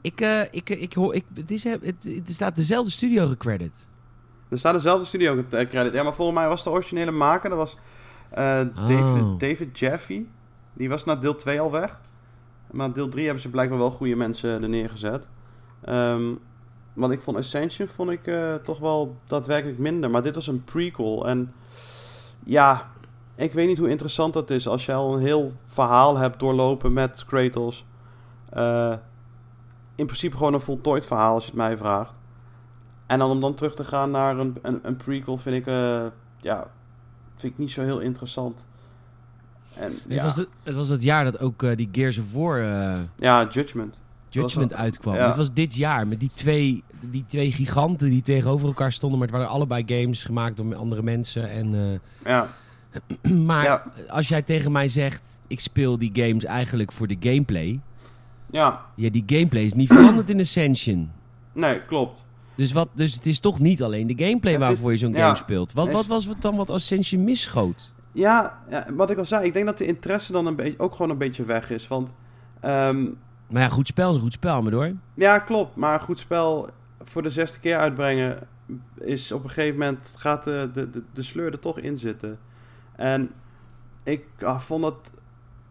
Ik, 0.00 0.20
eh, 0.20 0.40
ik, 0.50 0.70
ik 0.70 0.92
hoor, 0.92 1.14
ik, 1.14 1.24
het, 1.34 1.50
is, 1.50 1.64
het, 1.64 1.82
het 1.82 2.30
staat 2.30 2.56
dezelfde 2.56 2.90
studio 2.90 3.26
gecredit. 3.26 3.88
Er 4.48 4.58
staat 4.58 4.74
dezelfde 4.74 5.06
studio 5.06 5.44
eh, 5.50 5.68
credit. 5.68 5.92
Ja, 5.92 6.02
maar 6.02 6.14
volgens 6.14 6.38
mij 6.38 6.48
was 6.48 6.64
de 6.64 6.70
originele 6.70 7.10
maker, 7.10 7.48
dat 7.50 7.58
was 7.58 7.76
eh, 8.30 8.60
Oh. 8.76 8.88
David, 8.88 9.40
David 9.40 9.78
Jaffe. 9.78 10.24
Die 10.72 10.88
was 10.88 11.04
na 11.04 11.16
deel 11.16 11.36
2 11.36 11.60
al 11.60 11.70
weg. 11.70 12.00
Maar 12.70 12.92
deel 12.92 13.08
3 13.08 13.24
hebben 13.24 13.42
ze 13.42 13.50
blijkbaar 13.50 13.78
wel 13.78 13.90
goede 13.90 14.16
mensen 14.16 14.62
er 14.62 14.68
neergezet. 14.68 15.28
Ehm 15.84 16.32
want 16.92 17.12
ik 17.12 17.20
vond 17.20 17.36
Ascension 17.36 17.88
vond 17.88 18.10
ik 18.10 18.26
eh, 18.26 18.54
toch 18.54 18.78
wel 18.78 19.16
daadwerkelijk 19.26 19.78
minder. 19.78 20.10
Maar 20.10 20.22
dit 20.22 20.34
was 20.34 20.46
een 20.46 20.64
prequel. 20.64 21.28
En 21.28 21.52
ja, 22.44 22.90
ik 23.34 23.52
weet 23.52 23.66
niet 23.66 23.78
hoe 23.78 23.88
interessant 23.88 24.32
dat 24.32 24.50
is 24.50 24.68
als 24.68 24.86
je 24.86 24.92
al 24.92 25.14
een 25.14 25.20
heel 25.20 25.52
verhaal 25.66 26.16
hebt 26.16 26.40
doorlopen 26.40 26.92
met 26.92 27.24
Kratos. 27.24 27.84
Eh, 28.48 28.94
in 29.94 30.06
principe 30.06 30.36
gewoon 30.36 30.54
een 30.54 30.60
voltooid 30.60 31.06
verhaal 31.06 31.34
als 31.34 31.44
je 31.44 31.50
het 31.50 31.58
mij 31.58 31.76
vraagt. 31.76 32.18
En 33.06 33.18
dan 33.18 33.30
om 33.30 33.40
dan 33.40 33.54
terug 33.54 33.74
te 33.74 33.84
gaan 33.84 34.10
naar 34.10 34.38
een, 34.38 34.56
een, 34.62 34.96
prequel 34.96 35.36
vind 35.36 35.56
ik, 35.56 35.66
eh, 35.66 36.06
ja, 36.40 36.70
vind 37.36 37.52
ik 37.52 37.58
niet 37.58 37.70
zo 37.70 37.82
heel 37.82 38.00
interessant. 38.00 38.66
En, 39.80 39.92
Het, 40.08 40.22
was 40.22 40.36
het, 40.36 40.48
het 40.62 40.74
was 40.74 40.88
het 40.88 41.02
jaar 41.02 41.24
dat 41.24 41.40
ook 41.40 41.62
eh, 41.62 41.76
die 41.76 41.88
Gears 41.92 42.18
of 42.18 42.32
War 42.32 42.60
eh, 42.60 42.98
ja, 43.16 43.46
Judgment. 43.50 44.02
Judgment 44.28 44.74
uitkwam. 44.74 45.14
ja. 45.14 45.26
Dit 45.26 45.36
was 45.36 45.52
dit 45.52 45.74
jaar 45.74 46.06
met 46.06 46.20
die 46.20 46.30
twee, 46.34 46.82
die 47.10 47.24
twee 47.28 47.52
giganten 47.52 48.10
die 48.10 48.22
tegenover 48.22 48.66
elkaar 48.68 48.92
stonden. 48.92 49.18
Maar 49.18 49.28
het 49.28 49.36
waren 49.36 49.52
allebei 49.52 49.84
games 49.86 50.24
gemaakt 50.24 50.56
door 50.56 50.74
andere 50.74 51.02
mensen. 51.02 51.50
En, 51.50 52.00
Ja, 52.24 52.48
eh, 52.90 53.30
maar 53.50 53.64
Ja. 53.64 53.84
als 54.08 54.28
jij 54.28 54.42
tegen 54.42 54.72
mij 54.72 54.88
zegt, 54.88 55.22
ik 55.46 55.60
speel 55.60 55.98
die 55.98 56.10
games 56.12 56.44
eigenlijk 56.44 56.92
voor 56.92 57.06
de 57.06 57.16
gameplay. 57.20 57.80
ja, 58.50 58.84
Ja, 58.94 59.10
die 59.10 59.22
gameplay 59.26 59.62
is 59.64 59.72
niet 59.72 59.92
veranderd 59.92 60.30
in 60.30 60.40
Ascension. 60.40 61.10
nee, 61.52 61.84
klopt. 61.84 62.26
Dus, 62.54 62.72
wat, 62.72 62.88
dus 62.94 63.14
het 63.14 63.26
is 63.26 63.40
toch 63.40 63.58
niet 63.58 63.82
alleen 63.82 64.06
de 64.06 64.24
gameplay 64.24 64.52
Het 64.52 64.62
waarvoor 64.62 64.92
je 64.92 64.98
zo'n 64.98 65.14
game 65.14 65.36
speelt. 65.36 65.72
Wat, 65.72 65.90
wat 65.92 66.06
was 66.06 66.24
het 66.24 66.42
dan 66.42 66.56
wat 66.56 66.70
Ascension 66.70 67.24
misschoot? 67.24 67.92
Ja, 68.12 68.58
wat 68.94 69.10
ik 69.10 69.18
al 69.18 69.24
zei, 69.24 69.44
ik 69.46 69.52
denk 69.52 69.66
dat 69.66 69.78
de 69.78 69.86
interesse 69.86 70.32
dan 70.32 70.46
een 70.46 70.56
beetje, 70.56 70.78
ook 70.78 70.92
gewoon 70.92 71.10
een 71.10 71.18
beetje 71.18 71.44
weg 71.44 71.70
is. 71.70 71.88
Want, 71.88 72.12
ehm, 72.60 73.02
Maar 73.46 73.62
ja, 73.62 73.68
goed 73.68 73.86
spel 73.86 74.10
is 74.10 74.16
een 74.16 74.22
goed 74.22 74.32
spel, 74.32 74.62
maar 74.62 74.70
door. 74.70 74.92
ja, 75.14 75.38
klopt. 75.38 75.76
Maar 75.76 75.94
een 75.94 76.00
goed 76.00 76.18
spel 76.18 76.68
voor 77.02 77.22
de 77.22 77.30
zesde 77.30 77.60
keer 77.60 77.78
uitbrengen 77.78 78.38
is 79.00 79.32
op 79.32 79.42
een 79.44 79.50
gegeven 79.50 79.78
moment 79.78 80.14
gaat 80.18 80.44
de, 80.44 80.70
de, 80.72 80.90
de, 80.90 81.02
de 81.12 81.22
sleur 81.22 81.52
er 81.52 81.58
toch 81.58 81.78
in 81.78 81.98
zitten. 81.98 82.38
En 82.96 83.30
ik 84.02 84.24
ah, 84.42 84.60
vond 84.60 84.82
dat, 84.82 85.12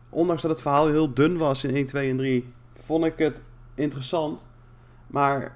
ondanks 0.09 0.41
dat 0.41 0.51
het 0.51 0.61
verhaal 0.61 0.87
heel 0.87 1.13
dun 1.13 1.37
was 1.37 1.63
in 1.63 1.75
1, 1.75 1.85
2 1.85 2.09
en 2.09 2.17
3, 2.17 2.53
vond 2.73 3.05
ik 3.05 3.17
het 3.17 3.43
interessant. 3.75 4.47
Maar 5.07 5.55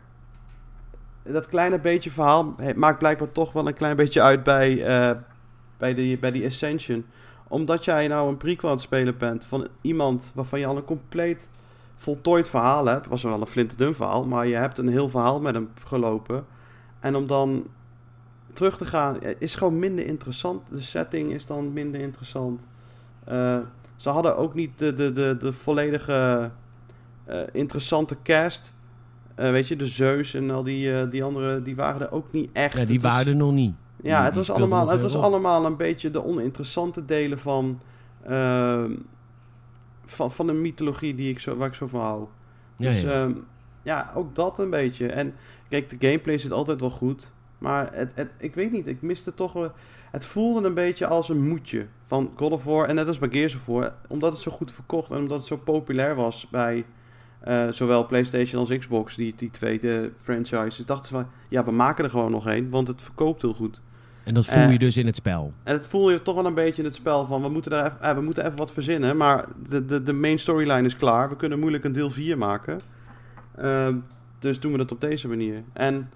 dat 1.23 1.47
kleine 1.47 1.79
beetje 1.79 2.11
verhaal 2.11 2.55
maakt 2.75 2.99
blijkbaar 2.99 3.31
toch 3.31 3.51
wel 3.51 3.67
een 3.67 3.73
klein 3.73 3.95
beetje 3.95 4.21
uit 4.21 4.43
bij, 4.43 4.83
eh, 4.85 5.17
bij, 5.77 5.93
die, 5.93 6.19
bij 6.19 6.31
die 6.31 6.45
Ascension. 6.45 7.05
Omdat 7.47 7.85
jij 7.85 8.07
nou 8.07 8.29
een 8.29 8.37
prequel 8.37 8.69
aan 8.69 8.75
het 8.75 8.85
spelen 8.85 9.17
bent 9.17 9.45
van 9.45 9.67
iemand 9.81 10.31
waarvan 10.33 10.59
je 10.59 10.65
al 10.65 10.77
een 10.77 10.85
compleet 10.85 11.49
voltooid 11.95 12.49
verhaal 12.49 12.85
hebt. 12.85 13.07
Was 13.07 13.23
wel 13.23 13.41
een 13.41 13.47
flinterdun 13.47 13.93
verhaal, 13.93 14.25
maar 14.25 14.47
je 14.47 14.55
hebt 14.55 14.77
een 14.77 14.87
heel 14.87 15.09
verhaal 15.09 15.41
met 15.41 15.53
hem 15.53 15.69
gelopen. 15.83 16.45
En 16.99 17.15
om 17.15 17.27
dan 17.27 17.67
terug 18.53 18.77
te 18.77 18.85
gaan 18.85 19.17
is 19.37 19.55
gewoon 19.55 19.79
minder 19.79 20.05
interessant. 20.05 20.69
De 20.69 20.81
setting 20.81 21.31
is 21.31 21.45
dan 21.45 21.73
minder 21.73 22.01
interessant. 22.01 22.67
Eh, 23.23 23.59
ze 23.95 24.09
hadden 24.09 24.37
ook 24.37 24.53
niet 24.53 24.79
de, 24.79 24.93
de, 24.93 25.11
de, 25.11 25.35
de 25.39 25.53
volledige 25.53 26.51
eh, 27.25 27.41
interessante 27.51 28.17
cast. 28.23 28.73
Eh, 29.35 29.51
weet 29.51 29.67
je, 29.67 29.75
de 29.75 29.87
Zeus 29.87 30.33
en 30.33 30.51
al 30.51 30.63
die, 30.63 31.07
die 31.07 31.23
andere, 31.23 31.61
die 31.61 31.75
waren 31.75 32.01
er 32.01 32.11
ook 32.11 32.31
niet 32.31 32.49
echt. 32.53 32.77
Ja, 32.77 32.85
die 32.85 32.99
waren 32.99 33.27
er 33.27 33.35
nog 33.35 33.51
niet. 33.51 33.75
Ja, 34.03 34.15
Die- 34.17 34.25
het 34.25 34.35
was, 34.35 34.51
allemaal, 34.51 34.87
het 34.89 35.01
was 35.01 35.11
allemaal 35.23 35.65
een 35.65 35.75
beetje 35.77 36.11
de 36.11 36.23
oninteressante 36.25 37.05
delen 37.05 37.39
van, 37.39 37.79
ehm, 38.23 38.91
van, 40.05 40.31
van 40.31 40.47
de 40.47 40.53
mythologie 40.53 41.15
die 41.15 41.29
ik 41.29 41.39
zo, 41.39 41.55
waar 41.57 41.67
ik 41.67 41.73
zo 41.73 41.87
van 41.87 42.01
hou. 42.01 42.25
Ja, 42.77 42.89
dus 42.89 43.01
ja. 43.01 43.11
ja. 43.23 43.31
ja, 43.83 44.11
ook 44.15 44.35
dat 44.35 44.59
een 44.59 44.69
beetje. 44.69 45.07
En 45.07 45.33
kijk, 45.69 45.89
de 45.99 46.07
gameplay 46.07 46.37
zit 46.37 46.51
altijd 46.51 46.79
wel 46.79 46.89
goed. 46.89 47.31
Maar 47.57 47.89
het, 47.93 48.11
het, 48.15 48.29
ik 48.37 48.55
weet 48.55 48.71
niet, 48.71 48.87
ik 48.87 49.01
miste 49.01 49.33
toch 49.33 49.53
wel... 49.53 49.71
Het 50.11 50.25
voelde 50.25 50.67
een 50.67 50.73
beetje 50.73 51.07
als 51.07 51.29
een 51.29 51.47
moedje 51.47 51.87
van 52.05 52.31
God 52.35 52.51
of 52.51 52.63
War. 52.63 52.87
En 52.87 52.95
net 52.95 53.07
als 53.07 53.19
bij 53.19 53.29
Gears 53.31 53.55
of 53.55 53.65
War. 53.65 53.93
Omdat 54.07 54.31
het 54.31 54.41
zo 54.41 54.51
goed 54.51 54.71
verkocht 54.71 55.11
en 55.11 55.17
omdat 55.17 55.37
het 55.37 55.45
zo 55.47 55.57
populair 55.57 56.15
was 56.15 56.47
bij... 56.51 56.85
eh, 57.39 57.67
zowel 57.69 58.05
PlayStation 58.05 58.59
als 58.59 58.77
Xbox, 58.77 59.15
die, 59.15 59.33
die 59.35 59.49
tweede 59.49 60.11
franchises, 60.21 60.85
dachten 60.85 61.07
ze 61.07 61.13
van, 61.13 61.27
ja, 61.49 61.63
we 61.63 61.71
maken 61.71 62.03
er 62.03 62.09
gewoon 62.09 62.31
nog 62.31 62.47
één, 62.47 62.69
want 62.69 62.87
het 62.87 63.01
verkoopt 63.01 63.41
heel 63.41 63.53
goed. 63.53 63.81
En 64.23 64.33
dat 64.33 64.45
voel 64.45 64.63
eh, 64.63 64.71
je 64.71 64.79
dus 64.79 64.97
in 64.97 65.05
het 65.05 65.15
spel. 65.15 65.53
En 65.63 65.73
het 65.73 65.87
voel 65.87 66.11
je 66.11 66.21
toch 66.21 66.35
wel 66.35 66.45
een 66.45 66.53
beetje 66.53 66.81
in 66.81 66.87
het 66.87 66.95
spel 66.95 67.25
van 67.25 67.41
we 67.41 67.49
moeten, 67.49 67.71
daar 67.71 67.85
even, 67.85 67.99
eh, 68.01 68.15
we 68.15 68.21
moeten 68.21 68.45
even 68.45 68.57
wat 68.57 68.71
verzinnen. 68.71 69.17
Maar 69.17 69.45
de, 69.69 69.85
de, 69.85 70.01
de 70.03 70.13
main 70.13 70.39
storyline 70.39 70.85
is 70.87 70.95
klaar. 70.95 71.29
We 71.29 71.35
kunnen 71.35 71.59
moeilijk 71.59 71.83
een 71.83 71.91
deel 71.91 72.09
4 72.09 72.37
maken. 72.37 72.79
Ehm, 73.57 73.95
dus 74.39 74.59
doen 74.59 74.71
we 74.71 74.77
dat 74.77 74.91
op 74.91 75.01
deze 75.01 75.27
manier. 75.27 75.63
En 75.73 76.09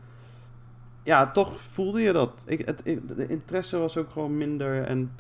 ja, 1.04 1.32
toch 1.32 1.52
voelde 1.72 2.02
je 2.02 2.14
dat. 2.14 2.44
Ik, 2.48 2.66
het, 2.66 2.82
de 2.86 3.28
interesse 3.28 3.78
was 3.78 3.98
ook 3.98 4.12
gewoon 4.12 4.38
minder. 4.38 4.84
En 4.84 5.12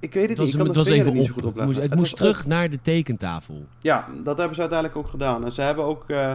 ik 0.00 0.12
weet 0.14 0.28
het, 0.28 0.30
Het 0.30 0.38
was, 0.38 0.46
niet. 0.46 0.54
Ik 0.54 0.60
kan 0.60 0.68
het 0.68 0.76
was 0.76 0.88
even 0.88 1.12
niet 1.12 1.26
zo 1.26 1.32
goed 1.32 1.42
Het 1.42 1.50
op 1.50 1.56
leggen. 1.56 1.64
moest, 1.74 1.80
het 1.82 1.90
Het 1.90 1.98
moest 1.98 2.16
terug 2.16 2.40
op. 2.40 2.46
naar 2.46 2.70
de 2.70 2.80
tekentafel. 2.82 3.64
Ja, 3.78 4.06
dat 4.24 4.36
hebben 4.38 4.54
ze 4.54 4.60
uiteindelijk 4.60 4.98
ook 4.98 5.08
gedaan. 5.08 5.44
En 5.44 5.52
ze 5.52 5.62
hebben 5.62 5.84
ook... 5.84 6.04
eh, 6.10 6.34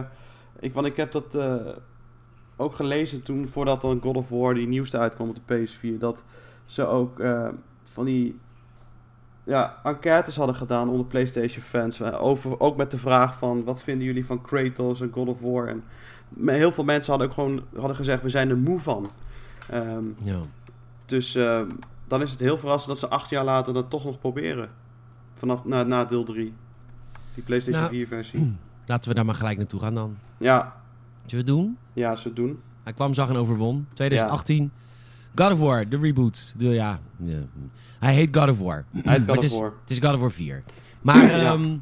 ik, 0.60 0.72
want 0.74 0.86
ik 0.86 0.96
heb 0.96 1.12
dat 1.12 1.34
eh, 1.34 1.54
ook 2.60 2.74
gelezen 2.74 3.22
toen, 3.22 3.46
voordat 3.48 3.80
dan 3.80 4.00
God 4.02 4.16
of 4.16 4.28
War, 4.28 4.54
die 4.54 4.68
nieuwste 4.68 4.98
uitkwam 4.98 5.28
op 5.28 5.36
de 5.46 5.66
PS4, 5.66 5.98
dat 5.98 6.24
ze 6.64 6.86
ook 6.86 7.20
eh, 7.20 7.48
van 7.82 8.04
die 8.04 8.38
ja, 9.44 9.76
enquêtes 9.84 10.36
hadden 10.36 10.54
gedaan 10.56 10.88
onder 10.88 11.06
PlayStation 11.06 11.62
fans. 11.64 12.00
eh, 12.00 12.22
Over, 12.22 12.60
ook 12.60 12.76
met 12.76 12.90
de 12.90 12.98
vraag 12.98 13.36
van, 13.38 13.64
wat 13.64 13.82
vinden 13.82 14.06
jullie 14.06 14.26
van 14.26 14.42
Kratos 14.42 15.00
en 15.00 15.10
God 15.12 15.28
of 15.28 15.40
War? 15.40 15.66
En 15.66 15.82
heel 16.46 16.72
veel 16.72 16.84
mensen 16.84 17.10
hadden 17.10 17.28
ook 17.28 17.34
gewoon 17.34 17.62
hadden 17.76 17.96
gezegd, 17.96 18.22
we 18.22 18.28
zijn 18.28 18.50
er 18.50 18.56
moe 18.58 18.78
van. 18.80 19.10
Ehm, 19.70 20.04
Ja. 20.22 20.38
dus 21.06 21.34
eh, 21.34 21.60
dan 22.06 22.22
is 22.22 22.30
het 22.30 22.40
heel 22.40 22.58
verrassend 22.58 22.88
dat 23.00 23.10
ze 23.10 23.16
acht 23.16 23.30
jaar 23.30 23.44
later 23.44 23.74
dat 23.74 23.90
toch 23.90 24.04
nog 24.04 24.18
proberen. 24.18 24.68
Vanaf 25.34 25.64
na, 25.64 25.82
na 25.82 26.04
deel 26.04 26.24
3. 26.24 26.52
Die 27.34 27.42
PlayStation 27.44 27.82
Nou, 27.82 27.94
4 27.94 28.06
versie. 28.06 28.56
Laten 28.86 29.08
we 29.08 29.14
daar 29.16 29.24
maar 29.24 29.34
gelijk 29.34 29.56
naartoe 29.58 29.80
gaan 29.80 29.94
dan. 29.94 30.16
Ja, 30.38 30.76
Zullen 31.30 31.44
we 31.44 31.50
het 31.52 31.60
doen? 31.60 31.76
ja, 31.92 32.16
ze 32.16 32.32
doen. 32.32 32.58
Hij 32.82 32.92
kwam, 32.92 33.14
zag 33.14 33.28
en 33.28 33.36
overwon. 33.36 33.86
2018. 33.94 34.70
God 35.34 35.52
of 35.52 35.58
War, 35.58 35.88
de 35.88 35.98
reboot. 35.98 36.54
De, 36.56 36.64
ja, 36.68 37.00
ja. 37.24 37.38
Hij 37.98 38.14
heet 38.14 38.36
God 38.36 38.48
of 38.48 38.58
War. 38.58 38.84
Hij 38.92 39.12
heet 39.12 39.18
God 39.20 39.28
het 39.28 39.38
of 39.38 39.44
is, 39.44 39.52
War. 39.58 39.72
Het 39.80 39.90
is 39.90 39.98
God 39.98 40.14
of 40.14 40.20
War 40.20 40.30
4. 40.30 40.60
Maar 41.02 41.16
Ja. 41.26 41.52
ehm, 41.52 41.76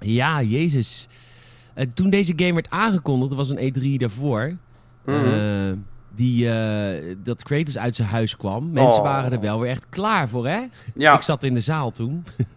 ja, 0.00 0.42
jezus. 0.42 1.08
Eh, 1.74 1.86
toen 1.94 2.10
deze 2.10 2.32
game 2.36 2.52
werd 2.52 2.70
aangekondigd, 2.70 3.30
er 3.30 3.36
was 3.36 3.50
een 3.50 3.58
E3 3.72 3.96
daarvoor. 3.98 4.56
Mhm. 5.04 5.16
eh, 5.16 5.72
die, 6.14 6.50
eh, 6.50 7.14
dat 7.24 7.42
Kratos 7.42 7.78
uit 7.78 7.94
zijn 7.94 8.08
huis 8.08 8.36
kwam. 8.36 8.70
Mensen 8.72 9.00
Oh. 9.00 9.06
waren 9.06 9.32
er 9.32 9.40
wel 9.40 9.60
weer 9.60 9.70
echt 9.70 9.86
klaar 9.88 10.28
voor, 10.28 10.46
hè? 10.46 10.60
ja, 10.94 11.14
Ik 11.14 11.22
zat 11.22 11.42
in 11.42 11.54
de 11.54 11.60
zaal 11.60 11.90
toen. 11.92 12.24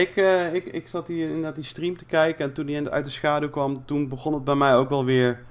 ik, 0.00 0.16
eh, 0.16 0.54
ik, 0.54 0.66
ik 0.66 0.88
zat 0.88 1.08
hier 1.08 1.26
inderdaad 1.26 1.54
die 1.54 1.64
stream 1.64 1.96
te 1.96 2.04
kijken 2.04 2.44
en 2.44 2.52
toen 2.52 2.68
hij 2.68 2.90
uit 2.90 3.04
de 3.04 3.10
schaduw 3.10 3.50
kwam, 3.50 3.84
toen 3.84 4.08
begon 4.08 4.34
het 4.34 4.44
bij 4.44 4.54
mij 4.54 4.76
ook 4.76 4.88
wel 4.88 5.04
weer 5.04 5.42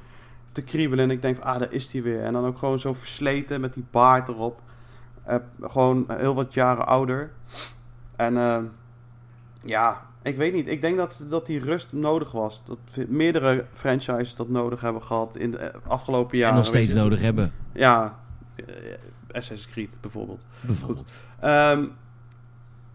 te 0.51 0.61
kriebelen. 0.63 1.05
En 1.05 1.11
ik 1.11 1.21
denk, 1.21 1.35
van, 1.35 1.45
ah, 1.45 1.59
daar 1.59 1.71
is 1.71 1.93
hij 1.93 2.01
weer. 2.01 2.23
En 2.23 2.33
dan 2.33 2.45
ook 2.45 2.57
gewoon 2.57 2.79
zo 2.79 2.93
versleten 2.93 3.61
met 3.61 3.73
die 3.73 3.85
baard 3.91 4.29
erop. 4.29 4.61
Eh, 5.23 5.35
gewoon 5.61 6.05
heel 6.07 6.35
wat 6.35 6.53
jaren 6.53 6.87
ouder. 6.87 7.31
En 8.15 8.37
eh, 8.37 8.59
ja, 9.63 10.05
ik 10.21 10.37
weet 10.37 10.53
niet. 10.53 10.67
Ik 10.67 10.81
denk 10.81 10.97
dat, 10.97 11.25
dat 11.29 11.45
die 11.45 11.59
rust 11.59 11.93
nodig 11.93 12.31
was. 12.31 12.61
Dat 12.65 13.07
meerdere 13.07 13.65
franchises 13.73 14.35
dat 14.35 14.49
nodig 14.49 14.81
hebben 14.81 15.03
gehad 15.03 15.35
in 15.35 15.51
de 15.51 15.71
afgelopen 15.87 16.37
jaren. 16.37 16.53
en 16.53 16.59
nog 16.59 16.67
steeds 16.67 16.93
nodig 16.93 17.21
hebben. 17.21 17.53
Ja, 17.73 18.19
Assassin's 19.31 19.67
Creed 19.67 19.97
bijvoorbeeld. 20.01 20.45
Bijvoorbeeld. 20.61 21.11
Ehm, 21.39 21.85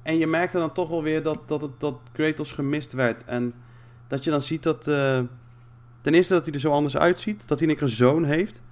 en 0.09 0.19
je 0.19 0.27
merkte 0.27 0.59
dan 0.59 0.73
toch 0.73 0.89
wel 0.89 1.03
weer 1.03 1.23
dat, 1.23 1.39
dat, 1.49 1.63
het, 1.63 1.81
dat 1.81 1.95
Kratos 2.13 2.53
gemist 2.53 2.93
werd. 2.93 3.25
En 3.25 3.53
dat 4.07 4.25
je 4.25 4.31
dan 4.31 4.41
ziet 4.43 4.63
dat... 4.63 4.87
eh, 4.87 5.21
ten 6.01 6.15
eerste 6.15 6.33
dat 6.35 6.45
hij 6.45 6.55
er 6.55 6.61
zo 6.61 6.73
anders 6.73 6.97
uitziet. 6.97 7.43
Dat 7.49 7.59
hij 7.59 7.69
in 7.69 7.69
één 7.69 7.77
keer 7.79 7.87
een 7.89 7.93
zoon 7.97 8.25
heeft. 8.25 8.63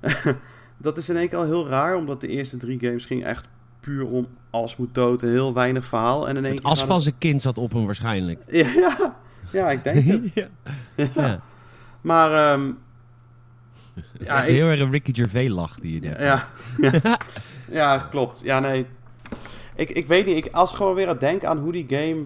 dat 0.76 0.98
is 0.98 1.08
in 1.08 1.16
één 1.16 1.28
keer 1.28 1.38
al 1.38 1.44
heel 1.44 1.68
raar. 1.68 1.96
Omdat 1.96 2.20
de 2.20 2.28
eerste 2.28 2.56
drie 2.56 2.78
games 2.80 3.04
ging 3.04 3.24
echt 3.24 3.48
puur 3.80 4.06
om... 4.06 4.26
Alles 4.50 4.76
moet 4.76 4.94
dood 4.94 5.22
en 5.22 5.28
heel 5.28 5.54
weinig 5.54 5.84
verhaal. 5.84 6.28
En 6.28 6.36
in 6.36 6.44
één 6.44 6.52
Het 6.54 6.62
keer 6.62 6.70
as 6.70 6.84
van 6.84 7.00
zijn 7.02 7.18
kind 7.18 7.42
zat 7.42 7.58
op 7.58 7.72
hem 7.72 7.86
waarschijnlijk. 7.86 8.42
Ja, 8.50 8.68
ja, 8.74 9.16
ja, 9.52 9.70
ik 9.70 9.84
denk 9.84 10.04
het. 10.04 10.30
ja. 10.34 10.48
Ja. 10.96 11.06
Ja. 11.14 11.40
Maar... 12.00 12.52
ehm, 12.52 12.70
Het 13.94 14.04
is 14.22 14.26
Ja, 14.28 14.36
echt 14.38 14.48
ik- 14.48 14.54
heel 14.54 14.68
erg 14.68 14.80
een 14.80 14.90
Ricky 14.90 15.14
Gervais 15.14 15.48
lach 15.48 15.78
die 15.80 15.94
je 15.94 16.08
net 16.08 16.20
Ja, 16.20 16.36
had. 16.36 16.52
ja. 17.02 17.18
ja, 17.70 17.98
klopt. 17.98 18.40
Ja, 18.44 18.60
nee. 18.60 18.86
Ik, 19.76 19.90
ik 19.90 20.06
weet 20.06 20.26
niet. 20.26 20.36
Ik, 20.46 20.52
als 20.52 20.70
ik 20.70 20.76
gewoon 20.76 20.94
weer 20.94 21.08
aan 21.08 21.18
denk 21.18 21.44
aan 21.44 21.58
hoe 21.58 21.72
die 21.72 21.86
game... 21.88 22.24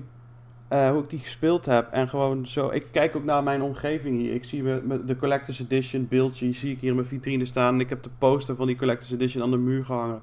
eh, 0.68 0.90
hoe 0.90 1.02
ik 1.02 1.10
die 1.10 1.18
gespeeld 1.18 1.66
heb. 1.66 1.88
En 1.90 2.08
gewoon 2.08 2.46
zo... 2.46 2.68
Ik 2.68 2.86
kijk 2.90 3.16
ook 3.16 3.24
naar 3.24 3.42
mijn 3.42 3.62
omgeving 3.62 4.18
hier. 4.18 4.34
Ik 4.34 4.44
zie 4.44 4.62
me, 4.62 4.80
me- 4.84 5.04
de 5.04 5.16
Collector's 5.16 5.60
Edition 5.60 6.06
beeldje. 6.08 6.52
Zie 6.52 6.72
ik 6.72 6.80
hier 6.80 6.88
in 6.90 6.94
mijn 6.96 7.06
vitrine 7.08 7.44
staan. 7.44 7.74
En 7.74 7.80
ik 7.80 7.88
heb 7.88 8.02
de 8.02 8.10
poster 8.18 8.56
van 8.56 8.66
die 8.66 8.76
Collector's 8.76 9.12
Edition 9.12 9.42
aan 9.42 9.50
de 9.50 9.56
muur 9.56 9.84
gehangen. 9.84 10.20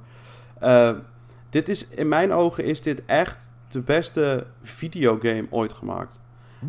Eh, 0.60 0.92
dit 1.50 1.70
is... 1.70 1.88
In 1.88 2.08
mijn 2.08 2.32
ogen 2.34 2.64
is 2.64 2.82
dit 2.82 3.06
echt 3.06 3.50
de 3.68 3.82
beste 3.82 4.46
videogame 4.62 5.48
ooit 5.50 5.74
gemaakt. 5.74 6.22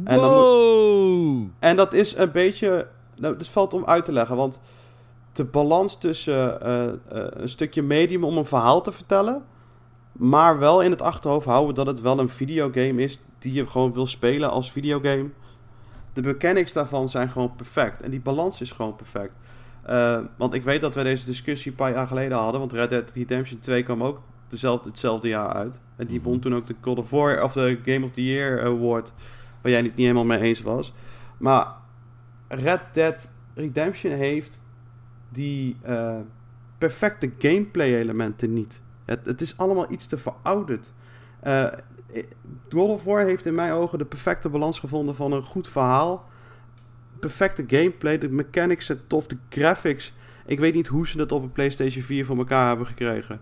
En 0.04 0.16
dan 0.20 0.30
Wow! 0.30 1.46
En 1.58 1.76
dat 1.76 1.92
is 1.92 2.16
een 2.16 2.30
beetje. 2.32 2.86
Nou, 3.16 3.36
dat 3.36 3.48
valt 3.48 3.74
om 3.74 3.84
uit 3.84 4.04
te 4.04 4.12
leggen. 4.12 4.36
Want 4.36 4.60
de 5.32 5.44
balans 5.44 5.98
tussen 5.98 6.60
eh, 6.60 6.86
een 7.30 7.48
stukje 7.48 7.82
medium 7.82 8.24
om 8.24 8.36
een 8.36 8.44
verhaal 8.44 8.80
te 8.82 8.92
vertellen. 8.92 9.42
Maar 10.18 10.58
wel 10.58 10.80
in 10.80 10.90
het 10.90 11.02
achterhoofd 11.02 11.46
houden 11.46 11.74
dat 11.74 11.86
het 11.86 12.00
wel 12.00 12.18
een 12.18 12.28
videogame 12.28 13.02
is. 13.02 13.20
Die 13.38 13.52
je 13.52 13.66
gewoon 13.66 13.92
wil 13.92 14.06
spelen 14.06 14.50
als 14.50 14.72
videogame. 14.72 15.30
De 16.12 16.22
mechanics 16.22 16.72
daarvan 16.72 17.08
zijn 17.08 17.30
gewoon 17.30 17.54
perfect. 17.54 18.02
En 18.02 18.10
die 18.10 18.20
balans 18.20 18.60
is 18.60 18.72
gewoon 18.72 18.96
perfect. 18.96 19.32
Eh, 19.82 20.18
want 20.36 20.54
ik 20.54 20.62
weet 20.62 20.80
dat 20.80 20.94
we 20.94 21.02
deze 21.02 21.26
discussie 21.26 21.70
een 21.70 21.76
paar 21.76 21.92
jaar 21.92 22.06
geleden 22.06 22.38
hadden. 22.38 22.60
Want 22.60 22.72
Red 22.72 22.90
Dead 22.90 23.12
Redemption 23.12 23.58
2 23.58 23.82
kwam 23.82 24.02
ook 24.02 24.20
dezelfde, 24.48 24.88
hetzelfde 24.88 25.28
jaar 25.28 25.52
uit. 25.52 25.78
En 25.96 26.06
die 26.06 26.22
won 26.22 26.40
toen 26.40 26.54
ook 26.54 26.66
de 26.66 26.74
God 26.80 26.98
of 26.98 27.10
War 27.10 27.42
of 27.42 27.52
de 27.52 27.78
Game 27.84 28.04
of 28.04 28.10
the 28.10 28.24
Year 28.24 28.64
Award. 28.64 29.12
Waar 29.62 29.72
jij 29.72 29.80
het 29.80 29.96
niet 29.96 29.98
helemaal 29.98 30.24
mee 30.24 30.40
eens 30.40 30.62
was. 30.62 30.92
Maar 31.38 31.66
Red 32.48 32.80
Dead 32.92 33.32
Redemption 33.54 34.12
heeft 34.12 34.64
die 35.28 35.76
eh, 35.82 36.16
perfecte 36.78 37.32
gameplay 37.38 37.94
elementen 37.94 38.52
niet. 38.52 38.82
Het, 39.08 39.20
het 39.24 39.40
is 39.40 39.56
allemaal 39.56 39.86
iets 39.90 40.06
te 40.06 40.18
verouderd. 40.18 40.92
Eh, 41.40 41.66
God 42.68 42.88
of 42.88 43.04
War 43.04 43.24
heeft 43.24 43.46
in 43.46 43.54
mijn 43.54 43.72
ogen 43.72 43.98
de 43.98 44.04
perfecte 44.04 44.48
balans 44.48 44.80
gevonden 44.80 45.14
van 45.14 45.32
een 45.32 45.42
goed 45.42 45.68
verhaal. 45.68 46.28
Perfecte 47.18 47.64
gameplay, 47.66 48.18
de 48.18 48.28
mechanics 48.28 48.86
zijn 48.86 49.00
tof, 49.06 49.26
de 49.26 49.36
graphics. 49.48 50.12
Ik 50.46 50.58
weet 50.58 50.74
niet 50.74 50.86
hoe 50.86 51.08
ze 51.08 51.18
het 51.18 51.32
op 51.32 51.42
een 51.42 51.52
PlayStation 51.52 52.02
4 52.02 52.26
voor 52.26 52.36
elkaar 52.36 52.68
hebben 52.68 52.86
gekregen. 52.86 53.40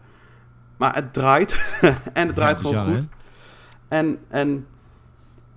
Maar 0.77 0.95
het 0.95 1.13
draait. 1.13 1.79
en 2.13 2.27
het 2.27 2.37
draait 2.37 2.57
Ja, 2.57 2.63
gewoon 2.63 2.85
bizar, 2.85 3.01
goed. 3.01 3.09
En, 3.89 4.19
en 4.29 4.67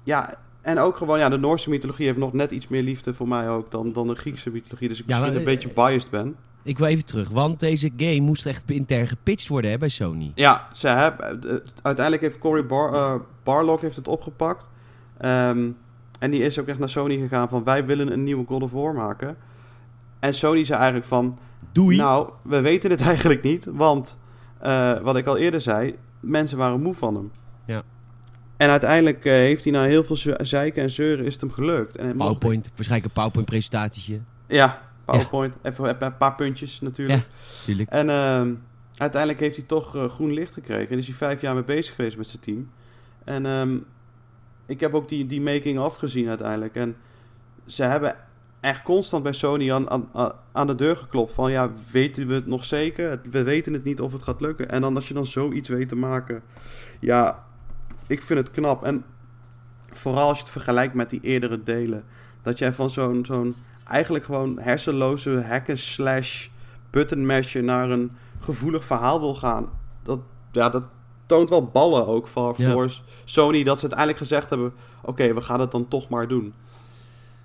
ja, 0.03 0.39
en 0.62 0.78
ook 0.78 0.97
gewoon, 0.97 1.20
ja, 1.20 1.30
de 1.30 1.38
Noorse 1.38 1.70
mythologie 1.70 2.05
heeft 2.05 2.18
nog 2.18 2.34
net 2.34 2.51
iets 2.51 2.68
meer 2.68 2.84
liefde 2.84 3.14
voor 3.14 3.28
mij 3.28 3.49
ook 3.49 3.72
dan, 3.72 3.93
dan 3.93 4.07
de 4.07 4.16
Griekse 4.16 4.49
mythologie. 4.49 4.88
Dus 4.88 4.99
ik 4.99 5.07
Ja, 5.07 5.12
misschien 5.12 5.34
maar, 5.34 5.39
een 5.39 5.55
beetje 5.55 5.70
eh, 5.70 5.76
biased 5.76 6.12
ben. 6.12 6.36
Ik 6.70 6.78
wil 6.78 6.88
even 6.88 7.05
terug, 7.05 7.30
want 7.30 7.59
deze 7.59 7.91
game 7.97 8.20
moest 8.20 8.45
echt 8.45 8.63
intern 8.72 9.07
gepitcht 9.07 9.47
worden 9.47 9.72
hè, 9.72 9.78
bij 9.78 9.89
Sony. 9.89 10.32
Ja, 10.36 10.67
ze 10.74 10.88
hebben, 10.88 11.39
uiteindelijk 11.82 12.22
heeft 12.22 12.39
Cory 12.39 12.65
Bar, 12.65 12.93
eh, 12.93 13.13
Barlog 13.43 13.82
heeft 13.82 13.95
het 13.95 14.07
opgepakt. 14.07 14.70
Ehm, 15.17 15.67
en 16.20 16.32
die 16.32 16.41
is 16.41 16.59
ook 16.59 16.67
echt 16.67 16.80
naar 16.80 16.89
Sony 16.89 17.17
gegaan 17.17 17.49
van 17.49 17.63
wij 17.63 17.86
willen 17.86 18.11
een 18.11 18.24
nieuwe 18.24 18.45
God 18.45 18.63
of 18.63 18.72
War 18.72 18.93
maken. 18.93 19.38
En 20.20 20.34
Sony 20.34 20.63
zei 20.63 20.78
eigenlijk 20.80 21.07
van, 21.09 21.39
Doei. 21.72 21.97
nou, 21.97 22.30
we 22.41 22.59
weten 22.61 22.89
het 22.89 23.01
eigenlijk 23.11 23.43
niet. 23.43 23.65
Want, 23.72 24.17
eh, 24.59 24.99
wat 24.99 25.15
ik 25.15 25.26
al 25.28 25.38
eerder 25.38 25.61
zei, 25.61 25.95
mensen 26.20 26.57
waren 26.57 26.82
moe 26.82 26.93
van 26.93 27.15
hem. 27.15 27.32
Ja. 27.65 27.84
En 28.57 28.70
uiteindelijk 28.70 29.26
eh, 29.26 29.34
heeft 29.34 29.63
hij 29.63 29.74
na 29.74 29.84
heel 29.84 30.03
veel 30.03 30.15
ze- 30.15 30.39
zeiken 30.41 30.84
en 30.84 30.89
zeuren 30.89 31.26
is 31.26 31.32
het 31.34 31.41
hem 31.41 31.51
gelukt. 31.51 31.95
En 31.97 32.07
het 32.07 32.15
mocht- 32.15 32.26
PowerPoint, 32.28 32.65
waarschijnlijk 32.76 33.05
een 33.05 33.13
PowerPoint 33.15 33.49
presentatietje. 33.49 34.20
Ja, 34.47 34.82
PowerPoint. 35.12 35.55
Even 35.62 36.03
een 36.03 36.18
paar 36.18 36.36
puntjes 36.36 36.82
natuurlijk. 36.82 37.28
Ja. 37.66 37.86
En 37.86 38.10
ehm, 38.10 38.53
uiteindelijk 38.97 39.41
heeft 39.41 39.55
hij 39.55 39.66
toch 39.66 39.95
eh, 39.95 40.10
groen 40.10 40.34
licht 40.34 40.53
gekregen. 40.53 40.89
En 40.89 40.97
is 40.97 41.07
hij 41.07 41.16
vijf 41.16 41.41
jaar 41.41 41.53
mee 41.53 41.64
bezig 41.64 41.95
geweest 41.95 42.18
met 42.18 42.28
zijn 42.28 42.41
team. 42.41 42.70
En 43.24 43.45
ehm, 43.45 43.78
ik 44.66 44.80
heb 44.80 44.93
ook 44.93 45.10
die, 45.10 45.26
die 45.26 45.41
making-of 45.41 45.95
gezien 45.95 46.28
uiteindelijk. 46.28 46.76
En 46.76 46.95
ze 47.66 47.84
hebben 47.84 48.16
echt 48.60 48.82
constant 48.82 49.24
bij 49.24 49.34
Sony 49.34 49.72
aan, 49.72 49.89
aan, 49.89 50.32
aan 50.51 50.68
de 50.68 50.76
deur 50.76 50.97
geklopt. 50.97 51.34
Van 51.34 51.51
ja, 51.51 51.72
weten 51.91 52.28
we 52.28 52.34
het 52.34 52.47
nog 52.47 52.66
zeker? 52.66 53.20
We 53.32 53.43
weten 53.43 53.74
het 53.74 53.84
niet 53.84 54.01
of 54.01 54.12
het 54.12 54.24
gaat 54.24 54.41
lukken. 54.41 54.70
En 54.70 54.82
dan 54.82 54.95
als 54.95 55.07
je 55.07 55.14
dan 55.14 55.26
zoiets 55.26 55.70
weet 55.70 55.89
te 55.89 55.95
maken. 55.95 56.41
Ja, 56.99 57.45
ik 58.07 58.22
vind 58.22 58.39
het 58.39 58.51
knap. 58.51 58.84
En 58.84 59.03
vooral 59.93 60.28
als 60.28 60.38
je 60.38 60.43
het 60.43 60.51
vergelijkt 60.51 60.93
met 60.93 61.10
die 61.10 61.22
eerdere 61.22 61.64
delen. 61.64 62.03
Dat 62.41 62.57
jij 62.57 62.74
van 62.74 62.89
zo'n 62.89 63.26
zo'n 63.26 63.55
eigenlijk 63.90 64.26
gewoon 64.26 64.60
hersenloze 64.60 65.44
hacken 65.48 65.78
slash 65.78 66.48
button 66.90 67.26
masher 67.26 67.64
naar 67.64 67.90
een 67.90 68.12
gevoelig 68.40 68.84
verhaal 68.84 69.20
wil 69.20 69.36
gaan. 69.36 69.70
Dat, 70.04 70.20
ja, 70.52 70.70
dat 70.70 70.84
toont 71.26 71.50
wel 71.50 71.66
ballen 71.66 72.08
ook 72.08 72.28
voor, 72.28 72.54
Ja. 72.58 72.72
voor 72.72 72.92
Sony. 73.26 73.64
Dat 73.64 73.76
ze 73.76 73.82
uiteindelijk 73.82 74.20
gezegd 74.20 74.50
hebben: 74.50 74.74
oké, 75.04 75.34
we 75.34 75.42
gaan 75.42 75.60
het 75.60 75.72
dan 75.72 75.88
toch 75.88 76.10
maar 76.10 76.28
doen. 76.28 76.54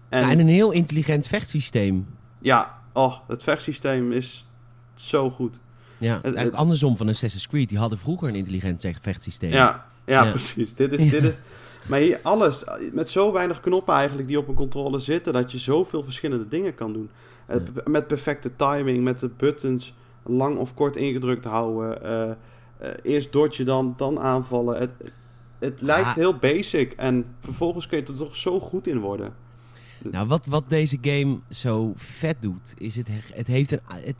En 0.09 0.21
Ja, 0.21 0.31
en 0.31 0.39
een 0.39 0.49
heel 0.49 0.71
intelligent 0.71 1.27
vechtsysteem. 1.27 2.07
ja, 2.39 2.75
oh, 2.93 3.15
het 3.29 3.43
vechtsysteem 3.45 4.13
is 4.13 4.47
zo 4.95 5.31
goed. 5.31 5.61
Ja, 5.99 6.15
het- 6.15 6.25
eigenlijk 6.25 6.57
andersom 6.57 6.97
van 6.97 7.09
Assassin's 7.09 7.47
Creed. 7.49 7.69
Die 7.69 7.79
hadden 7.79 7.99
vroeger 7.99 8.29
een 8.29 8.35
intelligent 8.35 8.81
zeg- 8.81 8.99
vechtsysteem. 9.01 9.51
Ja, 9.51 9.85
ja, 10.07 10.25
Ja. 10.25 10.31
precies. 10.31 10.75
Dit 10.75 10.93
is, 10.93 11.11
dit 11.11 11.23
is, 11.31 11.33
maar 11.89 11.99
hier 11.99 12.21
alles, 12.23 12.65
met 12.93 13.09
zo 13.09 13.33
weinig 13.33 13.61
knoppen 13.61 13.95
eigenlijk 13.95 14.29
die 14.29 14.39
op 14.39 14.49
een 14.49 14.55
controle 14.55 14.99
zitten, 14.99 15.33
dat 15.33 15.53
je 15.53 15.59
zoveel 15.59 16.03
verschillende 16.05 16.49
dingen 16.49 16.75
kan 16.75 16.93
doen. 16.93 17.11
Eh, 17.47 17.57
Met 17.85 18.07
perfecte 18.07 18.57
timing, 18.57 19.05
met 19.05 19.19
de 19.19 19.31
buttons 19.37 19.95
lang 20.23 20.59
of 20.59 20.75
kort 20.75 20.97
ingedrukt 20.97 21.45
houden. 21.45 22.03
eh, 22.03 22.31
eh, 22.79 22.95
eerst 23.03 23.33
dodge, 23.33 23.63
dan, 23.65 23.95
dan 23.97 24.21
aanvallen. 24.21 24.79
Het, 24.81 24.91
het 25.59 25.81
lijkt 25.81 26.07
Ah. 26.09 26.15
heel 26.15 26.37
basic 26.37 26.93
en 26.93 27.25
vervolgens 27.41 27.87
kun 27.87 27.99
je 27.99 28.05
er 28.05 28.17
toch 28.17 28.37
zo 28.37 28.61
goed 28.61 28.87
in 28.87 28.99
worden. 28.99 29.35
Nou, 30.11 30.27
wat, 30.27 30.47
wat 30.47 30.65
deze 30.69 30.99
game 31.01 31.39
zo 31.51 31.93
vet 31.97 32.37
doet, 32.41 32.75
is 32.79 32.97
het, 32.97 33.09
het 33.35 33.47
heeft 33.47 33.73
een... 33.73 33.81
Het, 33.87 34.17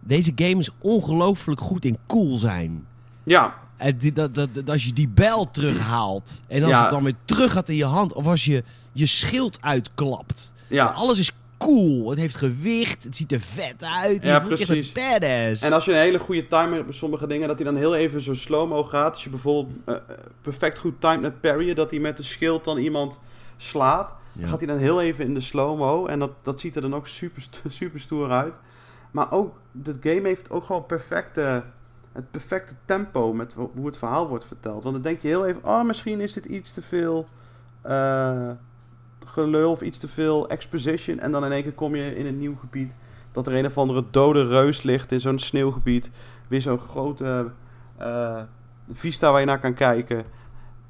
deze 0.00 0.32
game 0.34 0.58
is 0.58 0.70
ongelooflijk 0.78 1.60
goed 1.60 1.84
in 1.84 1.98
cool 2.06 2.38
zijn. 2.38 2.86
Ja, 3.22 3.61
En 3.82 3.96
die- 3.98 4.12
dat, 4.12 4.34
dat, 4.34 4.54
dat- 4.54 4.70
als 4.70 4.84
je 4.84 4.92
die 4.92 5.08
bijl 5.08 5.50
terughaalt 5.50 6.42
en 6.46 6.62
als 6.62 6.72
Ja. 6.72 6.80
het 6.80 6.90
dan 6.90 7.04
weer 7.04 7.14
terug 7.24 7.52
gaat 7.52 7.68
in 7.68 7.76
je 7.76 7.84
hand, 7.84 8.12
of 8.12 8.26
als 8.26 8.44
je 8.44 8.64
je 8.92 9.06
schild 9.06 9.58
uitklapt. 9.60 10.52
ja. 10.68 10.86
Alles 10.86 11.18
is 11.18 11.30
cool. 11.58 12.10
Het 12.10 12.18
heeft 12.18 12.34
gewicht, 12.34 13.02
het 13.04 13.16
ziet 13.16 13.32
er 13.32 13.40
vet 13.40 13.84
uit. 13.84 14.22
Ja, 14.22 14.36
echt 14.36 14.46
precies. 14.46 14.92
een 14.94 15.02
badass. 15.20 15.62
En 15.62 15.72
als 15.72 15.84
je 15.84 15.92
een 15.92 15.98
hele 15.98 16.18
goede 16.18 16.46
timer 16.46 16.72
hebt 16.72 16.86
bij 16.86 16.94
sommige 16.94 17.26
dingen, 17.26 17.48
dat 17.48 17.58
hij 17.58 17.66
dan 17.66 17.76
heel 17.76 17.94
even 17.94 18.20
zo 18.20 18.34
slow-mo 18.34 18.84
gaat. 18.84 19.12
Als 19.12 19.24
je 19.24 19.30
bijvoorbeeld 19.30 19.76
eh, 19.84 19.94
eh, 19.94 20.00
perfect 20.40 20.78
goed 20.78 21.00
timed 21.00 21.20
met 21.20 21.40
parryen, 21.40 21.74
dat 21.74 21.90
hij 21.90 22.00
met 22.00 22.16
de 22.16 22.22
schild 22.22 22.64
dan 22.64 22.78
iemand 22.78 23.18
slaat. 23.56 24.14
Ja. 24.32 24.48
Gaat 24.48 24.58
hij 24.58 24.66
dan 24.68 24.78
heel 24.78 25.00
even 25.02 25.24
in 25.24 25.34
de 25.34 25.40
slow-mo. 25.40 26.06
En 26.06 26.18
dat, 26.18 26.30
dat 26.42 26.60
ziet 26.60 26.76
er 26.76 26.82
dan 26.82 26.94
ook 26.94 27.06
super, 27.06 27.42
super 27.68 28.00
stoer 28.00 28.30
uit. 28.30 28.58
Maar 29.10 29.32
ook, 29.32 29.60
dit 29.72 29.96
game 30.00 30.28
heeft 30.28 30.50
ook 30.50 30.64
gewoon 30.64 30.86
perfecte, 30.86 31.64
het 32.12 32.30
perfecte 32.30 32.74
tempo 32.84 33.32
met 33.32 33.52
hoe 33.52 33.86
het 33.86 33.98
verhaal 33.98 34.28
wordt 34.28 34.46
verteld. 34.46 34.82
Want 34.82 34.94
dan 34.94 35.02
denk 35.02 35.20
je 35.20 35.28
heel 35.28 35.46
even, 35.46 35.64
oh, 35.64 35.84
misschien 35.84 36.20
is 36.20 36.32
dit 36.32 36.44
iets 36.44 36.72
te 36.72 36.82
veel 36.82 37.28
eh, 37.82 38.50
gelul 39.26 39.70
of 39.70 39.80
iets 39.80 39.98
te 39.98 40.08
veel 40.08 40.48
exposition. 40.48 41.18
En 41.18 41.32
dan 41.32 41.44
in 41.44 41.52
één 41.52 41.62
keer 41.62 41.72
kom 41.72 41.94
je 41.94 42.16
in 42.16 42.26
een 42.26 42.38
nieuw 42.38 42.56
gebied. 42.56 42.94
Dat 43.32 43.46
er 43.46 43.54
een 43.54 43.66
of 43.66 43.78
andere 43.78 44.04
dode 44.10 44.46
reus 44.46 44.82
ligt 44.82 45.12
in 45.12 45.20
zo'n 45.20 45.38
sneeuwgebied. 45.38 46.10
Weer 46.48 46.62
zo'n 46.62 46.78
grote 46.78 47.50
eh, 47.96 48.42
vista 48.92 49.30
waar 49.30 49.40
je 49.40 49.46
naar 49.46 49.60
kan 49.60 49.74
kijken. 49.74 50.24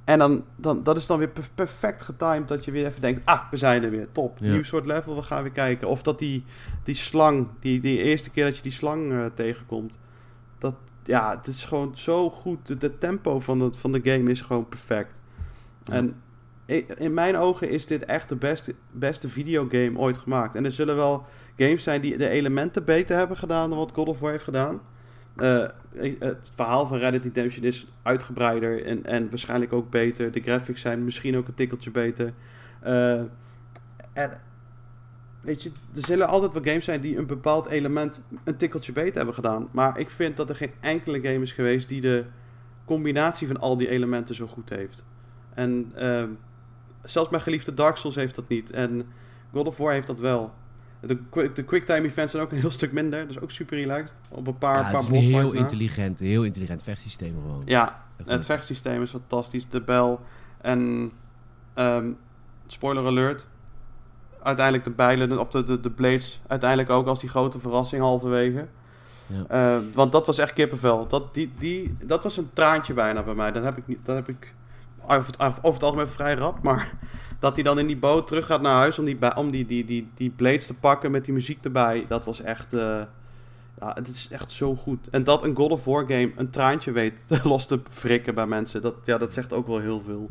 En 0.05 0.19
dan, 0.19 0.45
dan, 0.57 0.83
dat 0.83 0.97
is 0.97 1.07
dan 1.07 1.19
weer 1.19 1.29
per- 1.29 1.51
perfect 1.55 2.03
getimed 2.03 2.49
dat 2.49 2.65
je 2.65 2.71
weer 2.71 2.87
even 2.87 3.01
denkt... 3.01 3.21
Ah, 3.25 3.51
we 3.51 3.57
zijn 3.57 3.83
er 3.83 3.91
weer, 3.91 4.09
top. 4.13 4.39
Ja. 4.39 4.53
Nieuw 4.53 4.63
soort 4.63 4.87
level, 4.87 5.15
we 5.15 5.23
gaan 5.23 5.43
weer 5.43 5.53
kijken. 5.53 5.89
Of 5.89 6.03
dat 6.03 6.19
die, 6.19 6.45
die 6.83 6.95
slang, 6.95 7.49
die, 7.61 7.81
die 7.81 8.03
eerste 8.03 8.31
keer 8.31 8.45
dat 8.45 8.57
je 8.57 8.63
die 8.63 8.73
slang 8.73 9.13
eh, 9.13 9.25
tegenkomt... 9.35 9.99
Dat, 10.59 10.75
ja, 11.03 11.37
het 11.37 11.47
is 11.47 11.65
gewoon 11.65 11.91
zo 11.95 12.31
goed. 12.31 12.81
De, 12.81 12.99
tempo 12.99 13.41
van 13.41 13.59
de, 13.59 13.71
van 13.77 13.93
de 13.93 14.01
game 14.03 14.31
is 14.31 14.41
gewoon 14.41 14.69
perfect. 14.69 15.21
Ja. 15.85 15.95
En 15.95 16.15
in 16.97 17.15
mijn 17.15 17.37
ogen 17.37 17.71
is 17.71 17.87
dit 17.87 18.05
echt 18.05 18.29
de 18.29 18.37
beste, 18.37 18.75
beste 18.91 19.29
videogame 19.29 19.99
ooit 19.99 20.19
gemaakt. 20.19 20.55
En 20.55 20.65
er 20.65 20.73
zullen 20.73 20.97
wel 20.97 21.25
games 21.57 21.83
zijn 21.83 22.01
die 22.01 22.17
de 22.17 22.29
elementen 22.29 22.85
beter 22.85 23.17
hebben 23.17 23.37
gedaan 23.37 23.69
dan 23.69 23.79
wat 23.79 23.93
God 23.93 24.09
of 24.09 24.19
War 24.19 24.31
heeft 24.31 24.45
gedaan. 24.45 24.81
Eh, 25.37 25.65
het 26.19 26.53
verhaal 26.55 26.87
van 26.87 26.99
Red 26.99 27.13
Dead 27.13 27.25
Redemption 27.25 27.65
is 27.65 27.87
uitgebreider 28.03 28.85
en, 28.85 29.05
en 29.05 29.31
waarschijnlijk 29.31 29.73
ook 29.73 29.91
beter. 29.91 30.33
De 30.33 30.41
graphics 30.41 30.81
zijn 30.81 31.05
misschien 31.05 31.37
ook 31.37 31.49
een 31.49 31.55
tikkeltje 31.55 31.91
beter. 31.91 32.33
Eh, 32.81 33.21
en 34.13 34.41
weet 35.43 35.63
je, 35.63 35.71
er 35.95 36.05
zullen 36.07 36.29
altijd 36.29 36.53
wel 36.53 36.63
games 36.63 36.85
zijn 36.85 37.01
die 37.01 37.17
een 37.19 37.27
bepaald 37.27 37.67
element 37.67 38.21
een 38.45 38.57
tikkeltje 38.57 38.93
beter 38.93 39.17
hebben 39.17 39.35
gedaan. 39.35 39.69
Maar 39.71 39.99
ik 39.99 40.11
vind 40.11 40.37
dat 40.37 40.49
er 40.49 40.57
geen 40.57 40.73
enkele 40.81 41.21
game 41.21 41.43
is 41.43 41.53
geweest 41.53 41.89
die 41.89 42.01
de 42.01 42.25
combinatie 42.85 43.47
van 43.47 43.57
al 43.61 43.77
die 43.77 43.89
elementen 43.89 44.35
zo 44.35 44.47
goed 44.47 44.69
heeft. 44.69 45.05
En 45.55 45.93
ehm, 45.95 46.29
zelfs 47.03 47.31
mijn 47.31 47.43
geliefde 47.43 47.75
Dark 47.75 47.97
Souls 47.97 48.17
heeft 48.17 48.35
dat 48.35 48.49
niet. 48.49 48.71
En 48.71 49.07
God 49.53 49.67
of 49.67 49.77
War 49.77 49.93
heeft 49.93 50.07
dat 50.07 50.19
wel. 50.19 50.53
De, 51.01 51.19
quick- 51.31 51.55
de 51.57 51.65
quicktime 51.65 52.07
events 52.07 52.33
zijn 52.33 52.45
ook 52.45 52.53
een 52.53 52.59
heel 52.59 52.71
stuk 52.71 52.93
minder. 52.93 53.21
Dat 53.21 53.31
is 53.31 53.41
ook 53.41 53.51
super 53.51 53.77
relaxed. 53.79 54.21
Op 54.29 54.47
een 54.47 54.59
paar, 54.59 54.77
Ja, 54.77 54.83
paar 54.83 54.93
het 54.93 55.03
is 55.03 55.09
een 55.09 55.15
heel 55.15 55.53
na. 55.53 55.59
intelligent, 55.59 56.19
heel 56.19 56.45
intelligent 56.45 56.83
vechtsysteem 56.83 57.35
gewoon. 57.43 57.63
Ja, 57.65 58.03
Echt 58.17 58.29
het 58.29 58.45
vechtsysteem 58.45 59.03
is 59.03 59.11
fantastisch. 59.11 59.69
De 59.69 59.81
bel 59.81 60.21
en... 60.61 61.13
ehm, 61.75 62.11
spoiler 62.67 63.07
alert. 63.07 63.49
Uiteindelijk 64.43 64.85
de 64.85 64.91
bijlen, 64.91 65.39
of 65.39 65.49
de, 65.49 65.65
de, 65.65 65.81
de 65.81 65.91
blades, 65.91 66.41
uiteindelijk 66.47 66.91
ook 66.91 67.07
als 67.07 67.21
die 67.21 67.29
grote 67.29 67.61
verrassing 67.61 68.03
halverwege. 68.03 68.67
Ja. 69.27 69.45
Eh, 69.49 69.83
want 69.95 70.13
dat 70.13 70.27
was 70.27 70.39
echt 70.39 70.53
kippenvel. 70.53 71.07
Dat, 71.07 71.35
die, 71.35 71.53
die, 71.59 71.97
dat 72.05 72.23
was 72.23 72.37
een 72.37 72.51
traantje 72.53 72.95
bijna 72.95 73.23
bij 73.23 73.35
mij. 73.35 73.53
Dat 73.53 73.65
heb 73.65 73.79
ik, 73.79 73.87
niet, 73.87 73.99
dat 74.03 74.15
heb 74.15 74.29
ik 74.29 74.55
over 75.07 75.27
het, 75.27 75.41
over 75.41 75.73
het 75.73 75.83
algemeen 75.83 76.09
vrij 76.09 76.35
rap. 76.35 76.63
Maar 76.63 76.93
dat 77.41 77.55
hij 77.55 77.65
dan 77.65 77.79
in 77.79 77.87
die 77.87 77.97
boot 77.97 78.27
terug 78.27 78.47
gaat 78.47 78.63
naar 78.63 78.77
huis 78.77 78.99
om 78.99 79.05
die, 79.05 79.37
om 79.37 79.51
die, 79.51 79.67
die, 79.67 79.85
die, 79.85 80.11
die 80.15 80.31
blades 80.31 80.67
te 80.67 80.75
pakken 80.75 81.11
met 81.11 81.25
die 81.25 81.35
muziek 81.35 81.65
erbij. 81.65 82.05
Dat 82.09 82.25
was 82.25 82.41
echt... 82.41 82.73
eh, 82.73 83.03
ja, 83.81 83.93
het 83.95 84.09
is 84.09 84.29
echt 84.31 84.51
zo 84.51 84.77
goed. 84.77 85.09
En 85.11 85.25
dat 85.25 85.43
een 85.45 85.57
God 85.57 85.71
of 85.71 85.85
War 85.85 86.03
game 86.07 86.33
een 86.37 86.51
traantje 86.51 86.93
weet 86.93 87.25
los 87.45 87.67
te 87.67 87.81
frikken 87.91 88.35
bij 88.35 88.47
mensen. 88.47 88.83
Dat, 88.83 88.95
ja, 89.05 89.19
dat 89.19 89.33
zegt 89.33 89.53
ook 89.53 89.67
wel 89.67 89.79
heel 89.79 90.01
veel. 90.01 90.31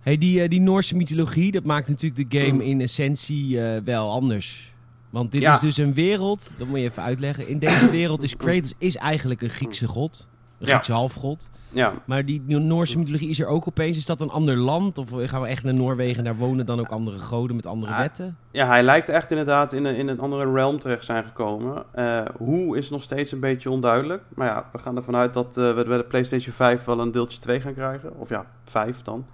Hey, 0.00 0.18
die, 0.18 0.42
eh, 0.42 0.48
die 0.48 0.60
Noorse 0.60 0.96
mythologie, 0.96 1.52
dat 1.52 1.64
maakt 1.64 1.88
natuurlijk 1.88 2.30
de 2.30 2.38
game 2.38 2.52
Mm. 2.52 2.60
in 2.60 2.80
essentie 2.80 3.60
eh, 3.64 3.80
wel 3.84 4.10
anders. 4.10 4.72
Want 5.10 5.32
dit 5.32 5.42
Ja. 5.42 5.54
is 5.54 5.60
dus 5.60 5.76
een 5.76 5.94
wereld, 5.94 6.54
dat 6.58 6.66
moet 6.68 6.78
je 6.78 6.84
even 6.84 7.02
uitleggen. 7.02 7.48
In 7.48 7.58
deze 7.58 7.90
wereld 7.90 8.22
is 8.22 8.36
Kratos 8.36 8.72
is 8.78 8.96
eigenlijk 8.96 9.42
een 9.42 9.50
Griekse 9.50 9.88
god. 9.88 10.28
Een 10.58 10.66
Ja. 10.66 10.72
Griekse 10.72 10.92
halfgod. 10.92 11.50
Ja, 11.72 11.92
Maar 12.06 12.24
die 12.24 12.42
Noorse 12.46 12.98
mythologie 12.98 13.28
is 13.28 13.40
er 13.40 13.46
ook 13.46 13.66
opeens. 13.66 13.96
Is 13.96 14.06
dat 14.06 14.20
een 14.20 14.30
ander 14.30 14.56
land? 14.56 14.98
Of 14.98 15.08
gaan 15.16 15.40
we 15.40 15.46
echt 15.48 15.62
naar 15.62 15.74
Noorwegen 15.74 16.18
en 16.18 16.24
daar 16.24 16.36
wonen 16.36 16.66
dan 16.66 16.80
ook 16.80 16.88
andere 16.88 17.18
goden 17.18 17.56
met 17.56 17.66
andere 17.66 17.92
Ah, 17.92 17.98
wetten? 17.98 18.36
ja 18.50 18.66
hij 18.66 18.82
lijkt 18.82 19.08
echt 19.08 19.30
inderdaad 19.30 19.72
in 19.72 19.84
een, 19.84 19.96
in 19.96 20.08
een 20.08 20.20
andere 20.20 20.52
realm 20.52 20.78
terecht 20.78 21.04
zijn 21.04 21.24
gekomen. 21.24 21.84
Eh, 21.92 22.20
hoe 22.38 22.76
is 22.78 22.90
nog 22.90 23.02
steeds 23.02 23.32
een 23.32 23.40
beetje 23.40 23.70
onduidelijk. 23.70 24.22
Maar 24.34 24.46
ja, 24.46 24.68
we 24.72 24.78
gaan 24.78 24.96
ervan 24.96 25.16
uit 25.16 25.34
dat 25.34 25.54
we 25.54 25.82
bij 25.86 25.96
de 25.96 26.04
PlayStation 26.04 26.54
5 26.54 26.84
wel 26.84 27.00
een 27.00 27.12
deeltje 27.12 27.38
2 27.38 27.60
gaan 27.60 27.74
krijgen. 27.74 28.16
Of 28.18 28.28
ja, 28.28 28.46
5 28.64 29.02
dan. 29.02 29.26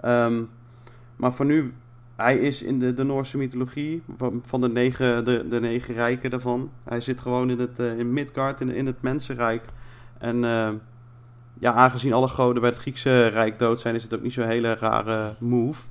Ehm, 0.00 0.42
maar 1.16 1.32
voor 1.32 1.46
nu, 1.46 1.74
hij 2.16 2.38
is 2.38 2.62
in 2.62 2.78
de, 2.78 2.92
de 2.92 3.04
Noorse 3.04 3.36
mythologie 3.36 4.02
van, 4.42 4.60
de, 4.60 4.68
negen, 4.68 5.24
de, 5.24 5.48
de 5.48 5.60
negen 5.60 5.94
rijken 5.94 6.30
daarvan. 6.30 6.70
Hij 6.84 7.00
zit 7.00 7.20
gewoon 7.20 7.50
in, 7.50 7.58
het, 7.58 7.78
eh, 7.78 7.98
in 7.98 8.12
Midgard, 8.12 8.60
in, 8.60 8.68
in 8.68 8.86
het 8.86 9.02
mensenrijk. 9.02 9.64
En 10.18 10.44
eh, 10.44 10.70
ja, 11.58 11.72
aangezien 11.72 12.12
alle 12.12 12.28
goden 12.28 12.60
bij 12.60 12.70
het 12.70 12.78
Griekse 12.78 13.26
rijk 13.26 13.58
dood 13.58 13.80
zijn, 13.80 13.94
is 13.94 14.02
het 14.02 14.14
ook 14.14 14.22
niet 14.22 14.32
zo'n 14.32 14.46
hele 14.46 14.74
rare 14.74 15.34
move. 15.38 15.82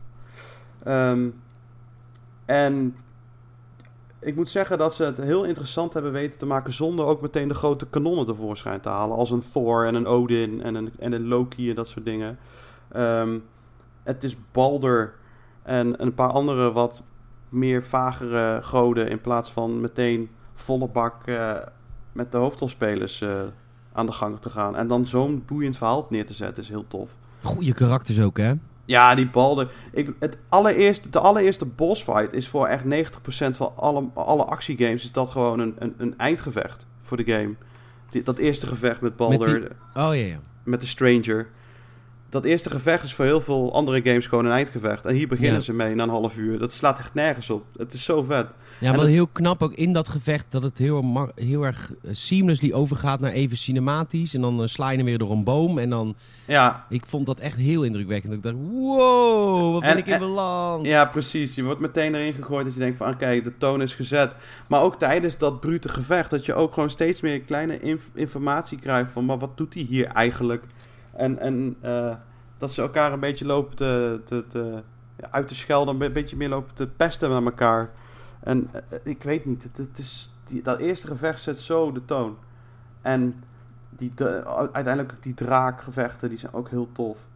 Ehm, 0.83 1.27
en 2.45 2.95
ik 4.19 4.35
moet 4.35 4.49
zeggen 4.49 4.77
dat 4.77 4.95
ze 4.95 5.03
het 5.03 5.17
heel 5.17 5.43
interessant 5.43 5.93
hebben 5.93 6.11
weten 6.11 6.39
te 6.39 6.45
maken 6.45 6.73
zonder 6.73 7.05
ook 7.05 7.21
meteen 7.21 7.47
de 7.47 7.53
grote 7.53 7.87
kanonnen 7.87 8.25
tevoorschijn 8.25 8.79
te 8.79 8.89
halen. 8.89 9.17
Als 9.17 9.31
een 9.31 9.43
Thor 9.51 9.85
en 9.85 9.95
een 9.95 10.07
Odin 10.07 10.61
en 10.63 10.75
een, 10.75 10.91
en 10.99 11.11
een 11.11 11.27
Loki 11.27 11.69
en 11.69 11.75
dat 11.75 11.87
soort 11.87 12.05
dingen. 12.05 12.37
Ehm, 12.91 13.37
het 14.07 14.23
is 14.23 14.35
Balder 14.51 15.13
en 15.63 16.01
een 16.01 16.13
paar 16.13 16.29
andere 16.29 16.71
wat 16.71 17.03
meer 17.49 17.83
vagere 17.83 18.59
goden 18.63 19.09
in 19.09 19.21
plaats 19.21 19.51
van 19.51 19.81
meteen 19.81 20.29
volle 20.53 20.87
bak 20.87 21.25
eh, 21.25 21.53
met 22.11 22.31
de 22.31 22.37
hoofdrolspelers 22.37 23.21
eh, 23.21 23.41
aan 23.93 24.05
de 24.05 24.11
gang 24.11 24.41
te 24.41 24.49
gaan. 24.49 24.75
En 24.75 24.87
dan 24.87 25.07
zo'n 25.07 25.43
boeiend 25.45 25.77
verhaal 25.77 26.07
neer 26.09 26.25
te 26.25 26.33
zetten 26.33 26.63
is 26.63 26.69
heel 26.69 26.87
tof. 26.87 27.15
Goeie 27.41 27.73
karakters 27.73 28.21
ook, 28.21 28.37
hè? 28.37 28.53
Ja, 28.85 29.15
die 29.15 29.29
Balder. 29.29 29.71
Ik, 29.91 30.13
het 30.19 30.37
allereerste, 30.49 31.09
de 31.09 31.19
allereerste 31.19 31.65
boss 31.65 32.03
fight 32.03 32.33
is 32.33 32.47
voor 32.47 32.67
echt 32.67 32.83
90% 32.83 32.87
van 33.49 33.71
alle, 33.75 34.09
alle 34.13 34.45
actiegames 34.45 35.03
is 35.03 35.11
dat 35.11 35.29
gewoon 35.29 35.59
een, 35.59 35.75
een, 35.79 35.93
een 35.97 36.17
eindgevecht 36.17 36.87
voor 37.01 37.17
de 37.17 37.31
game. 37.31 37.55
Die, 38.09 38.23
dat 38.23 38.37
eerste 38.37 38.67
gevecht 38.67 39.01
met 39.01 39.15
Balder, 39.15 39.59
met, 39.61 39.71
oh, 39.71 40.15
ja, 40.15 40.25
ja. 40.25 40.39
met 40.63 40.81
de 40.81 40.87
Stranger. 40.87 41.47
Dat 42.29 42.45
eerste 42.45 42.69
gevecht 42.69 43.03
is 43.03 43.13
voor 43.13 43.25
heel 43.25 43.41
veel 43.41 43.73
andere 43.73 44.01
games 44.03 44.27
gewoon 44.27 44.45
een 44.45 44.51
eindgevecht. 44.51 45.05
En 45.05 45.15
hier 45.15 45.27
beginnen 45.27 45.61
ze 45.63 45.73
mee 45.73 45.95
na 45.95 46.03
een 46.03 46.09
half 46.09 46.37
uur. 46.37 46.59
Dat 46.59 46.71
slaat 46.71 46.99
echt 46.99 47.13
nergens 47.13 47.49
op. 47.49 47.63
Het 47.77 47.93
is 47.93 48.03
zo 48.03 48.23
vet. 48.23 48.55
Ja, 48.79 48.93
maar 48.95 49.05
heel 49.05 49.27
knap 49.27 49.63
ook 49.63 49.73
in 49.73 49.93
dat 49.93 50.09
gevecht 50.09 50.45
dat 50.49 50.63
het 50.63 50.77
heel, 50.77 51.31
heel 51.35 51.63
erg 51.63 51.91
eh, 51.91 52.09
seamlessly 52.13 52.73
overgaat 52.73 53.19
naar 53.19 53.31
even 53.31 53.57
cinematisch. 53.57 54.33
En 54.33 54.41
dan 54.41 54.61
uh, 54.61 54.67
sla 54.67 54.89
je 54.89 54.97
hem 54.97 55.05
weer 55.05 55.17
door 55.17 55.31
een 55.31 55.43
boom. 55.43 55.77
En 55.77 55.89
dan... 55.89 56.15
Ja. 56.45 56.85
Ik 56.89 57.05
vond 57.05 57.25
dat 57.25 57.39
echt 57.39 57.57
heel 57.57 57.83
indrukwekkend. 57.83 58.33
Ik 58.33 58.43
dacht, 58.43 58.55
wow, 58.71 59.71
wat 59.73 59.81
ben 59.81 59.97
ik 59.97 60.07
in 60.07 60.19
beland. 60.19 60.85
Ja, 60.85 61.05
precies. 61.05 61.55
Je 61.55 61.63
wordt 61.63 61.79
meteen 61.79 62.15
erin 62.15 62.33
gegooid 62.33 62.65
dat 62.65 62.73
je 62.73 62.79
denkt 62.79 62.97
van, 62.97 63.09
oké, 63.09 63.41
de 63.41 63.57
toon 63.57 63.81
is 63.81 63.95
gezet. 63.95 64.35
Maar 64.67 64.81
ook 64.81 64.95
tijdens 64.99 65.37
dat 65.37 65.59
brute 65.59 65.89
gevecht, 65.89 66.29
dat 66.29 66.45
je 66.45 66.53
ook 66.53 66.73
gewoon 66.73 66.89
steeds 66.89 67.21
meer 67.21 67.41
kleine 67.41 67.97
informatie 68.13 68.79
krijgt 68.79 69.11
van, 69.11 69.25
maar 69.25 69.37
wat 69.37 69.57
doet 69.57 69.73
hij 69.73 69.83
hier 69.83 70.05
eigenlijk? 70.05 70.63
En, 71.17 71.39
en 71.39 71.77
uh, 71.83 72.15
dat 72.57 72.71
ze 72.71 72.81
elkaar 72.81 73.13
een 73.13 73.19
beetje 73.19 73.45
lopen 73.45 73.75
te, 73.75 74.21
te, 74.25 74.47
te 74.47 74.83
uit 75.29 75.47
te 75.47 75.55
schelden, 75.55 76.01
een 76.01 76.13
beetje 76.13 76.37
meer 76.37 76.49
lopen 76.49 76.75
te 76.75 76.87
pesten 76.87 77.29
met 77.29 77.45
elkaar. 77.45 77.91
En 78.39 78.69
uh, 78.73 78.99
ik 79.03 79.23
weet 79.23 79.45
niet, 79.45 79.63
het, 79.63 79.97
is, 79.97 80.33
die, 80.43 80.61
dat 80.61 80.79
eerste 80.79 81.07
gevecht 81.07 81.41
zet 81.41 81.59
zo 81.59 81.91
de 81.91 82.05
toon. 82.05 82.37
En 83.01 83.43
die, 83.89 84.11
de, 84.15 84.45
uiteindelijk 84.73 85.23
die 85.23 85.33
draakgevechten, 85.33 86.29
die 86.29 86.37
zijn 86.37 86.53
ook 86.53 86.69
heel 86.69 86.91
tof. 86.91 87.27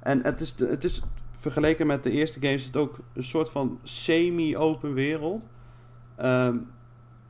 En 0.00 0.22
het 0.22 0.40
is, 0.40 0.54
het 0.58 0.84
is 0.84 1.02
vergeleken 1.30 1.86
met 1.86 2.02
de 2.02 2.10
eerste 2.10 2.40
games, 2.40 2.60
is 2.60 2.66
het 2.66 2.76
ook 2.76 2.98
een 3.12 3.22
soort 3.22 3.50
van 3.50 3.78
semi-open 3.82 4.94
wereld. 4.94 5.46
Um, 6.22 6.70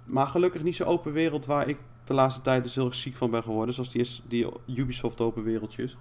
maar 0.05 0.27
gelukkig 0.27 0.63
niet 0.63 0.77
zo 0.77 0.85
open 0.85 1.13
wereld 1.13 1.47
waar 1.47 1.69
ik 1.69 1.79
de 2.09 2.15
laatste 2.15 2.41
tijd 2.41 2.63
dus 2.63 2.75
heel 2.75 2.87
erg 2.87 2.95
ziek 2.95 3.17
van 3.17 3.31
ben 3.31 3.43
geworden. 3.43 3.75
Zoals 3.75 3.91
die, 3.91 4.01
is, 4.01 4.23
die 4.29 4.47
Ubisoft 4.67 5.21
open 5.21 5.43
wereldjes. 5.43 5.97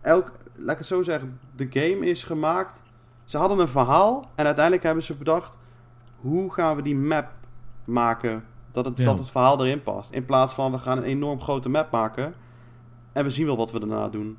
Elk, 0.00 0.32
laat 0.54 0.72
ik 0.72 0.78
het 0.78 0.86
zo 0.86 1.02
zeggen, 1.02 1.40
de 1.56 1.66
game 1.70 2.06
is 2.06 2.22
gemaakt. 2.22 2.80
Ze 3.24 3.38
hadden 3.38 3.58
een 3.58 3.68
verhaal 3.68 4.30
en 4.34 4.44
uiteindelijk 4.44 4.84
hebben 4.84 5.02
ze 5.02 5.14
bedacht... 5.14 5.58
hoe 6.16 6.52
gaan 6.52 6.76
we 6.76 6.82
die 6.82 6.96
map 6.96 7.32
maken 7.84 8.44
dat 8.72 8.84
het, 8.84 8.96
dat 8.96 9.18
het 9.18 9.30
verhaal 9.30 9.64
erin 9.64 9.82
past. 9.82 10.10
In 10.10 10.24
plaats 10.24 10.54
van 10.54 10.72
we 10.72 10.78
gaan 10.78 10.98
een 10.98 11.04
enorm 11.04 11.40
grote 11.40 11.68
map 11.68 11.90
maken 11.90 12.34
en 13.12 13.24
we 13.24 13.30
zien 13.30 13.46
wel 13.46 13.56
wat 13.56 13.72
we 13.72 13.78
daarna 13.78 14.08
doen. 14.08 14.38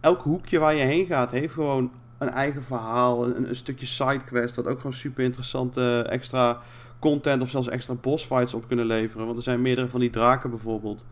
Elk 0.00 0.22
hoekje 0.22 0.58
waar 0.58 0.74
je 0.74 0.84
heen 0.84 1.06
gaat 1.06 1.30
heeft 1.30 1.52
gewoon 1.52 1.90
een 2.18 2.30
eigen 2.30 2.62
verhaal, 2.62 3.26
een, 3.26 3.48
een 3.48 3.56
stukje 3.56 3.86
sidequest... 3.86 4.56
wat 4.56 4.66
ook 4.66 4.76
gewoon 4.76 4.92
super 4.92 5.24
interessante 5.24 6.06
extra 6.08 6.60
content 6.98 7.42
of 7.42 7.50
zelfs 7.50 7.68
extra 7.68 7.94
boss 7.94 8.24
fights 8.24 8.54
op 8.54 8.68
kunnen 8.68 8.86
leveren. 8.86 9.26
Want 9.26 9.38
er 9.38 9.44
zijn 9.44 9.62
meerdere 9.62 9.88
van 9.88 10.00
die 10.00 10.10
draken 10.10 10.50
bijvoorbeeld. 10.50 11.06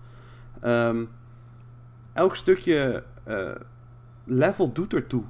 Ehm, 0.60 1.04
elk 2.12 2.36
stukje 2.36 3.04
uh, 3.28 3.50
level 4.24 4.72
doet 4.72 4.94
ertoe. 4.94 5.22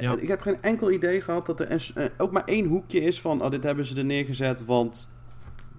Ja. 0.00 0.16
Ik 0.16 0.28
heb 0.28 0.40
geen 0.40 0.62
enkel 0.62 0.90
idee 0.90 1.20
gehad 1.20 1.46
dat 1.46 1.60
er 1.60 1.92
uh, 1.96 2.04
ook 2.16 2.32
maar 2.32 2.44
één 2.44 2.66
hoekje 2.66 3.00
is 3.00 3.20
van... 3.20 3.42
Oh, 3.42 3.50
dit 3.50 3.62
hebben 3.62 3.84
ze 3.84 3.96
er 3.96 4.04
neergezet, 4.04 4.64
want 4.64 5.08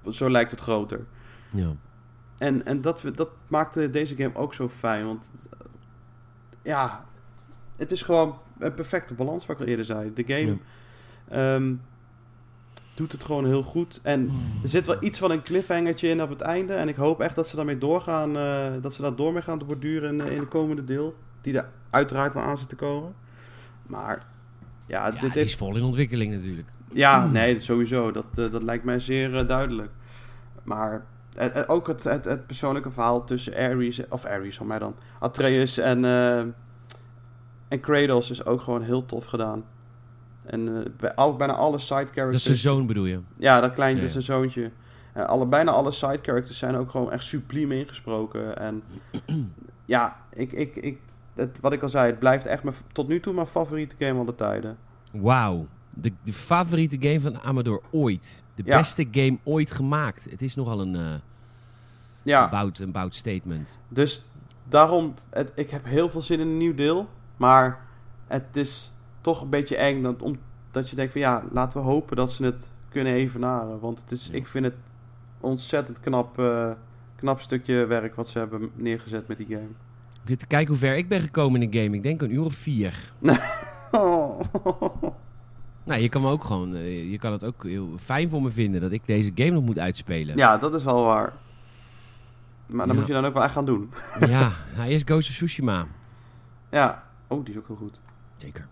zo 0.10 0.30
lijkt 0.30 0.52
het 0.52 0.60
groter. 0.60 1.06
Ja. 1.50 1.76
En, 2.38 2.66
en 2.66 2.82
dat, 2.82 3.04
dat 3.16 3.30
maakte 3.48 3.90
deze 3.90 4.16
game 4.16 4.36
ook 4.36 4.54
zo 4.54 4.70
fijn. 4.70 5.06
Want 5.06 5.32
ja, 6.62 7.06
het 7.78 7.92
is 7.92 8.02
gewoon 8.02 8.38
een 8.60 8.74
perfecte 8.74 9.14
balans, 9.14 9.46
wat 9.46 9.56
ik 9.56 9.62
al 9.62 9.68
eerder 9.68 9.86
zei. 9.86 10.14
De 10.14 10.24
game... 10.28 10.58
Ja. 11.30 11.56
Um, 11.56 11.82
doet 12.94 13.12
het 13.12 13.24
gewoon 13.24 13.46
heel 13.46 13.64
goed. 13.64 14.00
En 14.04 14.32
er 14.64 14.70
zit 14.70 14.88
wel 14.88 14.98
iets 15.00 15.20
van 15.20 15.32
een 15.32 15.44
cliffhangertje 15.44 16.08
in 16.08 16.22
op 16.22 16.30
het 16.30 16.42
einde. 16.42 16.74
En 16.74 16.88
ik 16.88 16.96
hoop 16.96 17.22
echt 17.22 17.36
dat 17.36 17.48
ze 17.48 17.56
daarmee 17.56 17.78
doorgaan. 17.78 18.36
Uh, 18.38 18.82
dat 18.82 18.94
ze 18.94 19.02
daar 19.02 19.16
door 19.16 19.34
mee 19.34 19.42
gaan 19.42 19.62
borduren 19.68 20.20
in, 20.20 20.32
in 20.32 20.38
de 20.38 20.48
komende 20.48 20.84
deel. 20.84 21.16
Die 21.42 21.58
er 21.58 21.70
uiteraard 21.90 22.34
wel 22.34 22.44
aan 22.44 22.58
zit 22.58 22.70
te 22.70 22.76
komen. 22.76 23.14
Maar 23.88 24.26
ja, 24.88 25.08
ja 25.08 25.20
dit, 25.20 25.36
is 25.36 25.56
vol 25.56 25.76
in 25.76 25.84
ontwikkeling 25.84 26.34
natuurlijk. 26.34 26.68
Ja, 26.92 27.28
nee, 27.28 27.60
sowieso. 27.60 28.12
Dat, 28.12 28.26
uh, 28.36 28.52
dat 28.52 28.64
lijkt 28.64 28.84
mij 28.84 29.00
zeer 29.00 29.34
uh, 29.34 29.48
duidelijk. 29.48 29.92
Maar 30.64 31.06
ook 31.68 31.88
het, 31.88 32.04
het, 32.04 32.26
het, 32.26 32.48
persoonlijke 32.48 32.92
verhaal 32.92 33.24
tussen 33.24 33.56
Ares, 33.56 34.08
of 34.10 34.26
Ares 34.26 34.58
van 34.58 34.68
mij 34.68 34.80
dan, 34.80 34.96
Atreus 35.20 35.78
en, 35.78 36.06
en 37.68 37.80
Kratos 37.80 38.32
is 38.32 38.46
ook 38.46 38.62
gewoon 38.62 38.82
heel 38.82 39.06
tof 39.06 39.26
gedaan. 39.26 39.64
En 40.46 40.70
uh, 40.70 40.80
bij, 40.98 41.16
al, 41.16 41.36
bijna 41.36 41.54
alle 41.54 41.80
side 41.80 41.96
characters... 41.96 42.44
Dat 42.44 42.54
is 42.54 42.62
zijn 42.62 42.76
zoon 42.76 42.88
bedoel 42.88 43.06
je? 43.06 43.20
Ja, 43.38 43.62
dat 43.62 43.74
kleine, 43.74 43.96
ja, 43.96 44.02
ja. 44.02 44.08
is 44.08 44.12
zijn 44.12 44.40
zoontje. 44.40 44.72
Uh, 45.18 45.26
alle, 45.26 45.46
bijna 45.46 45.72
alle 45.72 45.92
side 45.92 46.20
characters 46.22 46.58
zijn 46.58 46.76
ook 46.76 46.92
gewoon 46.92 47.12
echt 47.12 47.24
subliem 47.24 47.72
ingesproken. 47.72 48.58
En 48.58 48.84
ja, 49.86 50.18
ik, 50.34 50.52
ik, 50.52 50.76
ik, 50.76 51.00
het, 51.34 51.58
wat 51.62 51.74
ik 51.74 51.82
al 51.82 51.90
zei, 51.90 52.06
het 52.06 52.20
blijft 52.20 52.46
echt 52.46 52.64
mijn, 52.64 52.76
tot 52.92 53.08
nu 53.08 53.20
toe 53.20 53.34
mijn 53.34 53.48
favoriete 53.48 53.96
game 54.00 54.20
al 54.20 54.26
de 54.26 54.36
tijden. 54.36 54.78
Wauw. 55.12 55.68
De, 55.90 56.12
de 56.24 56.34
favoriete 56.34 56.98
game 57.00 57.22
van 57.22 57.42
Amador 57.42 57.82
ooit. 57.92 58.44
De 58.56 58.64
ja. 58.66 58.78
beste 58.78 59.08
game 59.12 59.38
ooit 59.44 59.72
gemaakt. 59.72 60.26
Het 60.30 60.42
is 60.42 60.56
nogal 60.56 60.82
een, 60.82 60.96
uh, 60.96 61.14
ja. 62.24 62.44
een, 62.44 62.50
bout, 62.50 62.80
een 62.80 62.92
bout 62.92 63.16
statement. 63.16 63.80
Dus 63.88 64.24
daarom, 64.68 65.14
het, 65.30 65.52
ik 65.56 65.70
heb 65.70 65.86
heel 65.86 66.10
veel 66.10 66.22
zin 66.22 66.40
in 66.40 66.48
een 66.48 66.58
nieuw 66.58 66.76
deel. 66.76 67.10
Maar 67.38 67.86
het 68.28 68.56
is 68.58 68.93
toch 69.24 69.42
een 69.42 69.50
beetje 69.50 69.76
eng 69.76 70.02
dat, 70.02 70.22
omdat 70.22 70.90
je 70.90 70.96
denkt 70.96 71.12
van 71.12 71.22
ja, 71.22 71.44
laten 71.52 71.82
we 71.82 71.88
hopen 71.88 72.16
dat 72.16 72.32
ze 72.32 72.46
het 72.46 72.72
kunnen 72.90 73.14
evenaren. 73.14 73.80
Want 73.80 74.00
het 74.00 74.12
is, 74.12 74.30
ik 74.30 74.48
vind 74.48 74.66
het 74.66 74.76
ontzettend 75.40 76.00
knap, 76.00 76.40
uh, 76.40 76.72
knap 77.16 77.40
stukje 77.40 77.86
werk 77.86 78.16
wat 78.16 78.30
ze 78.30 78.38
hebben 78.38 78.70
neergezet 78.76 79.28
met 79.28 79.38
die 79.38 79.48
game. 79.48 79.70
Ik 80.26 80.38
te 80.38 80.48
kijken 80.48 80.68
hoe 80.68 80.78
ver 80.78 80.96
ik 80.96 81.08
ben 81.08 81.22
gekomen 81.22 81.62
in 81.62 81.70
de 81.70 81.80
game. 81.80 81.96
Ik 81.96 82.04
denk 82.04 82.22
een 82.22 82.34
uur 82.34 82.46
of 82.46 82.54
vier. 82.54 83.14
oh. 83.92 84.40
Nou, 85.86 86.02
je 86.02 86.10
kan 86.10 86.22
me 86.22 86.30
ook 86.30 86.44
gewoon, 86.44 86.76
uh, 86.76 87.12
je 87.12 87.18
kan 87.18 87.32
het 87.32 87.46
ook 87.46 87.64
heel 87.64 87.90
fijn 88.00 88.30
voor 88.30 88.42
me 88.42 88.52
vinden 88.52 88.82
dat 88.82 88.92
ik 88.92 89.02
deze 89.06 89.32
game 89.36 89.50
nog 89.50 89.64
moet 89.64 89.80
uitspelen. 89.80 90.38
Ja, 90.38 90.58
dat 90.58 90.74
is 90.74 90.84
wel 90.84 91.04
waar. 91.04 91.34
Maar 92.66 92.86
dan 92.86 92.96
ja. 92.96 93.02
moet 93.02 93.08
je 93.08 93.14
dan 93.14 93.26
ook 93.26 93.34
wel 93.34 93.44
echt 93.44 93.54
gaan 93.54 93.66
doen. 93.66 93.92
ja, 94.20 94.52
nou, 94.76 94.90
eerst 94.90 95.06
Ghost 95.06 95.30
of 95.30 95.36
Tsushima. 95.36 95.86
Ja, 96.70 97.04
oh, 97.28 97.46
die 97.46 97.54
is 97.54 97.60
ook 97.60 97.68
heel 97.68 97.76
goed. 97.76 98.02
Zeker. 98.38 98.68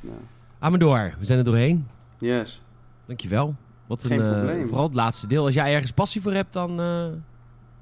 Ja. 0.00 0.10
Amador, 0.58 1.14
we 1.18 1.24
zijn 1.24 1.38
er 1.38 1.44
doorheen. 1.44 1.88
Yes. 2.18 2.62
Dankjewel. 3.06 3.54
Wat 3.86 4.04
Geen 4.04 4.20
een, 4.20 4.32
probleem. 4.32 4.60
Uh, 4.60 4.66
vooral 4.66 4.84
het 4.84 4.94
laatste 4.94 5.26
deel. 5.26 5.44
Als 5.44 5.54
jij 5.54 5.74
ergens 5.74 5.92
passie 5.92 6.22
voor 6.22 6.32
hebt, 6.32 6.52
dan... 6.52 6.80
Uh... 6.80 7.06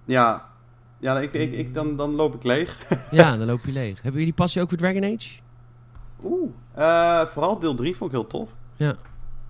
Ja, 0.05 0.49
ja 0.99 1.21
ik, 1.21 1.33
ik, 1.33 1.53
ik, 1.53 1.75
dan, 1.75 1.97
dan 1.97 2.11
loop 2.11 2.35
ik 2.35 2.45
leeg. 2.45 2.89
ja, 3.11 3.37
dan 3.37 3.47
loop 3.47 3.65
je 3.65 3.73
leeg. 3.73 4.03
Hebben 4.03 4.21
jullie 4.21 4.35
passie 4.35 4.63
ook 4.63 4.69
voor 4.69 4.79
Dragon 4.79 5.05
Age? 5.05 5.39
Oeh, 6.25 6.51
uh, 6.79 7.27
vooral 7.27 7.59
deel 7.59 7.75
3 7.75 7.97
vond 7.97 8.11
ik 8.11 8.17
heel 8.17 8.27
tof. 8.27 8.55
Ja. 8.77 8.97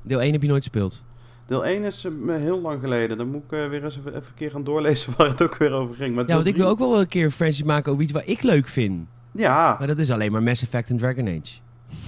Deel 0.03 0.21
1 0.21 0.33
heb 0.33 0.43
je 0.43 0.49
nooit 0.49 0.63
gespeeld? 0.63 1.03
Deel 1.47 1.65
1 1.65 1.83
is 1.83 2.05
uh, 2.05 2.35
heel 2.37 2.61
lang 2.61 2.81
geleden. 2.81 3.19
Dan 3.19 3.31
moet 3.31 3.43
ik 3.45 3.53
uh, 3.53 3.69
weer 3.69 3.85
eens 3.85 3.97
even, 3.97 4.15
even 4.15 4.29
een 4.29 4.35
keer 4.35 4.51
gaan 4.51 4.65
doorlezen 4.65 5.13
waar 5.17 5.29
het 5.29 5.43
ook 5.43 5.57
weer 5.57 5.73
over 5.73 5.95
ging. 5.95 6.15
Maar 6.15 6.27
ja, 6.27 6.35
want 6.35 6.47
ik 6.47 6.57
wil 6.57 6.69
ook 6.69 6.79
wel 6.79 7.01
een 7.01 7.09
keer 7.09 7.25
een 7.25 7.31
franchise 7.31 7.65
maken 7.65 7.93
over 7.93 8.05
iets 8.05 8.13
wat 8.13 8.29
ik 8.29 8.43
leuk 8.43 8.69
vind. 8.69 9.07
Ja. 9.33 9.77
Maar 9.79 9.87
dat 9.87 9.99
is 9.99 10.11
alleen 10.11 10.33
maar 10.33 10.43
Mass 10.43 10.63
Effect 10.63 10.91
en 10.91 10.97
Dragon 10.97 11.29
Age. 11.29 11.59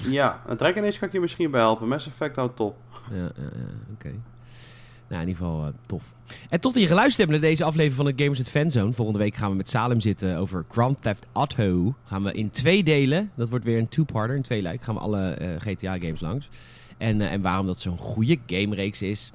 Ja, 0.09 0.43
een 0.47 0.57
Dragon 0.57 0.85
Age 0.85 0.99
kan 0.99 1.09
ik 1.09 1.15
je 1.15 1.21
misschien 1.21 1.51
bij 1.51 1.61
helpen. 1.61 1.89
Mass 1.89 2.07
Effect 2.07 2.37
houdt 2.37 2.57
top. 2.57 2.77
Ja, 3.11 3.17
ja, 3.17 3.31
ja 3.37 3.93
oké. 3.93 4.13
Nou, 5.09 5.23
in 5.23 5.29
ieder 5.29 5.45
geval 5.45 5.67
uh, 5.67 5.73
tof. 5.87 6.15
En 6.49 6.61
tot 6.61 6.73
dat 6.73 6.83
je 6.83 6.89
geluisterd 6.89 7.29
hebt 7.29 7.41
naar 7.41 7.51
deze 7.51 7.65
aflevering 7.65 7.97
van 7.97 8.17
de 8.17 8.23
Gamers 8.23 8.41
at 8.41 8.51
Fanzone. 8.51 8.93
Volgende 8.93 9.19
week 9.21 9.35
gaan 9.35 9.51
we 9.51 9.57
met 9.57 9.69
Salem 9.69 10.01
zitten 10.01 10.37
over 10.37 10.65
Grand 10.69 11.03
Theft 11.03 11.27
Auto. 11.33 11.95
Gaan 12.05 12.23
we 12.23 12.33
in 12.33 12.51
twee 12.51 12.83
delen, 12.83 13.31
dat 13.35 13.49
wordt 13.49 13.65
weer 13.65 13.79
een 13.79 13.89
two-parter, 13.89 14.37
in 14.37 14.43
twee 14.43 14.63
lijk, 14.63 14.83
gaan 14.83 14.95
we 14.95 15.01
alle 15.01 15.39
uh, 15.41 15.49
GTA-games 15.59 16.21
langs. 16.21 16.49
En, 16.99 17.21
uh, 17.21 17.33
en 17.33 17.41
waarom 17.41 17.67
dat 17.67 17.81
zo'n 17.81 17.99
goede 17.99 18.39
gamereeks 18.47 19.03
is. 19.03 19.33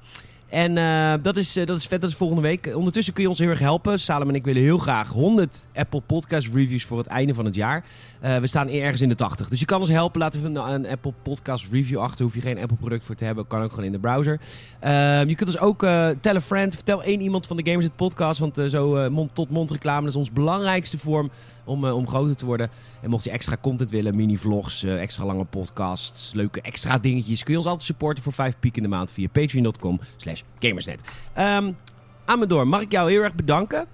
En 0.56 0.78
uh, 0.78 1.14
dat, 1.22 1.38
is, 1.38 1.58
uh, 1.58 1.66
dat 1.66 1.78
is 1.78 1.86
vet, 1.86 2.02
dat 2.02 2.10
is 2.10 2.16
volgende 2.16 2.42
week. 2.42 2.72
Ondertussen 2.76 3.14
kun 3.14 3.24
je 3.24 3.30
ons 3.30 3.40
heel 3.40 3.50
erg 3.50 3.60
helpen. 3.60 4.00
Salem 4.00 4.30
en 4.30 4.36
ik 4.36 4.46
willen 4.46 4.62
heel 4.62 4.78
graag 4.78 5.10
100 5.10 5.66
Apple 5.74 6.02
Podcast 6.02 6.48
Reviews 6.54 6.84
voor 6.84 6.98
het 6.98 7.08
einde 7.08 7.34
van 7.34 7.46
het 7.46 7.56
jaar. 7.56 7.86
Uh, 8.24 8.38
we 8.38 8.48
staan 8.48 8.70
ergens 8.70 9.02
in 9.02 9.10
de 9.10 9.16
80. 9.16 9.50
Dus 9.50 9.60
je 9.60 9.66
kan 9.66 9.80
ons 9.80 9.90
helpen. 9.90 10.20
Laten 10.20 10.42
we 10.42 10.48
een, 10.48 10.74
een 10.74 10.88
Apple 10.88 11.14
Podcast 11.24 11.68
Review 11.72 12.00
achter. 12.00 12.24
Hoef 12.26 12.34
je 12.34 12.42
geen 12.42 12.60
Apple 12.60 12.78
product 12.78 13.06
voor 13.06 13.16
te 13.16 13.26
hebben. 13.26 13.48
Kan 13.48 13.62
ook 13.62 13.70
gewoon 13.70 13.86
in 13.86 13.92
de 13.92 14.00
browser. 14.00 14.40
Ehm, 14.80 15.28
je 15.28 15.36
kunt 15.36 15.50
ons 15.50 15.60
ook 15.60 15.80
tell 16.22 16.36
a 16.36 16.42
friend. 16.42 16.74
Vertel 16.74 17.04
één 17.04 17.22
iemand 17.22 17.48
van 17.48 17.58
de 17.58 17.72
Gamers 17.72 17.88
Podcast. 17.96 18.40
Want 18.40 18.62
zo 18.68 19.10
mond-tot-mond 19.10 19.72
reclame 19.72 20.08
is 20.08 20.16
ons 20.16 20.32
belangrijkste 20.32 20.98
vorm 20.98 21.32
om, 21.66 21.86
om 21.86 22.08
groter 22.08 22.36
te 22.36 22.46
worden. 22.46 22.70
En 23.02 23.10
mocht 23.10 23.24
je 23.24 23.32
extra 23.32 23.58
content 23.62 23.92
willen, 23.92 24.16
mini-vlogs, 24.16 24.84
extra 24.84 25.26
lange 25.26 25.46
podcasts, 25.46 26.34
leuke 26.34 26.62
extra 26.62 26.98
dingetjes, 26.98 27.44
kun 27.44 27.52
je 27.52 27.60
ons 27.60 27.68
altijd 27.68 27.86
supporten 27.86 28.24
voor 28.24 28.34
5 28.34 28.56
piek 28.60 28.78
in 28.78 28.84
de 28.84 28.90
maand 28.90 29.12
via 29.12 29.28
patreon.com 29.32 30.00
slash 30.18 30.44
gamersnet. 30.60 31.02
Um, 31.38 31.78
Amador, 32.26 32.68
mag 32.68 32.82
ik 32.82 32.92
jou 32.92 33.12
heel 33.12 33.22
erg 33.22 33.36
bedanken? 33.36 33.86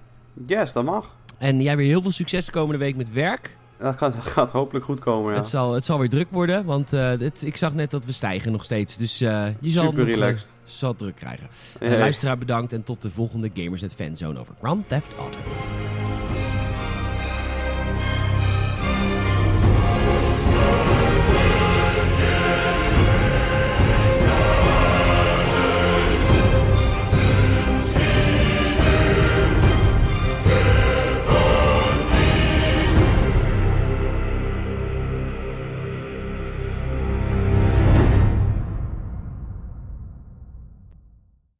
Yes, 0.46 0.72
dat 0.72 0.84
mag. 0.84 1.16
En 1.38 1.62
jij 1.62 1.76
weer 1.76 1.86
heel 1.86 2.02
veel 2.02 2.12
succes 2.12 2.46
de 2.46 2.52
komende 2.52 2.78
week 2.78 2.96
met 2.96 3.12
werk. 3.12 3.56
Dat 3.78 3.98
gaat, 3.98 4.14
dat 4.14 4.26
gaat 4.26 4.50
hopelijk 4.50 4.84
goed 4.84 5.00
komen, 5.00 5.32
ja. 5.32 5.38
Het, 5.38 5.46
zal, 5.46 5.72
het 5.72 5.84
zal 5.84 5.98
weer 5.98 6.08
druk 6.08 6.30
worden, 6.30 6.64
want 6.64 6.92
eh, 6.92 7.08
het, 7.08 7.42
ik 7.42 7.56
zag 7.56 7.74
net 7.74 7.90
dat 7.90 8.04
we 8.04 8.12
stijgen 8.12 8.52
nog 8.52 8.64
steeds. 8.64 8.96
Dus 8.96 9.20
eh, 9.20 9.46
je 9.60 9.70
zal, 9.70 9.84
Super 9.84 9.98
nog, 9.98 10.08
eh, 10.08 10.14
relaxed. 10.14 10.54
zal 10.64 10.94
druk 10.96 11.16
krijgen. 11.16 11.48
Hey. 11.78 11.98
Luisteraar 11.98 12.38
bedankt 12.38 12.72
en 12.72 12.82
tot 12.82 13.02
de 13.02 13.10
volgende 13.10 13.50
Gamersnet 13.54 13.94
Fanzone 13.94 14.38
over 14.38 14.54
Grand 14.60 14.88
Theft 14.88 15.06
Auto. 15.18 15.38